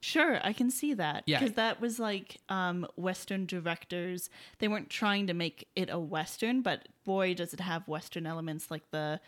Sure, 0.00 0.38
I 0.44 0.52
can 0.52 0.70
see 0.70 0.92
that. 0.92 1.22
Yeah. 1.24 1.38
Because 1.38 1.54
that 1.54 1.80
was 1.80 1.98
like 1.98 2.36
um, 2.50 2.86
Western 2.96 3.46
directors. 3.46 4.28
They 4.58 4.68
weren't 4.68 4.90
trying 4.90 5.28
to 5.28 5.34
make 5.34 5.66
it 5.74 5.88
a 5.88 5.98
Western, 5.98 6.60
but 6.60 6.88
boy, 7.04 7.32
does 7.32 7.54
it 7.54 7.60
have 7.60 7.88
Western 7.88 8.26
elements 8.26 8.70
like 8.70 8.90
the 8.90 9.18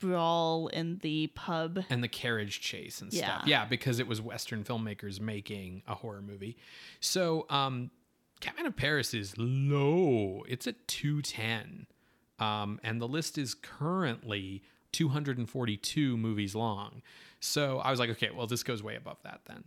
brawl 0.00 0.66
in 0.68 0.98
the 0.98 1.28
pub. 1.28 1.84
and 1.88 2.02
the 2.02 2.08
carriage 2.08 2.60
chase 2.60 3.00
and 3.00 3.12
stuff. 3.12 3.42
Yeah. 3.46 3.60
Yeah, 3.60 3.64
because 3.64 4.00
it 4.00 4.08
was 4.08 4.20
Western 4.20 4.64
filmmakers 4.64 5.20
making 5.20 5.82
a 5.86 5.94
horror 5.94 6.22
movie. 6.22 6.56
So, 7.00 7.46
um, 7.48 7.90
Catman 8.40 8.66
of 8.66 8.76
Paris 8.76 9.14
is 9.14 9.34
low. 9.38 10.44
It's 10.48 10.66
at 10.66 10.86
210. 10.88 11.86
Um, 12.38 12.80
and 12.82 13.00
the 13.00 13.08
list 13.08 13.38
is 13.38 13.54
currently 13.54 14.62
242 14.94 16.16
movies 16.16 16.54
long. 16.54 17.02
So 17.40 17.78
I 17.80 17.90
was 17.90 18.00
like, 18.00 18.10
okay, 18.10 18.30
well, 18.34 18.46
this 18.46 18.62
goes 18.62 18.82
way 18.82 18.96
above 18.96 19.18
that 19.24 19.40
then. 19.46 19.64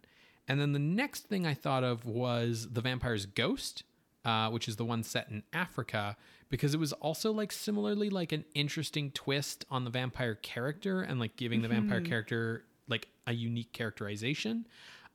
And 0.48 0.60
then 0.60 0.72
the 0.72 0.80
next 0.80 1.28
thing 1.28 1.46
I 1.46 1.54
thought 1.54 1.84
of 1.84 2.06
was 2.06 2.70
The 2.72 2.82
Vampire's 2.82 3.26
Ghost, 3.26 3.84
uh, 4.26 4.50
which 4.50 4.68
is 4.68 4.78
the 4.78 4.86
one 4.86 5.04
set 5.04 5.30
in 5.30 5.44
Africa, 5.54 6.16
because 6.50 6.74
it 6.74 6.80
was 6.80 6.94
also 6.94 7.32
like 7.32 7.52
similarly 7.52 8.10
like 8.10 8.32
an 8.32 8.46
interesting 8.56 9.12
twist 9.12 9.66
on 9.70 9.84
the 9.84 9.90
vampire 9.90 10.36
character 10.36 11.02
and 11.02 11.20
like 11.20 11.36
giving 11.36 11.62
the 11.62 11.68
vampire 11.68 12.02
character 12.02 12.64
like 12.88 13.10
a 13.28 13.34
unique 13.34 13.74
characterization. 13.74 14.66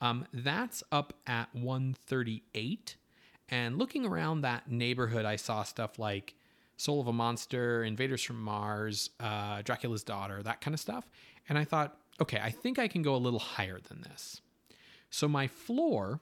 Um, 0.03 0.27
that's 0.35 0.83
up 0.93 1.15
at 1.27 1.49
138. 1.55 2.97
And 3.49 3.79
looking 3.79 4.05
around 4.05 4.43
that 4.43 4.71
neighborhood, 4.71 5.25
I 5.25 5.37
saw 5.37 5.63
stuff 5.63 5.99
like 5.99 6.35
Soul 6.77 7.01
of 7.01 7.07
a 7.07 7.13
Monster, 7.13 7.85
Invaders 7.85 8.23
from 8.23 8.41
Mars, 8.43 9.11
uh, 9.21 9.63
Dracula's 9.63 10.03
Daughter, 10.03 10.43
that 10.43 10.61
kind 10.61 10.75
of 10.75 10.81
stuff. 10.81 11.09
And 11.49 11.57
I 11.59 11.65
thought, 11.65 11.97
okay, 12.21 12.41
I 12.43 12.51
think 12.51 12.79
I 12.79 12.89
can 12.89 13.03
go 13.03 13.15
a 13.15 13.19
little 13.19 13.39
higher 13.39 13.79
than 13.81 14.03
this. 14.03 14.41
So 15.11 15.29
my 15.29 15.47
floor 15.47 16.21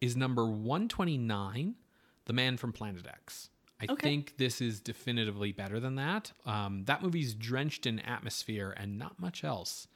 is 0.00 0.16
number 0.16 0.44
129, 0.46 1.76
The 2.24 2.32
Man 2.32 2.56
from 2.56 2.72
Planet 2.72 3.06
X. 3.06 3.50
I 3.80 3.86
Okay. 3.92 4.08
think 4.08 4.36
this 4.36 4.60
is 4.60 4.80
definitively 4.80 5.50
better 5.52 5.80
than 5.80 5.96
that. 5.96 6.32
Um, 6.46 6.84
that 6.84 7.02
movie's 7.02 7.34
drenched 7.34 7.84
in 7.86 7.98
atmosphere 8.00 8.72
and 8.76 8.96
not 8.98 9.18
much 9.18 9.42
else. 9.42 9.88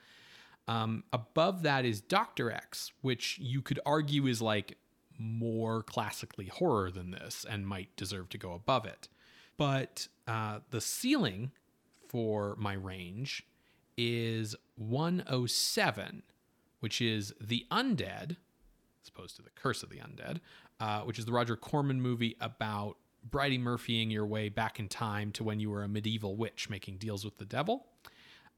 Um, 0.68 1.04
above 1.12 1.62
that 1.62 1.84
is 1.84 2.00
Doctor 2.00 2.50
X, 2.50 2.92
which 3.00 3.38
you 3.38 3.62
could 3.62 3.78
argue 3.86 4.26
is 4.26 4.42
like 4.42 4.76
more 5.18 5.82
classically 5.84 6.46
horror 6.46 6.90
than 6.90 7.12
this 7.12 7.46
and 7.48 7.66
might 7.66 7.94
deserve 7.96 8.28
to 8.30 8.38
go 8.38 8.52
above 8.52 8.84
it. 8.86 9.08
But 9.56 10.08
uh, 10.26 10.60
the 10.70 10.80
ceiling 10.80 11.52
for 12.08 12.56
my 12.58 12.74
range 12.74 13.44
is 13.96 14.54
107, 14.76 16.22
which 16.80 17.00
is 17.00 17.32
The 17.40 17.66
Undead, 17.70 18.36
as 19.02 19.08
opposed 19.08 19.36
to 19.36 19.42
The 19.42 19.50
Curse 19.50 19.82
of 19.82 19.90
the 19.90 19.98
Undead, 19.98 20.40
uh, 20.80 21.00
which 21.02 21.18
is 21.18 21.24
the 21.24 21.32
Roger 21.32 21.56
Corman 21.56 22.00
movie 22.00 22.36
about 22.40 22.96
Bridey 23.28 23.58
Murphying 23.58 24.10
your 24.10 24.26
way 24.26 24.48
back 24.48 24.78
in 24.78 24.88
time 24.88 25.32
to 25.32 25.44
when 25.44 25.58
you 25.58 25.70
were 25.70 25.82
a 25.82 25.88
medieval 25.88 26.36
witch 26.36 26.68
making 26.70 26.98
deals 26.98 27.24
with 27.24 27.38
the 27.38 27.44
devil. 27.44 27.86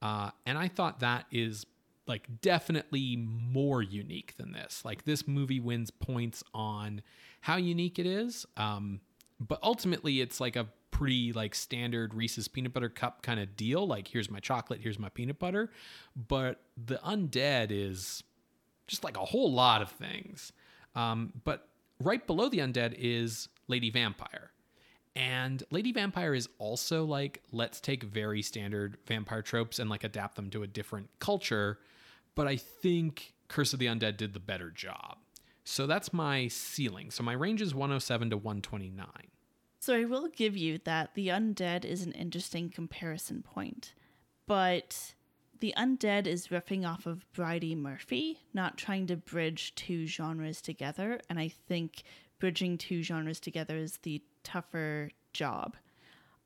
Uh, 0.03 0.31
and 0.47 0.59
I 0.59 0.69
thought 0.69 1.01
that 1.01 1.27
is 1.31 1.65
like 2.07 2.27
definitely 2.41 3.17
more 3.17 3.83
unique 3.83 4.37
than 4.37 4.53
this. 4.53 4.85
Like 4.85 5.05
this 5.05 5.29
movie 5.29 5.61
wins 5.61 5.91
points 5.91 6.43
on 6.55 7.03
how 7.43 7.57
unique 7.57 7.99
it 7.99 8.07
is. 8.07 8.47
Um, 8.57 9.01
but 9.41 9.59
ultimately 9.63 10.21
it's 10.21 10.41
like 10.41 10.57
a 10.57 10.67
pretty 10.99 11.33
like 11.33 11.55
standard 11.55 12.13
Reese's 12.13 12.49
peanut 12.49 12.73
butter 12.73 12.89
cup 12.89 13.23
kind 13.23 13.39
of 13.39 13.57
deal. 13.57 13.87
Like 13.87 14.09
here's 14.09 14.29
my 14.29 14.41
chocolate, 14.41 14.81
here's 14.83 14.99
my 14.99 15.09
peanut 15.09 15.39
butter. 15.39 15.71
But 16.17 16.61
the 16.77 16.97
undead 16.97 17.69
is 17.71 18.25
just 18.89 19.05
like 19.05 19.17
a 19.17 19.25
whole 19.25 19.53
lot 19.53 19.81
of 19.81 19.91
things. 19.91 20.53
Um, 20.97 21.33
but 21.45 21.69
right 22.01 22.27
below 22.27 22.49
the 22.49 22.59
undead 22.59 22.97
is 22.99 23.49
Lady 23.69 23.91
Vampire. 23.91 24.51
And 25.15 25.63
Lady 25.71 25.93
Vampire 25.93 26.35
is 26.35 26.49
also 26.59 27.05
like, 27.05 27.45
let's 27.53 27.81
take 27.81 28.03
very 28.03 28.43
standard 28.43 28.99
vampire 29.07 29.43
tropes 29.43 29.79
and 29.79 29.89
like 29.89 30.03
adapt 30.03 30.35
them 30.35 30.51
to 30.51 30.65
a 30.65 30.67
different 30.67 31.11
culture. 31.21 31.79
But 32.35 32.49
I 32.49 32.57
think 32.57 33.35
Curse 33.47 33.73
of 33.73 33.79
the 33.79 33.87
Undead 33.87 34.17
did 34.17 34.35
the 34.35 34.41
better 34.41 34.73
job. 34.73 35.19
So 35.63 35.87
that's 35.87 36.13
my 36.13 36.49
ceiling. 36.49 37.13
So 37.13 37.23
my 37.23 37.35
range 37.35 37.63
is 37.63 37.73
107 37.73 38.31
to 38.31 38.37
129. 38.37 39.07
So 39.89 39.95
I 39.95 40.05
will 40.05 40.29
give 40.29 40.55
you 40.55 40.81
that 40.85 41.15
the 41.15 41.29
undead 41.29 41.87
is 41.87 42.03
an 42.03 42.13
interesting 42.13 42.69
comparison 42.69 43.41
point, 43.41 43.95
but 44.47 45.15
the 45.61 45.73
undead 45.79 46.27
is 46.27 46.49
riffing 46.49 46.87
off 46.87 47.07
of 47.07 47.25
Bridey 47.33 47.75
Murphy, 47.75 48.41
not 48.53 48.77
trying 48.77 49.07
to 49.07 49.17
bridge 49.17 49.75
two 49.77 50.07
genres 50.07 50.61
together, 50.61 51.23
and 51.31 51.39
I 51.39 51.49
think 51.49 52.03
bridging 52.39 52.77
two 52.77 53.03
genres 53.03 53.41
together 53.41 53.79
is 53.79 53.97
the 54.03 54.21
tougher 54.45 55.09
job. 55.33 55.75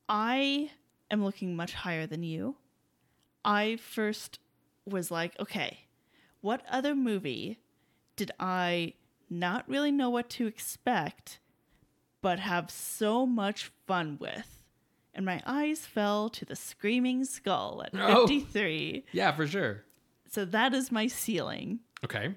I 0.07 0.71
am 1.11 1.21
looking 1.21 1.53
much 1.53 1.73
higher 1.73 2.07
than 2.07 2.23
you. 2.23 2.55
I 3.43 3.75
first 3.75 4.39
was 4.85 5.11
like, 5.11 5.37
okay, 5.37 5.79
what 6.39 6.63
other 6.69 6.95
movie 6.95 7.59
did 8.15 8.31
I 8.39 8.93
not 9.29 9.67
really 9.67 9.91
know 9.91 10.09
what 10.09 10.29
to 10.29 10.47
expect? 10.47 11.39
But 12.23 12.39
have 12.39 12.71
so 12.71 13.27
much 13.27 13.71
fun 13.85 14.17
with. 14.19 14.63
And 15.13 15.25
my 15.27 15.43
eyes 15.45 15.85
fell 15.85 16.29
to 16.29 16.45
the 16.45 16.55
Screaming 16.55 17.23
Skull 17.25 17.83
at 17.85 17.91
Oh. 17.93 18.25
53. 18.25 19.05
Yeah, 19.11 19.31
for 19.33 19.45
sure. 19.45 19.83
So 20.31 20.43
that 20.45 20.73
is 20.73 20.91
my 20.91 21.05
ceiling. 21.05 21.81
Okay. 22.03 22.33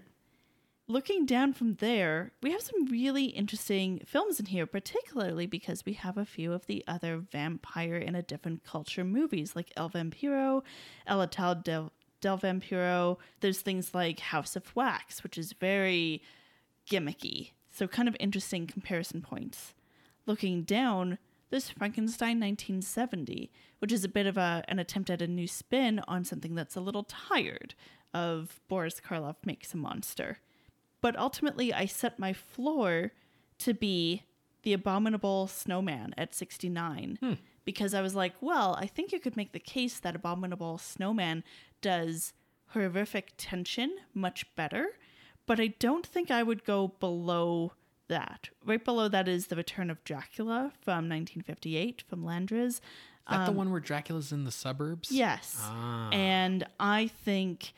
Looking 0.88 1.24
down 1.24 1.52
from 1.54 1.74
there, 1.76 2.32
we 2.42 2.52
have 2.52 2.60
some 2.60 2.86
really 2.86 3.24
interesting 3.26 4.00
films 4.06 4.38
in 4.38 4.46
here, 4.46 4.66
particularly 4.66 5.46
because 5.46 5.86
we 5.86 5.94
have 5.94 6.18
a 6.18 6.24
few 6.26 6.52
of 6.52 6.66
the 6.66 6.84
other 6.86 7.16
vampire 7.18 7.96
in 7.96 8.14
a 8.14 8.22
different 8.22 8.62
culture 8.64 9.02
movies, 9.04 9.56
like 9.56 9.72
El 9.76 9.88
Vampiro, 9.90 10.62
El 11.06 11.26
Ataúd 11.26 11.64
del, 11.64 11.90
del 12.20 12.38
Vampiro. 12.38 13.16
There's 13.40 13.62
things 13.62 13.94
like 13.94 14.20
House 14.20 14.54
of 14.54 14.76
Wax, 14.76 15.22
which 15.24 15.38
is 15.38 15.54
very 15.54 16.22
gimmicky. 16.90 17.52
So, 17.72 17.88
kind 17.88 18.08
of 18.08 18.16
interesting 18.20 18.66
comparison 18.66 19.22
points. 19.22 19.74
Looking 20.26 20.62
down, 20.62 21.18
there's 21.50 21.70
Frankenstein 21.70 22.40
1970, 22.40 23.50
which 23.78 23.92
is 23.92 24.04
a 24.04 24.08
bit 24.08 24.26
of 24.26 24.36
a, 24.36 24.64
an 24.68 24.78
attempt 24.78 25.10
at 25.10 25.22
a 25.22 25.26
new 25.26 25.46
spin 25.46 26.00
on 26.08 26.24
something 26.24 26.54
that's 26.54 26.76
a 26.76 26.80
little 26.80 27.04
tired 27.04 27.74
of 28.12 28.60
Boris 28.68 29.00
Karloff 29.00 29.36
makes 29.44 29.72
a 29.72 29.76
monster. 29.76 30.38
But 31.00 31.16
ultimately, 31.16 31.72
I 31.72 31.86
set 31.86 32.18
my 32.18 32.32
floor 32.32 33.12
to 33.58 33.74
be 33.74 34.24
the 34.62 34.72
Abominable 34.72 35.46
Snowman 35.46 36.12
at 36.18 36.34
69 36.34 37.18
hmm. 37.20 37.32
because 37.64 37.94
I 37.94 38.02
was 38.02 38.16
like, 38.16 38.34
well, 38.40 38.76
I 38.80 38.86
think 38.86 39.12
you 39.12 39.20
could 39.20 39.36
make 39.36 39.52
the 39.52 39.60
case 39.60 40.00
that 40.00 40.16
Abominable 40.16 40.78
Snowman 40.78 41.44
does 41.80 42.32
horrific 42.70 43.34
tension 43.36 43.96
much 44.12 44.44
better, 44.56 44.88
but 45.46 45.60
I 45.60 45.68
don't 45.78 46.04
think 46.04 46.30
I 46.30 46.42
would 46.42 46.64
go 46.64 46.88
below 46.98 47.72
that. 48.08 48.50
Right 48.64 48.84
below 48.84 49.08
that 49.08 49.28
is 49.28 49.48
The 49.48 49.56
Return 49.56 49.90
of 49.90 50.02
Dracula 50.04 50.72
from 50.80 51.08
1958 51.08 52.02
from 52.08 52.24
Landres. 52.24 52.66
Is 52.68 52.80
that 53.28 53.46
the 53.46 53.52
one 53.52 53.72
where 53.72 53.80
Dracula's 53.80 54.30
in 54.30 54.44
the 54.44 54.52
suburbs? 54.52 55.10
Yes. 55.10 55.56
Ah. 55.60 56.10
And 56.10 56.64
I 56.78 57.08
think 57.08 57.72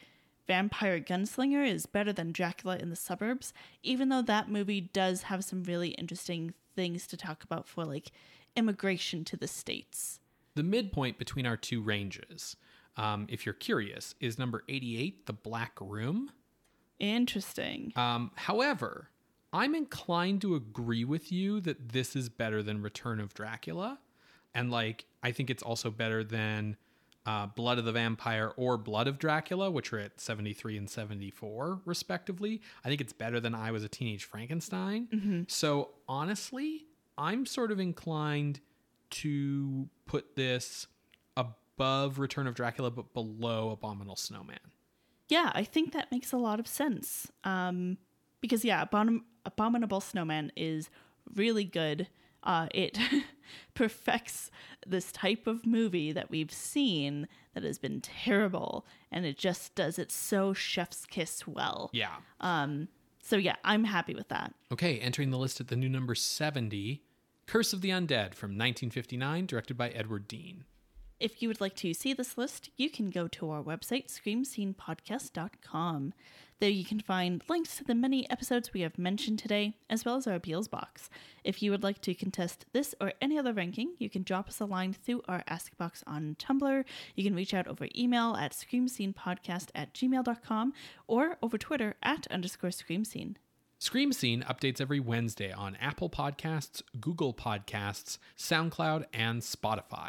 Vampire 0.46 1.00
Gunslinger 1.00 1.66
is 1.66 1.86
better 1.86 2.12
than 2.12 2.32
Dracula 2.32 2.76
in 2.76 2.90
the 2.90 2.96
Suburbs, 2.96 3.52
even 3.82 4.08
though 4.08 4.22
that 4.22 4.50
movie 4.50 4.80
does 4.80 5.22
have 5.22 5.44
some 5.44 5.62
really 5.62 5.90
interesting 5.90 6.54
things 6.74 7.06
to 7.06 7.16
talk 7.16 7.44
about 7.44 7.66
for 7.66 7.84
like 7.84 8.12
immigration 8.56 9.24
to 9.24 9.36
the 9.36 9.46
States. 9.46 10.20
The 10.54 10.62
midpoint 10.62 11.18
between 11.18 11.46
our 11.46 11.56
two 11.56 11.80
ranges, 11.80 12.56
um, 12.96 13.26
if 13.30 13.46
you're 13.46 13.52
curious, 13.54 14.14
is 14.20 14.38
number 14.38 14.64
88, 14.68 15.26
The 15.26 15.32
Black 15.32 15.72
Room. 15.80 16.30
Interesting. 16.98 17.92
Um, 17.94 18.32
however, 18.34 19.10
I'm 19.53 19.74
inclined 19.74 20.42
to 20.42 20.55
agree 20.55 21.05
with 21.05 21.32
you 21.32 21.61
that 21.62 21.90
this 21.92 22.14
is 22.14 22.28
better 22.28 22.62
than 22.62 22.82
Return 22.82 23.20
of 23.20 23.34
Dracula. 23.34 23.99
And 24.55 24.70
like, 24.70 25.07
I 25.22 25.32
think 25.32 25.51
it's 25.51 25.62
also 25.62 25.90
better 25.90 26.22
than 26.22 26.76
uh, 27.26 27.46
Blood 27.46 27.78
of 27.78 27.84
the 27.84 27.92
Vampire 27.92 28.53
or 28.57 28.76
Blood 28.76 29.07
of 29.07 29.18
Dracula, 29.18 29.70
which 29.70 29.92
are 29.92 29.99
at 29.99 30.20
73 30.20 30.78
and 30.78 30.88
74, 30.88 31.80
respectively. 31.84 32.61
I 32.84 32.88
think 32.88 33.01
it's 33.01 33.12
better 33.12 33.40
than 33.40 33.55
I 33.55 33.70
Was 33.70 33.84
a 33.84 33.88
Teenage 33.88 34.24
Frankenstein. 34.24 35.09
So 35.49 35.90
honestly, 36.09 36.86
I'm 37.16 37.46
sort 37.46 37.70
of 37.70 37.80
inclined 37.80 38.61
to 39.11 39.88
put 40.07 40.36
this 40.36 40.86
above 41.36 42.18
Return 42.18 42.46
of 42.46 42.55
Dracula, 42.55 42.90
but 42.90 43.12
below 43.14 43.70
Abominable 43.70 44.16
Snowman. 44.16 44.59
Yeah, 45.28 45.53
I 45.55 45.64
think 45.64 45.92
that 45.92 46.11
makes 46.11 46.32
a 46.32 46.38
lot 46.38 46.59
of 46.61 46.66
sense. 46.66 47.30
Um, 47.44 47.99
because 48.41 48.64
yeah, 48.64 48.84
Abom- 48.84 49.22
Abominable 49.45 50.01
Snowman 50.01 50.53
is 50.57 50.91
really 51.34 51.64
good. 51.64 52.09
Uh, 52.43 52.68
it 52.72 52.99
perfects 53.74 54.51
this 54.86 55.11
type 55.11 55.47
of 55.47 55.66
movie 55.66 56.12
that 56.12 56.30
we've 56.30 56.53
seen 56.53 57.26
that 57.55 57.64
has 57.64 57.78
been 57.78 58.01
terrible, 58.01 58.86
and 59.11 59.26
it 59.26 59.36
just 59.36 59.74
does 59.74 59.99
it 59.99 60.12
so 60.12 60.53
chef's 60.53 61.05
kiss 61.07 61.47
well. 61.47 61.91
Yeah. 61.93 62.16
Um. 62.41 62.89
So 63.20 63.36
yeah, 63.36 63.57
I'm 63.64 63.84
happy 63.84 64.14
with 64.14 64.28
that. 64.28 64.55
Okay, 64.72 64.99
entering 64.99 65.30
the 65.30 65.39
list 65.39 65.61
at 65.61 65.68
the 65.68 65.76
new 65.76 65.89
number 65.89 66.14
70, 66.14 67.03
Curse 67.47 67.72
of 67.74 67.82
the 67.82 67.91
Undead 67.91 68.34
from 68.34 68.53
1959, 68.53 69.47
directed 69.47 69.76
by 69.76 69.91
Edward 69.91 70.28
Dein. 70.28 70.62
If 71.20 71.43
you 71.43 71.49
would 71.49 71.61
like 71.61 71.74
to 71.76 71.93
see 71.93 72.12
this 72.12 72.39
list, 72.39 72.70
you 72.76 72.89
can 72.89 73.11
go 73.11 73.26
to 73.28 73.51
our 73.51 73.62
website, 73.62 74.07
screamscenepodcast.com. 74.07 76.14
There 76.61 76.68
you 76.68 76.84
can 76.84 76.98
find 76.98 77.40
links 77.48 77.76
to 77.76 77.84
the 77.84 77.94
many 77.94 78.28
episodes 78.28 78.72
we 78.72 78.80
have 78.80 78.98
mentioned 78.98 79.38
today, 79.38 79.74
as 79.88 80.04
well 80.04 80.16
as 80.16 80.26
our 80.26 80.34
appeals 80.34 80.66
box. 80.66 81.09
If 81.44 81.62
you 81.62 81.70
would 81.70 81.84
like 81.84 82.00
to 82.02 82.14
contest 82.14 82.66
this 82.72 82.96
or 83.00 83.12
any 83.20 83.38
other 83.38 83.52
ranking, 83.52 83.94
you 83.98 84.11
can 84.11 84.24
drop 84.24 84.48
us 84.48 84.59
a 84.59 84.64
line 84.64 84.92
through 84.92 85.22
our 85.28 85.44
Ask 85.46 85.76
Box 85.76 86.02
on 86.04 86.34
Tumblr. 86.40 86.84
You 87.14 87.24
can 87.24 87.36
reach 87.36 87.54
out 87.54 87.68
over 87.68 87.86
email 87.96 88.34
at 88.34 88.52
screamscenepodcast 88.52 89.68
at 89.76 89.94
gmail.com 89.94 90.72
or 91.06 91.38
over 91.42 91.59
Twitter 91.59 91.94
at 92.02 92.26
underscore 92.26 92.70
screamscene. 92.70 93.36
Scream 93.78 94.12
Scene 94.12 94.42
updates 94.42 94.80
every 94.80 94.98
Wednesday 94.98 95.52
on 95.52 95.76
Apple 95.76 96.11
Podcasts, 96.11 96.82
Google 96.98 97.32
Podcasts, 97.32 98.18
SoundCloud, 98.36 99.04
and 99.14 99.42
Spotify. 99.42 100.09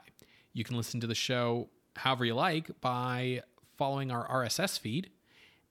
You 0.54 0.64
can 0.64 0.76
listen 0.76 1.00
to 1.02 1.08
the 1.08 1.14
show 1.14 1.70
however 1.96 2.26
you 2.26 2.34
like 2.34 2.72
by 2.82 3.44
following 3.78 4.10
our 4.10 4.28
RSS 4.28 4.80
feed. 4.80 5.12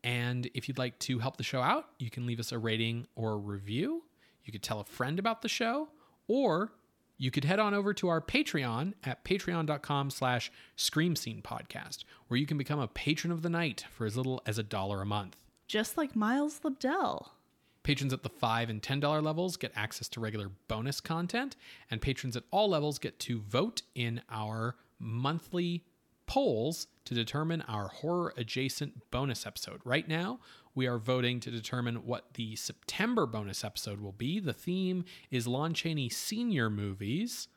And 0.05 0.49
if 0.55 0.68
you'd 0.68 0.78
like 0.78 0.99
to 1.01 1.18
help 1.18 1.36
the 1.36 1.42
show 1.42 1.61
out, 1.61 1.86
you 1.99 2.11
can 2.11 2.26
leave 2.26 2.40
us 2.40 2.53
a 2.53 2.59
rating 2.59 3.07
or 3.16 3.32
a 3.32 3.36
review. 3.36 4.05
You 4.44 4.53
could 4.53 4.62
tell 4.62 4.80
a 4.80 4.84
friend 4.84 5.18
about 5.18 5.42
the 5.42 5.49
show, 5.49 5.88
or 6.26 6.72
you 7.18 7.30
could 7.30 7.44
head 7.44 7.59
on 7.59 7.74
over 7.74 7.92
to 7.94 8.09
our 8.09 8.20
Patreon 8.20 8.94
at 9.05 9.24
patreon.com 9.24 10.11
slash 10.11 10.53
scream 10.76 11.16
scene 11.16 11.42
podcast, 11.42 12.05
where 12.28 12.38
you 12.38 12.46
can 12.46 12.57
become 12.57 12.78
a 12.78 12.88
patron 12.88 13.32
of 13.32 13.42
the 13.42 13.51
night 13.51 13.84
for 13.90 14.07
as 14.07 14.16
little 14.16 14.40
as 14.46 14.57
a 14.57 14.62
dollar 14.62 15.03
a 15.03 15.07
month. 15.07 15.36
Just 15.66 15.99
like 15.99 16.16
Miles 16.16 16.61
Lebdell. 16.61 17.30
Patrons 17.82 18.12
at 18.12 18.22
the 18.22 18.30
$5 18.30 18.70
and 18.70 18.82
$10 18.82 19.22
levels 19.22 19.57
get 19.57 19.72
access 19.74 20.09
to 20.11 20.20
regular 20.20 20.51
bonus 20.68 21.01
content, 21.01 21.57
and 21.90 22.01
patrons 22.01 22.36
at 22.36 22.44
all 22.51 22.68
levels 22.68 22.99
get 22.99 23.18
to 23.20 23.40
vote 23.40 23.82
in 23.94 24.20
our 24.30 24.76
monthly 24.99 25.84
polls 26.29 26.87
to 27.07 27.14
determine 27.14 27.62
our 27.62 27.89
horror 27.89 28.33
adjacent 28.37 29.11
bonus 29.11 29.47
episode. 29.47 29.81
Right 29.85 30.07
now, 30.07 30.39
we 30.74 30.87
are 30.87 30.99
voting 30.99 31.41
to 31.41 31.51
determine 31.51 32.07
what 32.07 32.35
the 32.35 32.55
September 32.55 33.26
bonus 33.26 33.64
episode 33.64 34.01
will 34.01 34.12
be. 34.12 34.39
The 34.39 34.53
theme 34.53 35.05
is 35.31 35.49
Lon 35.49 35.74
Chaney 35.74 36.09
senior 36.09 36.70
movies, 36.70 37.49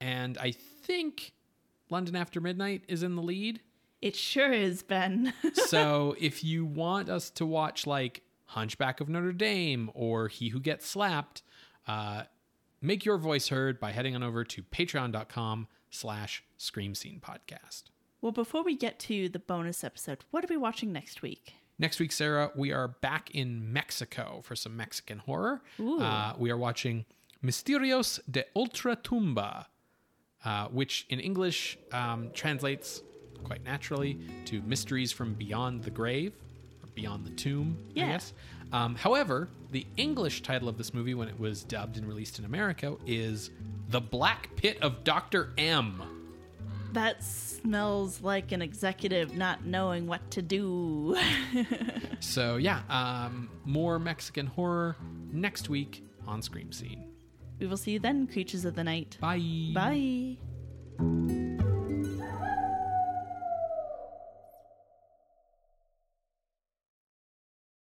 and 0.00 0.36
I 0.38 0.50
think 0.50 1.34
London 1.90 2.16
After 2.16 2.40
Midnight 2.40 2.82
is 2.88 3.04
in 3.04 3.14
the 3.14 3.22
lead. 3.22 3.60
It 4.02 4.16
sure 4.16 4.52
is, 4.52 4.82
Ben. 4.82 5.32
so 5.52 6.16
if 6.18 6.42
you 6.42 6.64
want 6.64 7.08
us 7.08 7.30
to 7.30 7.46
watch 7.46 7.86
like 7.86 8.22
Hunchback 8.46 9.00
of 9.00 9.08
Notre 9.08 9.32
Dame 9.32 9.90
or 9.94 10.28
He 10.28 10.48
Who 10.48 10.58
Gets 10.58 10.86
Slapped, 10.86 11.42
uh, 11.86 12.24
make 12.80 13.04
your 13.04 13.18
voice 13.18 13.48
heard 13.48 13.78
by 13.78 13.92
heading 13.92 14.14
on 14.14 14.22
over 14.22 14.42
to 14.42 14.62
patreon.com 14.62 15.68
slash 15.94 16.42
scream 16.56 16.94
scene 16.94 17.20
podcast. 17.24 17.84
well, 18.20 18.32
before 18.32 18.62
we 18.64 18.76
get 18.76 18.98
to 19.00 19.28
the 19.28 19.38
bonus 19.38 19.84
episode, 19.84 20.18
what 20.30 20.42
are 20.44 20.48
we 20.48 20.56
watching 20.56 20.92
next 20.92 21.22
week? 21.22 21.54
Next 21.78 21.98
week, 21.98 22.12
Sarah, 22.12 22.50
we 22.54 22.72
are 22.72 22.88
back 22.88 23.30
in 23.32 23.72
Mexico 23.72 24.40
for 24.44 24.54
some 24.56 24.76
Mexican 24.76 25.18
horror. 25.18 25.60
Uh, 26.00 26.32
we 26.38 26.50
are 26.50 26.56
watching 26.56 27.04
Misterios 27.42 28.20
de 28.30 28.44
Ultratumba, 28.56 29.66
uh, 30.44 30.68
which 30.68 31.04
in 31.10 31.18
English 31.20 31.76
um, 31.92 32.30
translates 32.32 33.02
quite 33.42 33.64
naturally 33.64 34.18
to 34.46 34.62
Mysteries 34.62 35.12
from 35.12 35.34
Beyond 35.34 35.82
the 35.82 35.90
Grave, 35.90 36.34
or 36.82 36.88
Beyond 36.94 37.26
the 37.26 37.30
Tomb, 37.30 37.76
I 37.90 37.92
guess. 38.12 38.32
Um, 38.72 38.94
however, 38.94 39.48
the 39.70 39.86
English 39.96 40.42
title 40.42 40.68
of 40.68 40.76
this 40.78 40.92
movie, 40.94 41.14
when 41.14 41.28
it 41.28 41.38
was 41.38 41.62
dubbed 41.64 41.96
and 41.96 42.06
released 42.06 42.38
in 42.38 42.44
America, 42.44 42.96
is 43.06 43.50
The 43.88 44.00
Black 44.00 44.54
Pit 44.56 44.78
of 44.82 45.04
Dr. 45.04 45.50
M. 45.58 46.02
That 46.92 47.22
smells 47.24 48.20
like 48.20 48.52
an 48.52 48.62
executive 48.62 49.36
not 49.36 49.64
knowing 49.64 50.06
what 50.06 50.30
to 50.32 50.42
do. 50.42 51.16
So, 52.20 52.56
yeah, 52.56 52.80
um, 52.88 53.50
more 53.66 53.98
Mexican 53.98 54.46
horror 54.46 54.96
next 55.30 55.68
week 55.68 56.02
on 56.26 56.40
Scream 56.40 56.72
Scene. 56.72 57.04
we 57.60 57.66
will 57.66 57.76
see 57.76 57.90
you 57.92 57.98
then, 57.98 58.26
creatures 58.26 58.64
of 58.64 58.74
the 58.76 58.82
night. 58.84 59.18
Bye. 59.20 59.72
Bye. 59.74 61.43